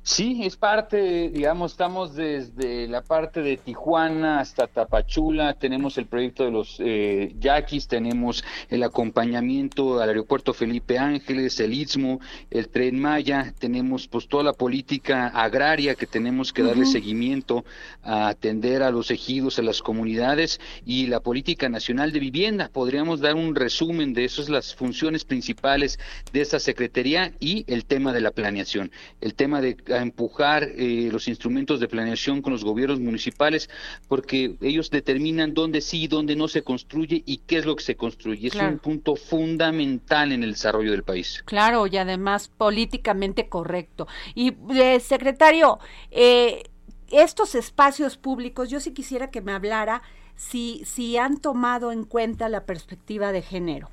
Sí, 0.08 0.42
es 0.44 0.56
parte, 0.56 1.32
digamos, 1.32 1.72
estamos 1.72 2.14
desde 2.14 2.88
la 2.88 3.02
parte 3.02 3.42
de 3.42 3.58
Tijuana 3.58 4.40
hasta 4.40 4.68
Tapachula, 4.68 5.56
tenemos 5.56 5.98
el 5.98 6.06
proyecto 6.06 6.46
de 6.46 6.52
los 6.52 6.78
eh, 6.80 7.34
yaquis, 7.40 7.88
tenemos 7.88 8.44
el 8.70 8.84
acompañamiento 8.84 10.00
al 10.00 10.10
aeropuerto 10.10 10.54
Felipe 10.54 11.00
Ángeles, 11.00 11.60
el 11.60 11.74
Istmo, 11.74 12.20
el 12.52 12.70
Tren 12.70 13.00
Maya, 13.00 13.56
tenemos 13.58 14.08
pues 14.08 14.28
toda 14.28 14.44
la 14.44 14.54
política 14.54 15.30
agraria 15.30 15.96
que 15.96 16.06
tenemos 16.06 16.54
que 16.54 16.62
darle 16.62 16.86
seguimiento 16.86 17.66
a 18.04 18.28
atender 18.28 18.84
a 18.84 18.92
los 18.92 19.10
ejidos, 19.10 19.58
a 19.58 19.64
las 19.64 19.82
comunidades 19.82 20.62
y 20.86 21.08
la 21.08 21.20
política 21.20 21.68
nacional 21.68 22.12
de 22.12 22.20
vivienda. 22.20 22.70
Podríamos 22.72 23.22
dar 23.22 23.34
un 23.34 23.56
resumen 23.56 24.14
de 24.14 24.26
esas 24.26 24.50
las 24.50 24.76
funciones 24.76 25.26
principales 25.26 25.98
de 26.32 26.42
esta 26.42 26.60
secretaría 26.60 27.34
y 27.40 27.66
el 27.66 27.86
tema 27.86 28.14
de 28.14 28.22
la 28.22 28.30
planeación, 28.30 28.92
el 29.20 29.34
tema 29.34 29.62
de 29.62 29.95
a 29.96 30.02
empujar 30.02 30.64
eh, 30.64 31.10
los 31.12 31.28
instrumentos 31.28 31.80
de 31.80 31.88
planeación 31.88 32.42
con 32.42 32.54
los 32.54 32.64
gobiernos 32.64 33.00
municipales, 33.00 33.70
porque 34.08 34.56
ellos 34.62 34.90
determinan 34.90 35.54
dónde 35.54 35.82
sí 35.82 36.04
y 36.04 36.08
dónde 36.08 36.36
no 36.36 36.48
se 36.48 36.64
construye 36.64 37.24
y 37.26 37.38
qué 37.40 37.58
es 37.58 37.66
lo 37.66 37.76
que 37.76 37.84
se 37.84 37.96
construye. 37.96 38.48
Es 38.48 38.56
un 38.56 38.80
punto 38.80 39.16
fundamental 39.16 40.32
en 40.32 40.44
el 40.44 40.52
desarrollo 40.52 40.92
del 40.92 41.04
país. 41.04 41.44
Claro, 41.46 41.88
y 41.88 41.98
además 41.98 42.48
políticamente 42.48 43.50
correcto. 43.50 44.08
Y, 44.34 44.54
eh, 44.76 45.00
secretario, 45.00 45.80
eh, 46.12 46.64
estos 47.10 47.56
espacios 47.56 48.18
públicos, 48.18 48.70
yo 48.70 48.80
sí 48.80 48.94
quisiera 48.94 49.30
que 49.30 49.42
me 49.42 49.52
hablara 49.52 50.02
si, 50.36 50.84
si 50.86 51.18
han 51.18 51.40
tomado 51.40 51.92
en 51.92 52.04
cuenta 52.04 52.50
la 52.50 52.66
perspectiva 52.66 53.32
de 53.32 53.42
género. 53.42 53.90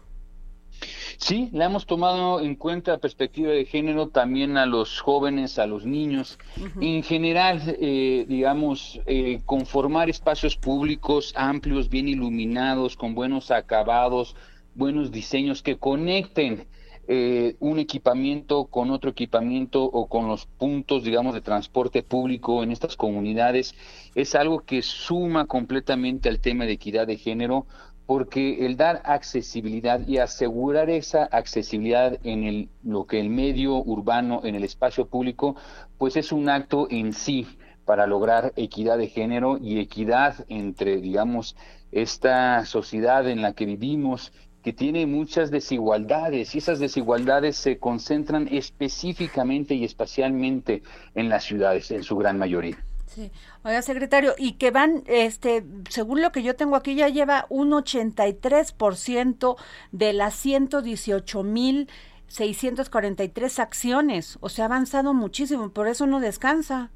Sí, 1.16 1.48
le 1.52 1.64
hemos 1.64 1.86
tomado 1.86 2.40
en 2.40 2.56
cuenta 2.56 2.92
la 2.92 2.98
perspectiva 2.98 3.52
de 3.52 3.64
género 3.64 4.08
también 4.08 4.56
a 4.56 4.66
los 4.66 5.00
jóvenes, 5.00 5.58
a 5.58 5.66
los 5.66 5.86
niños. 5.86 6.38
En 6.80 7.02
general, 7.02 7.60
eh, 7.80 8.26
digamos, 8.28 9.00
eh, 9.06 9.40
conformar 9.46 10.10
espacios 10.10 10.56
públicos 10.56 11.32
amplios, 11.36 11.88
bien 11.88 12.08
iluminados, 12.08 12.96
con 12.96 13.14
buenos 13.14 13.50
acabados, 13.50 14.36
buenos 14.74 15.10
diseños 15.10 15.62
que 15.62 15.76
conecten 15.76 16.66
eh, 17.08 17.56
un 17.58 17.80
equipamiento 17.80 18.66
con 18.66 18.90
otro 18.90 19.10
equipamiento 19.10 19.82
o 19.82 20.06
con 20.06 20.28
los 20.28 20.46
puntos, 20.46 21.02
digamos, 21.02 21.34
de 21.34 21.40
transporte 21.40 22.04
público 22.04 22.62
en 22.62 22.70
estas 22.70 22.96
comunidades 22.96 23.74
es 24.14 24.34
algo 24.36 24.60
que 24.60 24.82
suma 24.82 25.46
completamente 25.46 26.28
al 26.28 26.38
tema 26.38 26.64
de 26.64 26.72
equidad 26.72 27.08
de 27.08 27.16
género 27.16 27.66
porque 28.06 28.66
el 28.66 28.76
dar 28.76 29.02
accesibilidad 29.04 30.06
y 30.06 30.18
asegurar 30.18 30.90
esa 30.90 31.24
accesibilidad 31.24 32.18
en 32.24 32.44
el, 32.44 32.68
lo 32.82 33.06
que 33.06 33.20
el 33.20 33.30
medio 33.30 33.76
urbano, 33.76 34.40
en 34.44 34.54
el 34.54 34.64
espacio 34.64 35.06
público, 35.06 35.56
pues 35.98 36.16
es 36.16 36.32
un 36.32 36.48
acto 36.48 36.88
en 36.90 37.12
sí 37.12 37.46
para 37.84 38.06
lograr 38.06 38.52
equidad 38.56 38.98
de 38.98 39.08
género 39.08 39.58
y 39.60 39.78
equidad 39.78 40.44
entre, 40.48 40.98
digamos, 40.98 41.56
esta 41.90 42.64
sociedad 42.64 43.28
en 43.28 43.42
la 43.42 43.52
que 43.52 43.66
vivimos 43.66 44.32
que 44.62 44.72
tiene 44.72 45.06
muchas 45.06 45.50
desigualdades 45.50 46.54
y 46.54 46.58
esas 46.58 46.78
desigualdades 46.78 47.56
se 47.56 47.78
concentran 47.78 48.48
específicamente 48.50 49.74
y 49.74 49.84
espacialmente 49.84 50.82
en 51.14 51.28
las 51.28 51.44
ciudades, 51.44 51.90
en 51.90 52.04
su 52.04 52.16
gran 52.16 52.38
mayoría. 52.38 52.78
Sí. 53.14 53.30
Oiga, 53.62 53.82
secretario, 53.82 54.34
y 54.38 54.52
que 54.52 54.70
van, 54.70 55.04
este, 55.06 55.64
según 55.90 56.22
lo 56.22 56.32
que 56.32 56.42
yo 56.42 56.56
tengo 56.56 56.76
aquí, 56.76 56.94
ya 56.94 57.08
lleva 57.08 57.46
un 57.50 57.70
83% 57.72 59.56
de 59.90 60.12
las 60.12 60.34
118 60.34 61.42
mil 61.42 61.88
643 62.28 63.58
acciones. 63.58 64.38
O 64.40 64.48
sea, 64.48 64.64
ha 64.64 64.66
avanzado 64.66 65.12
muchísimo, 65.12 65.70
por 65.70 65.88
eso 65.88 66.06
no 66.06 66.20
descansa. 66.20 66.90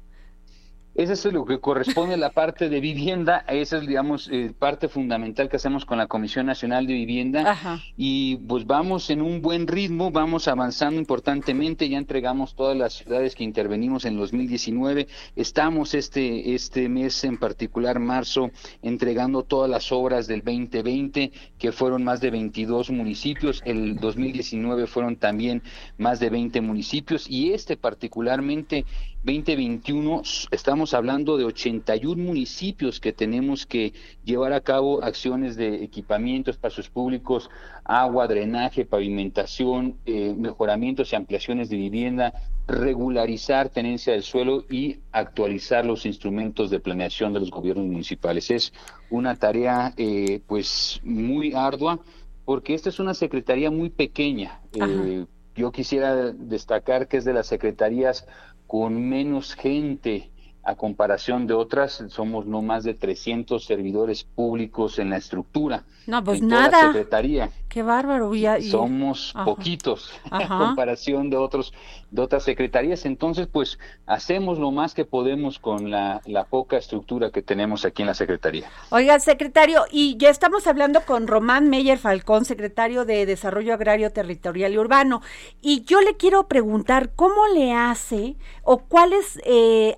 Ese 0.97 1.13
es 1.13 1.25
lo 1.25 1.45
que 1.45 1.59
corresponde 1.59 2.15
a 2.15 2.17
la 2.17 2.31
parte 2.31 2.69
de 2.69 2.79
vivienda, 2.79 3.45
esa 3.47 3.77
es, 3.77 3.85
digamos, 3.85 4.29
eh, 4.31 4.51
parte 4.57 4.87
fundamental 4.87 5.47
que 5.47 5.57
hacemos 5.57 5.85
con 5.85 5.99
la 5.99 6.07
Comisión 6.07 6.47
Nacional 6.47 6.87
de 6.87 6.93
Vivienda. 6.93 7.79
Y 7.95 8.37
pues 8.37 8.65
vamos 8.65 9.11
en 9.11 9.21
un 9.21 9.43
buen 9.43 9.67
ritmo, 9.67 10.09
vamos 10.09 10.47
avanzando 10.47 10.99
importantemente, 10.99 11.87
ya 11.87 11.99
entregamos 11.99 12.55
todas 12.55 12.75
las 12.75 12.93
ciudades 12.93 13.35
que 13.35 13.43
intervenimos 13.43 14.05
en 14.05 14.17
2019, 14.17 15.07
estamos 15.35 15.93
este, 15.93 16.55
este 16.55 16.89
mes 16.89 17.23
en 17.25 17.37
particular, 17.37 17.99
marzo, 17.99 18.49
entregando 18.81 19.43
todas 19.43 19.69
las 19.69 19.91
obras 19.91 20.25
del 20.25 20.39
2020, 20.39 21.31
que 21.59 21.71
fueron 21.73 22.03
más 22.03 22.21
de 22.21 22.31
22 22.31 22.89
municipios, 22.89 23.61
el 23.65 23.97
2019 23.97 24.87
fueron 24.87 25.15
también 25.17 25.61
más 25.99 26.19
de 26.19 26.31
20 26.31 26.59
municipios, 26.61 27.29
y 27.29 27.53
este 27.53 27.77
particularmente 27.77 28.83
2021 29.23 30.21
estamos 30.51 30.93
hablando 30.93 31.37
de 31.37 31.43
81 31.43 32.21
municipios 32.21 32.99
que 32.99 33.11
tenemos 33.11 33.65
que 33.65 33.93
llevar 34.23 34.53
a 34.53 34.61
cabo 34.61 35.03
acciones 35.03 35.55
de 35.55 35.83
equipamiento, 35.83 36.51
espacios 36.51 36.89
públicos, 36.89 37.49
agua, 37.83 38.27
drenaje, 38.27 38.85
pavimentación, 38.85 39.97
eh, 40.05 40.33
mejoramientos 40.37 41.11
y 41.11 41.15
ampliaciones 41.15 41.69
de 41.69 41.77
vivienda, 41.77 42.33
regularizar 42.67 43.69
tenencia 43.69 44.13
del 44.13 44.23
suelo 44.23 44.63
y 44.69 44.99
actualizar 45.11 45.85
los 45.85 46.05
instrumentos 46.05 46.69
de 46.69 46.79
planeación 46.79 47.33
de 47.33 47.39
los 47.39 47.49
gobiernos 47.49 47.85
municipales. 47.85 48.51
Es 48.51 48.71
una 49.09 49.35
tarea 49.35 49.93
eh, 49.97 50.41
pues 50.47 51.01
muy 51.03 51.53
ardua 51.53 51.99
porque 52.45 52.73
esta 52.73 52.89
es 52.89 52.99
una 52.99 53.13
secretaría 53.13 53.71
muy 53.71 53.89
pequeña. 53.89 54.61
Eh, 54.73 55.25
yo 55.55 55.71
quisiera 55.71 56.31
destacar 56.31 57.07
que 57.07 57.17
es 57.17 57.25
de 57.25 57.33
las 57.33 57.47
secretarías 57.47 58.27
con 58.67 59.09
menos 59.09 59.55
gente 59.55 60.31
a 60.67 60.75
comparación 60.75 61.47
de 61.47 61.53
otras, 61.53 62.03
somos 62.09 62.45
no 62.45 62.61
más 62.61 62.83
de 62.83 62.93
300 62.93 63.63
servidores 63.63 64.25
públicos 64.25 64.99
en 64.99 65.11
la 65.11 65.15
estructura. 65.15 65.85
No, 66.07 66.21
pues 66.21 66.41
en 66.41 66.49
nada. 66.49 66.69
Toda 66.69 66.81
la 66.81 66.87
secretaría. 66.87 67.49
Qué 67.69 67.83
bárbaro. 67.83 68.31
Somos 68.61 69.33
poquitos 69.45 70.11
a 70.31 70.45
comparación 70.45 71.29
de 71.29 71.37
otros 71.37 71.73
de 72.11 72.21
otras 72.21 72.43
secretarías. 72.43 73.05
Entonces, 73.05 73.47
pues 73.47 73.79
hacemos 74.05 74.59
lo 74.59 74.71
más 74.71 74.93
que 74.93 75.05
podemos 75.05 75.59
con 75.59 75.91
la, 75.91 76.21
la 76.25 76.45
poca 76.45 76.77
estructura 76.77 77.31
que 77.31 77.41
tenemos 77.41 77.85
aquí 77.85 78.03
en 78.03 78.07
la 78.07 78.13
secretaría. 78.13 78.69
Oiga, 78.89 79.19
secretario, 79.19 79.83
y 79.91 80.17
ya 80.17 80.29
estamos 80.29 80.67
hablando 80.67 81.01
con 81.01 81.27
Román 81.27 81.69
Meyer 81.69 81.97
Falcón, 81.97 82.45
secretario 82.45 83.05
de 83.05 83.25
Desarrollo 83.25 83.73
Agrario 83.73 84.11
Territorial 84.11 84.73
y 84.73 84.77
Urbano. 84.77 85.21
Y 85.61 85.83
yo 85.83 86.01
le 86.01 86.15
quiero 86.15 86.47
preguntar 86.47 87.11
cómo 87.15 87.47
le 87.53 87.73
hace 87.73 88.35
o 88.63 88.79
cuál 88.79 89.13
es 89.13 89.39
eh, 89.45 89.97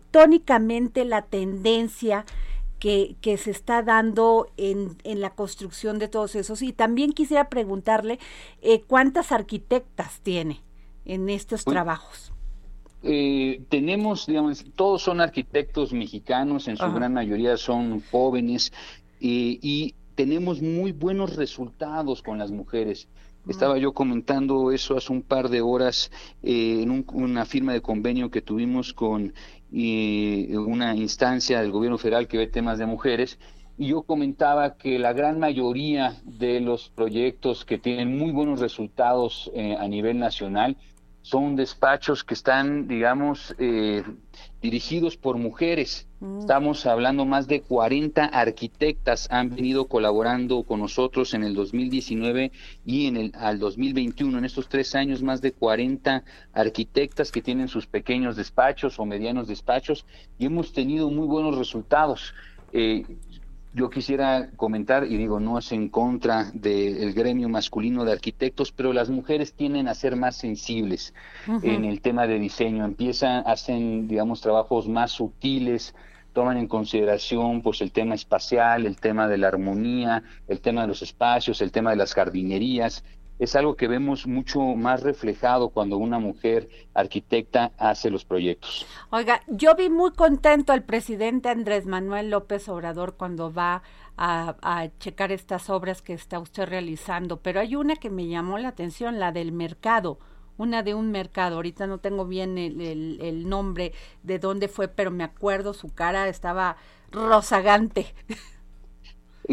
arquitectónicamente 0.00 1.04
la 1.04 1.22
tendencia 1.22 2.24
que, 2.78 3.16
que 3.20 3.36
se 3.36 3.50
está 3.50 3.82
dando 3.82 4.48
en, 4.56 4.96
en, 5.04 5.20
la 5.20 5.30
construcción 5.30 5.98
de 5.98 6.08
todos 6.08 6.34
esos. 6.34 6.62
Y 6.62 6.72
también 6.72 7.12
quisiera 7.12 7.48
preguntarle 7.48 8.18
eh, 8.62 8.82
cuántas 8.86 9.32
arquitectas 9.32 10.20
tiene 10.20 10.60
en 11.04 11.28
estos 11.28 11.64
trabajos. 11.64 12.32
Eh, 13.02 13.62
tenemos, 13.68 14.26
digamos, 14.26 14.64
todos 14.76 15.02
son 15.02 15.20
arquitectos 15.20 15.92
mexicanos, 15.92 16.68
en 16.68 16.76
su 16.76 16.92
gran 16.92 17.14
mayoría 17.14 17.56
son 17.56 18.02
jóvenes 18.10 18.72
eh, 19.20 19.58
y 19.62 19.94
tenemos 20.14 20.60
muy 20.60 20.92
buenos 20.92 21.36
resultados 21.36 22.22
con 22.22 22.38
las 22.38 22.50
mujeres. 22.50 23.08
Estaba 23.48 23.78
yo 23.78 23.92
comentando 23.92 24.70
eso 24.70 24.96
hace 24.96 25.12
un 25.12 25.22
par 25.22 25.48
de 25.48 25.62
horas 25.62 26.10
eh, 26.42 26.82
en 26.82 27.04
una 27.12 27.46
firma 27.46 27.72
de 27.72 27.80
convenio 27.80 28.30
que 28.30 28.42
tuvimos 28.42 28.92
con 28.92 29.32
y 29.72 30.54
una 30.54 30.96
instancia 30.96 31.60
del 31.60 31.70
gobierno 31.70 31.98
federal 31.98 32.28
que 32.28 32.38
ve 32.38 32.46
temas 32.46 32.78
de 32.78 32.86
mujeres 32.86 33.38
y 33.80 33.88
yo 33.88 34.02
comentaba 34.02 34.76
que 34.76 34.98
la 34.98 35.14
gran 35.14 35.38
mayoría 35.38 36.20
de 36.24 36.60
los 36.60 36.90
proyectos 36.90 37.64
que 37.64 37.78
tienen 37.78 38.18
muy 38.18 38.30
buenos 38.30 38.60
resultados 38.60 39.50
eh, 39.54 39.74
a 39.78 39.88
nivel 39.88 40.18
nacional 40.18 40.76
son 41.22 41.56
despachos 41.56 42.24
que 42.24 42.34
están, 42.34 42.88
digamos, 42.88 43.54
eh, 43.58 44.02
dirigidos 44.62 45.16
por 45.16 45.36
mujeres. 45.36 46.08
Mm. 46.20 46.40
Estamos 46.40 46.86
hablando 46.86 47.24
más 47.24 47.46
de 47.46 47.60
40 47.60 48.24
arquitectas 48.24 49.28
han 49.30 49.50
venido 49.50 49.86
colaborando 49.86 50.62
con 50.62 50.80
nosotros 50.80 51.34
en 51.34 51.44
el 51.44 51.54
2019 51.54 52.52
y 52.84 53.06
en 53.06 53.16
el 53.16 53.32
al 53.34 53.58
2021. 53.58 54.38
En 54.38 54.44
estos 54.44 54.68
tres 54.68 54.94
años, 54.94 55.22
más 55.22 55.40
de 55.40 55.52
40 55.52 56.24
arquitectas 56.52 57.30
que 57.30 57.42
tienen 57.42 57.68
sus 57.68 57.86
pequeños 57.86 58.36
despachos 58.36 58.98
o 58.98 59.04
medianos 59.04 59.48
despachos 59.48 60.06
y 60.38 60.46
hemos 60.46 60.72
tenido 60.72 61.10
muy 61.10 61.26
buenos 61.26 61.56
resultados. 61.58 62.34
Eh, 62.72 63.04
yo 63.72 63.88
quisiera 63.88 64.50
comentar, 64.56 65.04
y 65.04 65.16
digo, 65.16 65.38
no 65.38 65.58
es 65.58 65.70
en 65.70 65.88
contra 65.88 66.50
del 66.52 67.12
gremio 67.12 67.48
masculino 67.48 68.04
de 68.04 68.12
arquitectos, 68.12 68.72
pero 68.72 68.92
las 68.92 69.10
mujeres 69.10 69.54
tienden 69.54 69.86
a 69.86 69.94
ser 69.94 70.16
más 70.16 70.36
sensibles 70.36 71.14
en 71.62 71.84
el 71.84 72.00
tema 72.00 72.26
de 72.26 72.38
diseño. 72.38 72.84
Empiezan, 72.84 73.44
hacen, 73.46 74.08
digamos, 74.08 74.40
trabajos 74.40 74.88
más 74.88 75.12
sutiles, 75.12 75.94
toman 76.32 76.56
en 76.56 76.66
consideración 76.66 77.62
pues 77.62 77.80
el 77.80 77.92
tema 77.92 78.14
espacial, 78.14 78.86
el 78.86 78.96
tema 78.96 79.28
de 79.28 79.38
la 79.38 79.48
armonía, 79.48 80.22
el 80.48 80.60
tema 80.60 80.82
de 80.82 80.88
los 80.88 81.02
espacios, 81.02 81.60
el 81.60 81.70
tema 81.70 81.90
de 81.90 81.96
las 81.96 82.14
jardinerías, 82.14 83.04
es 83.40 83.56
algo 83.56 83.74
que 83.74 83.88
vemos 83.88 84.26
mucho 84.26 84.60
más 84.60 85.02
reflejado 85.02 85.70
cuando 85.70 85.96
una 85.96 86.18
mujer 86.18 86.68
arquitecta 86.92 87.72
hace 87.78 88.10
los 88.10 88.26
proyectos. 88.26 88.86
Oiga, 89.08 89.40
yo 89.48 89.74
vi 89.74 89.88
muy 89.88 90.12
contento 90.12 90.74
al 90.74 90.84
presidente 90.84 91.48
Andrés 91.48 91.86
Manuel 91.86 92.28
López 92.28 92.68
Obrador 92.68 93.14
cuando 93.16 93.50
va 93.50 93.82
a, 94.18 94.88
checar 94.98 95.32
estas 95.32 95.70
obras 95.70 96.02
que 96.02 96.12
está 96.12 96.38
usted 96.38 96.68
realizando, 96.68 97.38
pero 97.38 97.60
hay 97.60 97.74
una 97.74 97.96
que 97.96 98.10
me 98.10 98.28
llamó 98.28 98.58
la 98.58 98.68
atención, 98.68 99.18
la 99.18 99.32
del 99.32 99.52
mercado, 99.52 100.18
una 100.58 100.82
de 100.82 100.92
un 100.92 101.10
mercado, 101.10 101.56
ahorita 101.56 101.86
no 101.86 101.96
tengo 101.96 102.26
bien 102.26 102.58
el, 102.58 102.78
el, 102.82 103.18
el 103.22 103.48
nombre 103.48 103.94
de 104.22 104.38
dónde 104.38 104.68
fue, 104.68 104.88
pero 104.88 105.10
me 105.10 105.24
acuerdo 105.24 105.72
su 105.72 105.94
cara 105.94 106.28
estaba 106.28 106.76
rozagante. 107.10 108.14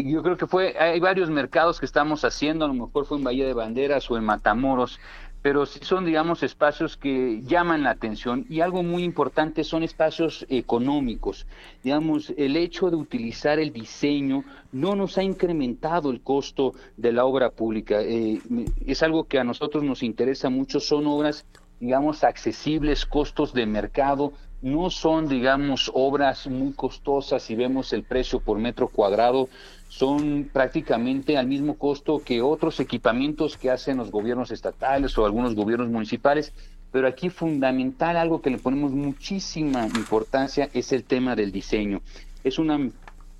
Yo 0.04 0.22
creo 0.22 0.36
que 0.36 0.46
fue, 0.46 0.76
hay 0.78 1.00
varios 1.00 1.28
mercados 1.28 1.80
que 1.80 1.86
estamos 1.86 2.24
haciendo, 2.24 2.64
a 2.64 2.68
lo 2.68 2.74
mejor 2.74 3.04
fue 3.04 3.18
en 3.18 3.24
Bahía 3.24 3.46
de 3.46 3.52
Banderas 3.52 4.08
o 4.08 4.16
en 4.16 4.24
Matamoros, 4.24 5.00
pero 5.42 5.66
sí 5.66 5.80
son, 5.82 6.04
digamos, 6.04 6.44
espacios 6.44 6.96
que 6.96 7.42
llaman 7.42 7.82
la 7.82 7.90
atención 7.90 8.46
y 8.48 8.60
algo 8.60 8.84
muy 8.84 9.02
importante 9.02 9.64
son 9.64 9.82
espacios 9.82 10.46
económicos. 10.48 11.48
Digamos, 11.82 12.32
el 12.36 12.56
hecho 12.56 12.90
de 12.90 12.96
utilizar 12.96 13.58
el 13.58 13.72
diseño 13.72 14.44
no 14.70 14.94
nos 14.94 15.18
ha 15.18 15.24
incrementado 15.24 16.10
el 16.10 16.20
costo 16.20 16.74
de 16.96 17.12
la 17.12 17.24
obra 17.24 17.50
pública. 17.50 18.00
Eh, 18.00 18.40
es 18.86 19.02
algo 19.02 19.24
que 19.24 19.40
a 19.40 19.44
nosotros 19.44 19.82
nos 19.82 20.04
interesa 20.04 20.48
mucho, 20.48 20.78
son 20.78 21.08
obras, 21.08 21.44
digamos, 21.80 22.22
accesibles, 22.22 23.04
costos 23.04 23.52
de 23.52 23.66
mercado, 23.66 24.32
no 24.60 24.90
son, 24.90 25.28
digamos, 25.28 25.90
obras 25.94 26.46
muy 26.46 26.72
costosas 26.72 27.42
si 27.42 27.54
vemos 27.54 27.92
el 27.92 28.02
precio 28.02 28.40
por 28.40 28.58
metro 28.58 28.88
cuadrado, 28.88 29.48
son 29.88 30.50
prácticamente 30.52 31.38
al 31.38 31.46
mismo 31.46 31.78
costo 31.78 32.20
que 32.24 32.42
otros 32.42 32.80
equipamientos 32.80 33.56
que 33.56 33.70
hacen 33.70 33.98
los 33.98 34.10
gobiernos 34.10 34.50
estatales 34.50 35.16
o 35.16 35.24
algunos 35.24 35.54
gobiernos 35.54 35.88
municipales, 35.88 36.52
pero 36.90 37.06
aquí 37.06 37.30
fundamental, 37.30 38.16
algo 38.16 38.40
que 38.40 38.50
le 38.50 38.58
ponemos 38.58 38.92
muchísima 38.92 39.86
importancia 39.86 40.68
es 40.72 40.92
el 40.92 41.04
tema 41.04 41.36
del 41.36 41.52
diseño. 41.52 42.00
Es 42.42 42.58
una 42.58 42.90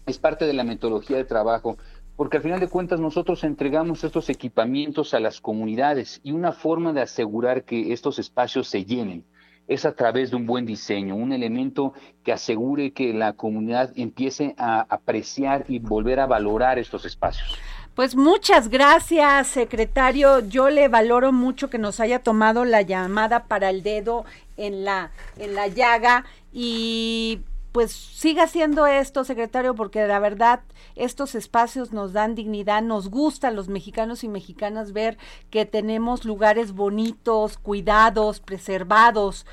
es 0.06 0.18
parte 0.18 0.46
de 0.46 0.54
la 0.54 0.64
metodología 0.64 1.18
de 1.18 1.24
trabajo, 1.24 1.76
porque 2.16 2.38
al 2.38 2.42
final 2.42 2.60
de 2.60 2.68
cuentas 2.68 2.98
nosotros 2.98 3.44
entregamos 3.44 4.04
estos 4.04 4.30
equipamientos 4.30 5.12
a 5.12 5.20
las 5.20 5.40
comunidades 5.40 6.20
y 6.24 6.32
una 6.32 6.52
forma 6.52 6.92
de 6.92 7.02
asegurar 7.02 7.64
que 7.64 7.92
estos 7.92 8.18
espacios 8.18 8.68
se 8.68 8.84
llenen 8.84 9.24
es 9.68 9.84
a 9.84 9.92
través 9.92 10.30
de 10.30 10.36
un 10.36 10.46
buen 10.46 10.66
diseño, 10.66 11.14
un 11.14 11.32
elemento 11.32 11.92
que 12.24 12.32
asegure 12.32 12.92
que 12.92 13.12
la 13.12 13.34
comunidad 13.34 13.92
empiece 13.94 14.54
a 14.58 14.86
apreciar 14.88 15.64
y 15.68 15.78
volver 15.78 16.18
a 16.20 16.26
valorar 16.26 16.78
estos 16.78 17.04
espacios. 17.04 17.56
Pues 17.94 18.14
muchas 18.14 18.68
gracias, 18.68 19.48
secretario. 19.48 20.40
Yo 20.48 20.70
le 20.70 20.88
valoro 20.88 21.32
mucho 21.32 21.68
que 21.68 21.78
nos 21.78 22.00
haya 22.00 22.20
tomado 22.20 22.64
la 22.64 22.82
llamada 22.82 23.44
para 23.44 23.70
el 23.70 23.82
dedo 23.82 24.24
en 24.56 24.84
la 24.84 25.10
en 25.36 25.54
la 25.54 25.66
llaga 25.66 26.24
y 26.52 27.40
pues 27.78 27.92
siga 27.92 28.42
haciendo 28.42 28.88
esto, 28.88 29.22
secretario, 29.22 29.76
porque 29.76 30.04
la 30.04 30.18
verdad 30.18 30.62
estos 30.96 31.36
espacios 31.36 31.92
nos 31.92 32.12
dan 32.12 32.34
dignidad, 32.34 32.82
nos 32.82 33.08
gusta 33.08 33.46
a 33.46 33.50
los 33.52 33.68
mexicanos 33.68 34.24
y 34.24 34.28
mexicanas 34.28 34.92
ver 34.92 35.16
que 35.48 35.64
tenemos 35.64 36.24
lugares 36.24 36.72
bonitos, 36.72 37.56
cuidados, 37.56 38.40
preservados 38.40 39.46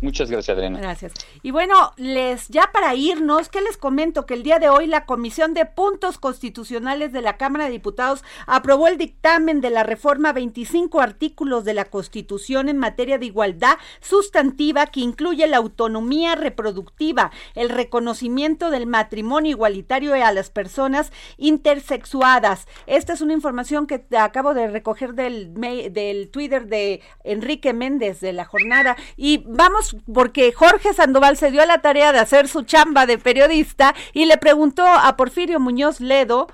Muchas 0.00 0.30
gracias, 0.30 0.56
Adriana. 0.56 0.78
Gracias. 0.78 1.12
Y 1.42 1.50
bueno, 1.50 1.92
les 1.96 2.48
ya 2.48 2.70
para 2.72 2.94
irnos, 2.94 3.48
¿qué 3.48 3.60
les 3.60 3.76
comento? 3.76 4.26
Que 4.26 4.34
el 4.34 4.42
día 4.42 4.58
de 4.58 4.68
hoy 4.68 4.86
la 4.86 5.04
Comisión 5.04 5.52
de 5.54 5.66
Puntos 5.66 6.18
Constitucionales 6.18 7.12
de 7.12 7.22
la 7.22 7.36
Cámara 7.36 7.64
de 7.64 7.72
Diputados 7.72 8.24
aprobó 8.46 8.88
el 8.88 8.98
dictamen 8.98 9.60
de 9.60 9.70
la 9.70 9.82
reforma 9.82 10.32
25 10.32 11.00
artículos 11.00 11.64
de 11.64 11.74
la 11.74 11.86
Constitución 11.86 12.68
en 12.68 12.78
materia 12.78 13.18
de 13.18 13.26
igualdad 13.26 13.76
sustantiva 14.00 14.86
que 14.86 15.00
incluye 15.00 15.46
la 15.46 15.58
autonomía 15.58 16.34
reproductiva, 16.34 17.30
el 17.54 17.68
reconocimiento 17.68 18.70
del 18.70 18.86
matrimonio 18.86 19.50
igualitario 19.50 20.14
a 20.14 20.32
las 20.32 20.50
personas 20.50 21.12
intersexuadas. 21.36 22.66
Esta 22.86 23.12
es 23.12 23.20
una 23.20 23.32
información 23.32 23.86
que 23.86 24.04
acabo 24.16 24.54
de 24.54 24.68
recoger 24.68 25.14
del, 25.14 25.54
del 25.54 26.30
Twitter 26.30 26.66
de 26.66 27.00
Enrique 27.24 27.72
Méndez 27.72 28.20
de 28.20 28.32
la 28.32 28.44
jornada 28.44 28.96
y 29.16 29.44
vamos 29.46 29.69
porque 30.12 30.52
Jorge 30.52 30.92
Sandoval 30.92 31.36
se 31.36 31.50
dio 31.50 31.62
a 31.62 31.66
la 31.66 31.80
tarea 31.80 32.12
de 32.12 32.18
hacer 32.18 32.48
su 32.48 32.62
chamba 32.62 33.06
de 33.06 33.18
periodista 33.18 33.94
y 34.12 34.26
le 34.26 34.36
preguntó 34.38 34.84
a 34.86 35.16
Porfirio 35.16 35.60
Muñoz 35.60 36.00
Ledo, 36.00 36.48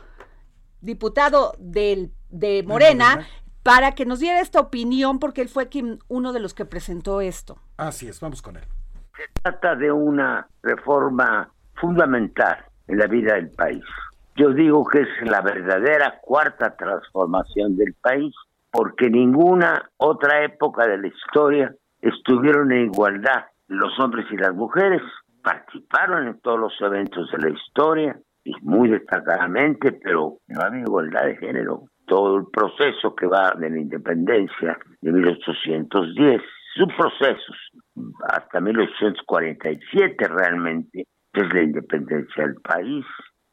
diputado 0.81 1.55
del, 1.59 2.13
de 2.31 2.63
Morena, 2.63 3.27
para 3.63 3.93
que 3.93 4.07
nos 4.07 4.21
diera 4.21 4.41
esta 4.41 4.61
opinión, 4.61 5.19
porque 5.19 5.43
él 5.43 5.49
fue 5.49 5.69
quien, 5.69 5.99
uno 6.09 6.33
de 6.33 6.41
los 6.41 6.55
que 6.55 6.65
presentó 6.65 7.21
esto. 7.21 7.59
Así 7.77 8.07
es, 8.07 8.21
vamos 8.21 8.43
con 8.43 8.57
él. 8.57 8.65
Se 9.17 9.25
trata 9.43 9.75
de 9.75 9.91
una 9.91 10.47
reforma 10.63 11.51
fundamental 11.75 12.65
en 12.87 12.99
la 12.99 13.07
vida 13.07 13.35
del 13.35 13.51
país. 13.51 13.83
Yo 14.37 14.51
digo 14.51 14.85
que 14.87 15.01
es 15.01 15.09
la 15.23 15.41
verdadera 15.41 16.21
cuarta 16.21 16.77
transformación 16.77 17.77
del 17.77 17.95
país, 17.95 18.35
porque 18.71 19.09
ninguna 19.09 19.91
otra 19.97 20.45
época 20.45 20.87
de 20.87 20.99
la 20.99 21.07
historia 21.07 21.75
estuvieron 22.09 22.73
en 22.73 22.87
igualdad 22.87 23.47
los 23.69 23.99
hombres 23.99 24.27
y 24.31 24.37
las 24.37 24.55
mujeres, 24.55 25.03
participaron 25.43 26.29
en 26.29 26.41
todos 26.41 26.59
los 26.59 26.81
eventos 26.81 27.31
de 27.31 27.39
la 27.39 27.51
historia 27.51 28.19
y 28.45 28.53
muy 28.63 28.89
destacadamente, 28.89 29.93
pero 29.93 30.39
no 30.49 30.61
había 30.61 30.83
igualdad 30.83 31.25
de 31.25 31.37
género. 31.37 31.83
Todo 32.07 32.39
el 32.39 32.47
proceso 32.53 33.15
que 33.15 33.27
va 33.27 33.53
de 33.59 33.71
la 33.71 33.79
independencia 33.79 34.79
de 35.01 35.13
1810, 35.13 36.41
sus 36.75 36.93
procesos 36.95 37.57
hasta 38.29 38.61
1847 38.61 40.29
realmente 40.29 41.07
es 41.33 41.55
la 41.55 41.63
independencia 41.63 42.45
del 42.45 42.57
país, 42.57 43.05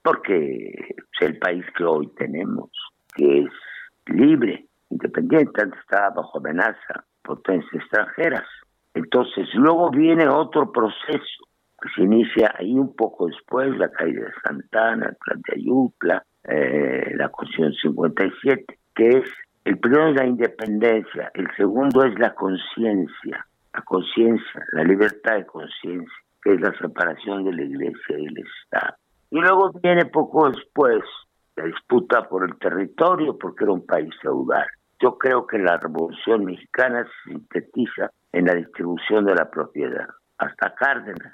porque 0.04 0.68
es 0.68 1.22
el 1.22 1.38
país 1.40 1.66
que 1.76 1.84
hoy 1.84 2.10
tenemos, 2.18 2.70
que 3.16 3.40
es 3.40 3.50
libre, 4.08 4.68
independiente, 4.90 5.62
antes 5.62 5.80
estaba 5.80 6.10
bajo 6.10 6.38
amenaza 6.38 7.06
potencias 7.24 7.74
extranjeras. 7.74 8.48
Entonces, 8.94 9.48
luego 9.54 9.90
viene 9.90 10.28
otro 10.28 10.72
proceso 10.72 11.44
que 11.82 11.90
se 11.96 12.04
inicia 12.04 12.54
ahí 12.58 12.74
un 12.74 12.96
poco 12.96 13.28
después, 13.28 13.76
la 13.78 13.90
caída 13.92 14.22
de 14.22 14.34
Santana, 14.44 15.08
el 15.08 15.16
plan 15.16 15.42
de 15.48 15.56
Ayutla, 15.56 16.26
eh, 16.44 17.14
la 17.16 17.30
Constitución 17.30 17.74
57, 17.96 18.80
que 18.96 19.10
es 19.10 19.30
el 19.66 19.78
primero 19.80 20.10
es 20.10 20.16
la 20.16 20.26
independencia, 20.26 21.32
el 21.34 21.48
segundo 21.56 22.04
es 22.04 22.18
la 22.20 22.34
conciencia, 22.36 23.48
la 23.74 23.82
conciencia, 23.82 24.66
la 24.74 24.84
libertad 24.84 25.38
de 25.38 25.46
conciencia, 25.46 26.18
que 26.42 26.54
es 26.54 26.62
la 26.62 26.78
separación 26.78 27.46
de 27.46 27.54
la 27.54 27.64
Iglesia 27.64 28.20
y 28.20 28.26
del 28.26 28.38
Estado. 28.40 28.96
Y 29.32 29.40
luego 29.40 29.72
viene 29.82 30.06
poco 30.06 30.50
después 30.50 31.02
la 31.56 31.64
disputa 31.66 32.28
por 32.28 32.44
el 32.44 32.58
territorio, 32.58 33.38
porque 33.38 33.64
era 33.64 33.74
un 33.74 33.86
país 33.86 34.14
feudal. 34.22 34.68
Yo 35.02 35.18
creo 35.18 35.46
que 35.48 35.58
la 35.58 35.78
Revolución 35.78 36.46
Mexicana 36.46 37.06
se 37.06 37.32
sintetiza 37.32 38.12
en 38.32 38.46
la 38.46 38.56
distribución 38.56 39.26
de 39.26 39.36
la 39.36 39.50
propiedad, 39.50 40.08
hasta 40.38 40.74
Cárdenas. 40.76 41.34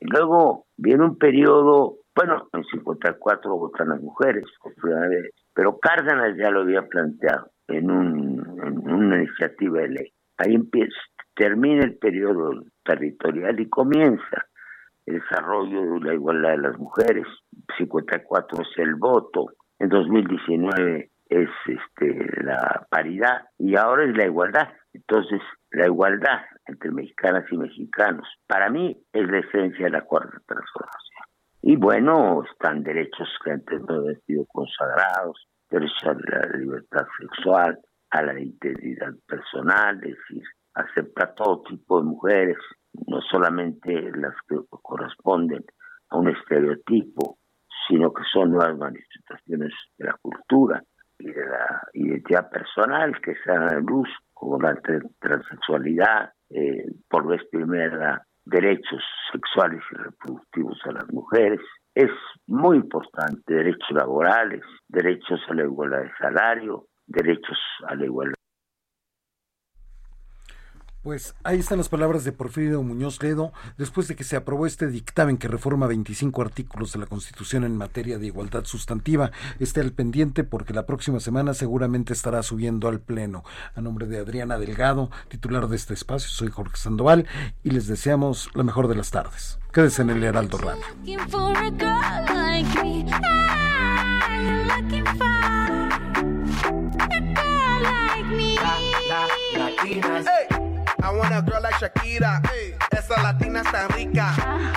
Y 0.00 0.06
luego 0.06 0.66
viene 0.76 1.04
un 1.04 1.18
periodo, 1.18 1.96
bueno, 2.14 2.48
en 2.52 2.64
54 2.64 3.56
votan 3.56 3.88
las 3.88 4.00
mujeres 4.00 4.44
por 4.62 4.74
primera 4.74 5.08
vez, 5.08 5.30
pero 5.54 5.78
Cárdenas 5.78 6.36
ya 6.36 6.50
lo 6.50 6.60
había 6.60 6.82
planteado 6.82 7.50
en, 7.66 7.90
un, 7.90 8.60
en 8.62 8.92
una 8.92 9.16
iniciativa 9.16 9.80
de 9.80 9.88
ley. 9.88 10.12
Ahí 10.38 10.54
empieza, 10.54 10.96
termina 11.34 11.84
el 11.84 11.98
periodo 11.98 12.62
territorial 12.84 13.58
y 13.58 13.68
comienza 13.68 14.46
el 15.06 15.20
desarrollo 15.20 15.94
de 15.94 16.00
la 16.00 16.14
igualdad 16.14 16.50
de 16.50 16.58
las 16.58 16.78
mujeres. 16.78 17.26
54 17.76 18.62
es 18.62 18.78
el 18.78 18.94
voto, 18.94 19.46
en 19.78 19.88
2019 19.88 21.10
es 21.28 21.48
este, 21.66 22.42
la 22.42 22.86
paridad 22.90 23.46
y 23.58 23.76
ahora 23.76 24.04
es 24.04 24.16
la 24.16 24.24
igualdad. 24.24 24.68
Entonces, 24.92 25.40
la 25.70 25.86
igualdad 25.86 26.40
entre 26.66 26.90
mexicanas 26.90 27.44
y 27.50 27.56
mexicanos, 27.56 28.26
para 28.46 28.70
mí 28.70 28.96
es 29.12 29.28
la 29.30 29.38
esencia 29.38 29.86
de 29.86 29.90
la 29.90 30.02
cuarta 30.02 30.38
transformación. 30.46 31.24
Y 31.62 31.76
bueno, 31.76 32.42
están 32.50 32.82
derechos 32.82 33.28
que 33.44 33.50
antes 33.50 33.80
no 33.82 33.96
habían 33.96 34.20
sido 34.22 34.46
consagrados, 34.46 35.48
derecho 35.70 36.10
a 36.10 36.14
la 36.14 36.58
libertad 36.58 37.06
sexual, 37.18 37.78
a 38.10 38.22
la 38.22 38.40
integridad 38.40 39.12
personal, 39.26 39.96
es 39.96 40.16
decir, 40.28 40.42
acepta 40.74 41.34
todo 41.34 41.62
tipo 41.62 41.98
de 41.98 42.06
mujeres, 42.06 42.56
no 43.06 43.20
solamente 43.20 44.10
las 44.16 44.34
que 44.48 44.56
corresponden 44.82 45.64
a 46.10 46.16
un 46.16 46.28
estereotipo, 46.28 47.38
sino 47.86 48.12
que 48.12 48.22
son 48.32 48.52
nuevas 48.52 48.76
manifestaciones 48.78 49.72
de 49.98 50.06
la 50.06 50.16
cultura 50.22 50.82
y 51.18 51.30
de 51.30 51.46
la 51.46 51.82
identidad 51.92 52.50
personal 52.50 53.20
que 53.20 53.34
dan 53.46 53.72
a 53.72 53.80
luz, 53.80 54.08
como 54.34 54.60
la 54.60 54.78
transexualidad, 55.20 56.32
eh, 56.50 56.86
por 57.08 57.26
vez 57.26 57.42
primera 57.50 58.22
derechos 58.44 59.02
sexuales 59.32 59.82
y 59.92 59.96
reproductivos 59.96 60.78
a 60.86 60.92
las 60.92 61.12
mujeres. 61.12 61.60
Es 61.94 62.10
muy 62.46 62.76
importante, 62.76 63.54
derechos 63.54 63.90
laborales, 63.90 64.62
derechos 64.88 65.40
a 65.48 65.54
la 65.54 65.64
igualdad 65.64 66.02
de 66.02 66.12
salario, 66.18 66.86
derechos 67.06 67.58
a 67.86 67.94
la 67.94 68.04
igualdad 68.04 68.37
pues 71.08 71.34
ahí 71.42 71.58
están 71.58 71.78
las 71.78 71.88
palabras 71.88 72.22
de 72.24 72.32
Porfirio 72.32 72.82
Muñoz 72.82 73.22
Ledo, 73.22 73.50
después 73.78 74.08
de 74.08 74.14
que 74.14 74.24
se 74.24 74.36
aprobó 74.36 74.66
este 74.66 74.88
dictamen 74.88 75.38
que 75.38 75.48
reforma 75.48 75.86
25 75.86 76.42
artículos 76.42 76.92
de 76.92 76.98
la 76.98 77.06
Constitución 77.06 77.64
en 77.64 77.78
materia 77.78 78.18
de 78.18 78.26
igualdad 78.26 78.66
sustantiva. 78.66 79.30
Esté 79.58 79.80
al 79.80 79.92
pendiente 79.92 80.44
porque 80.44 80.74
la 80.74 80.84
próxima 80.84 81.18
semana 81.18 81.54
seguramente 81.54 82.12
estará 82.12 82.42
subiendo 82.42 82.88
al 82.88 83.00
Pleno. 83.00 83.42
A 83.74 83.80
nombre 83.80 84.06
de 84.06 84.18
Adriana 84.18 84.58
Delgado, 84.58 85.10
titular 85.28 85.68
de 85.68 85.76
este 85.76 85.94
espacio, 85.94 86.28
soy 86.28 86.50
Jorge 86.50 86.76
Sandoval 86.76 87.26
y 87.64 87.70
les 87.70 87.86
deseamos 87.86 88.50
la 88.52 88.62
mejor 88.62 88.86
de 88.86 88.96
las 88.96 89.10
tardes. 89.10 89.58
Quédese 89.72 90.02
en 90.02 90.10
el 90.10 90.22
Heraldo 90.22 90.58
Radio. 90.58 90.82
Want 101.18 101.34
a 101.34 101.42
girl 101.42 101.60
like 101.62 101.74
Shakira. 101.74 102.40
Eh. 102.52 102.76
Esa 102.96 103.20
latina 103.22 103.62
está 103.62 103.88
rica. 103.94 104.34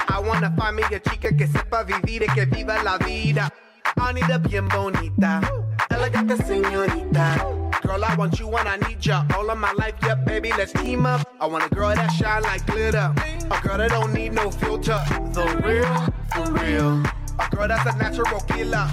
I 0.10 0.20
want 0.20 0.44
a 0.44 0.52
familia 0.52 1.00
chica 1.00 1.30
que 1.36 1.48
sepa 1.48 1.84
vivir 1.84 2.24
y 2.24 2.34
que 2.34 2.46
viva 2.46 2.82
la 2.84 2.98
vida. 2.98 3.50
Anita 3.96 4.38
bien 4.40 4.68
bonita. 4.68 5.42
Elegante 5.90 6.38
señorita. 6.38 7.38
Girl, 7.84 8.04
I 8.04 8.16
want 8.16 8.40
you 8.40 8.48
when 8.48 8.68
I 8.68 8.78
need 8.88 9.06
ya. 9.06 9.26
All 9.36 9.50
of 9.50 9.58
my 9.58 9.72
life, 9.74 9.96
yeah, 10.04 10.16
baby, 10.16 10.50
let's 10.58 10.72
team 10.74 11.06
up. 11.06 11.28
I 11.40 11.46
want 11.46 11.66
a 11.66 11.76
girl 11.76 11.94
that 11.94 12.12
shine 12.12 12.44
like 12.44 12.66
glitter. 12.66 13.14
A 13.50 13.62
girl 13.62 13.78
that 13.78 13.90
don't 13.92 14.14
need 14.14 14.34
no 14.34 14.50
filter. 14.52 15.00
The 15.34 15.46
real, 15.64 16.14
for 16.34 16.52
real. 16.54 17.04
A 17.40 17.56
girl 17.56 17.68
that's 17.68 17.86
a 17.94 17.98
natural 17.98 18.40
killer. 18.42 18.88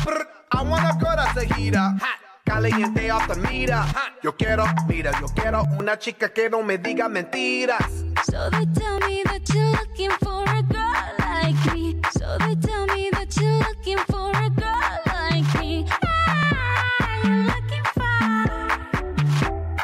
I 0.52 0.62
want 0.62 0.84
a 0.84 0.98
girl 1.02 1.16
that's 1.16 1.36
a 1.36 1.54
heater. 1.54 1.78
Hot 1.78 2.27
caliente 2.48 3.12
off 3.12 3.26
the 3.28 3.36
mira. 3.36 3.86
Yo 4.22 4.34
quiero, 4.34 4.64
mira, 4.88 5.12
yo 5.20 5.26
quiero 5.34 5.64
una 5.78 5.98
chica 5.98 6.30
que 6.32 6.48
no 6.48 6.62
me 6.62 6.78
diga 6.78 7.08
mentiras. 7.08 8.04
So 8.24 8.50
they 8.50 8.66
tell 8.74 8.98
me 9.00 9.22
that 9.24 9.42
you're 9.52 9.70
looking 9.72 10.10
for 10.22 10.44
a 10.48 10.62
girl 10.62 11.14
like 11.18 11.74
me. 11.74 11.96
So 12.12 12.38
they 12.38 12.56
tell 12.56 12.86
me 12.86 13.10
that 13.12 13.36
you're 13.36 13.58
looking 13.58 13.98
for 14.08 14.30
a 14.30 14.50
girl 14.50 15.00
like 15.06 15.60
me. 15.60 15.84
Ah, 16.02 17.20
you're 17.22 17.44
looking 17.44 17.84
for 17.94 18.02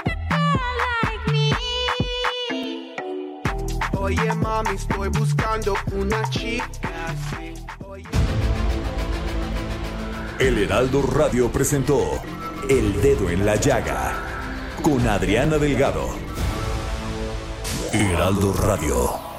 a 0.05 0.15
girl 0.31 0.75
like 0.89 1.25
me. 1.33 1.53
Oye, 3.99 4.35
mami, 4.35 4.75
estoy 4.75 5.09
buscando 5.09 5.75
una 5.93 6.23
chica 6.31 6.91
así. 7.09 7.55
Oye. 7.87 8.05
El 10.39 10.59
Heraldo 10.59 11.03
Radio 11.03 11.49
presentó 11.51 12.21
El 12.69 13.03
Dedo 13.03 13.29
en 13.29 13.45
la 13.45 13.57
Llaga 13.57 14.15
con 14.83 15.07
Adriana 15.07 15.59
Delgado. 15.59 16.09
Heraldo 17.93 18.55
Radio. 18.55 19.34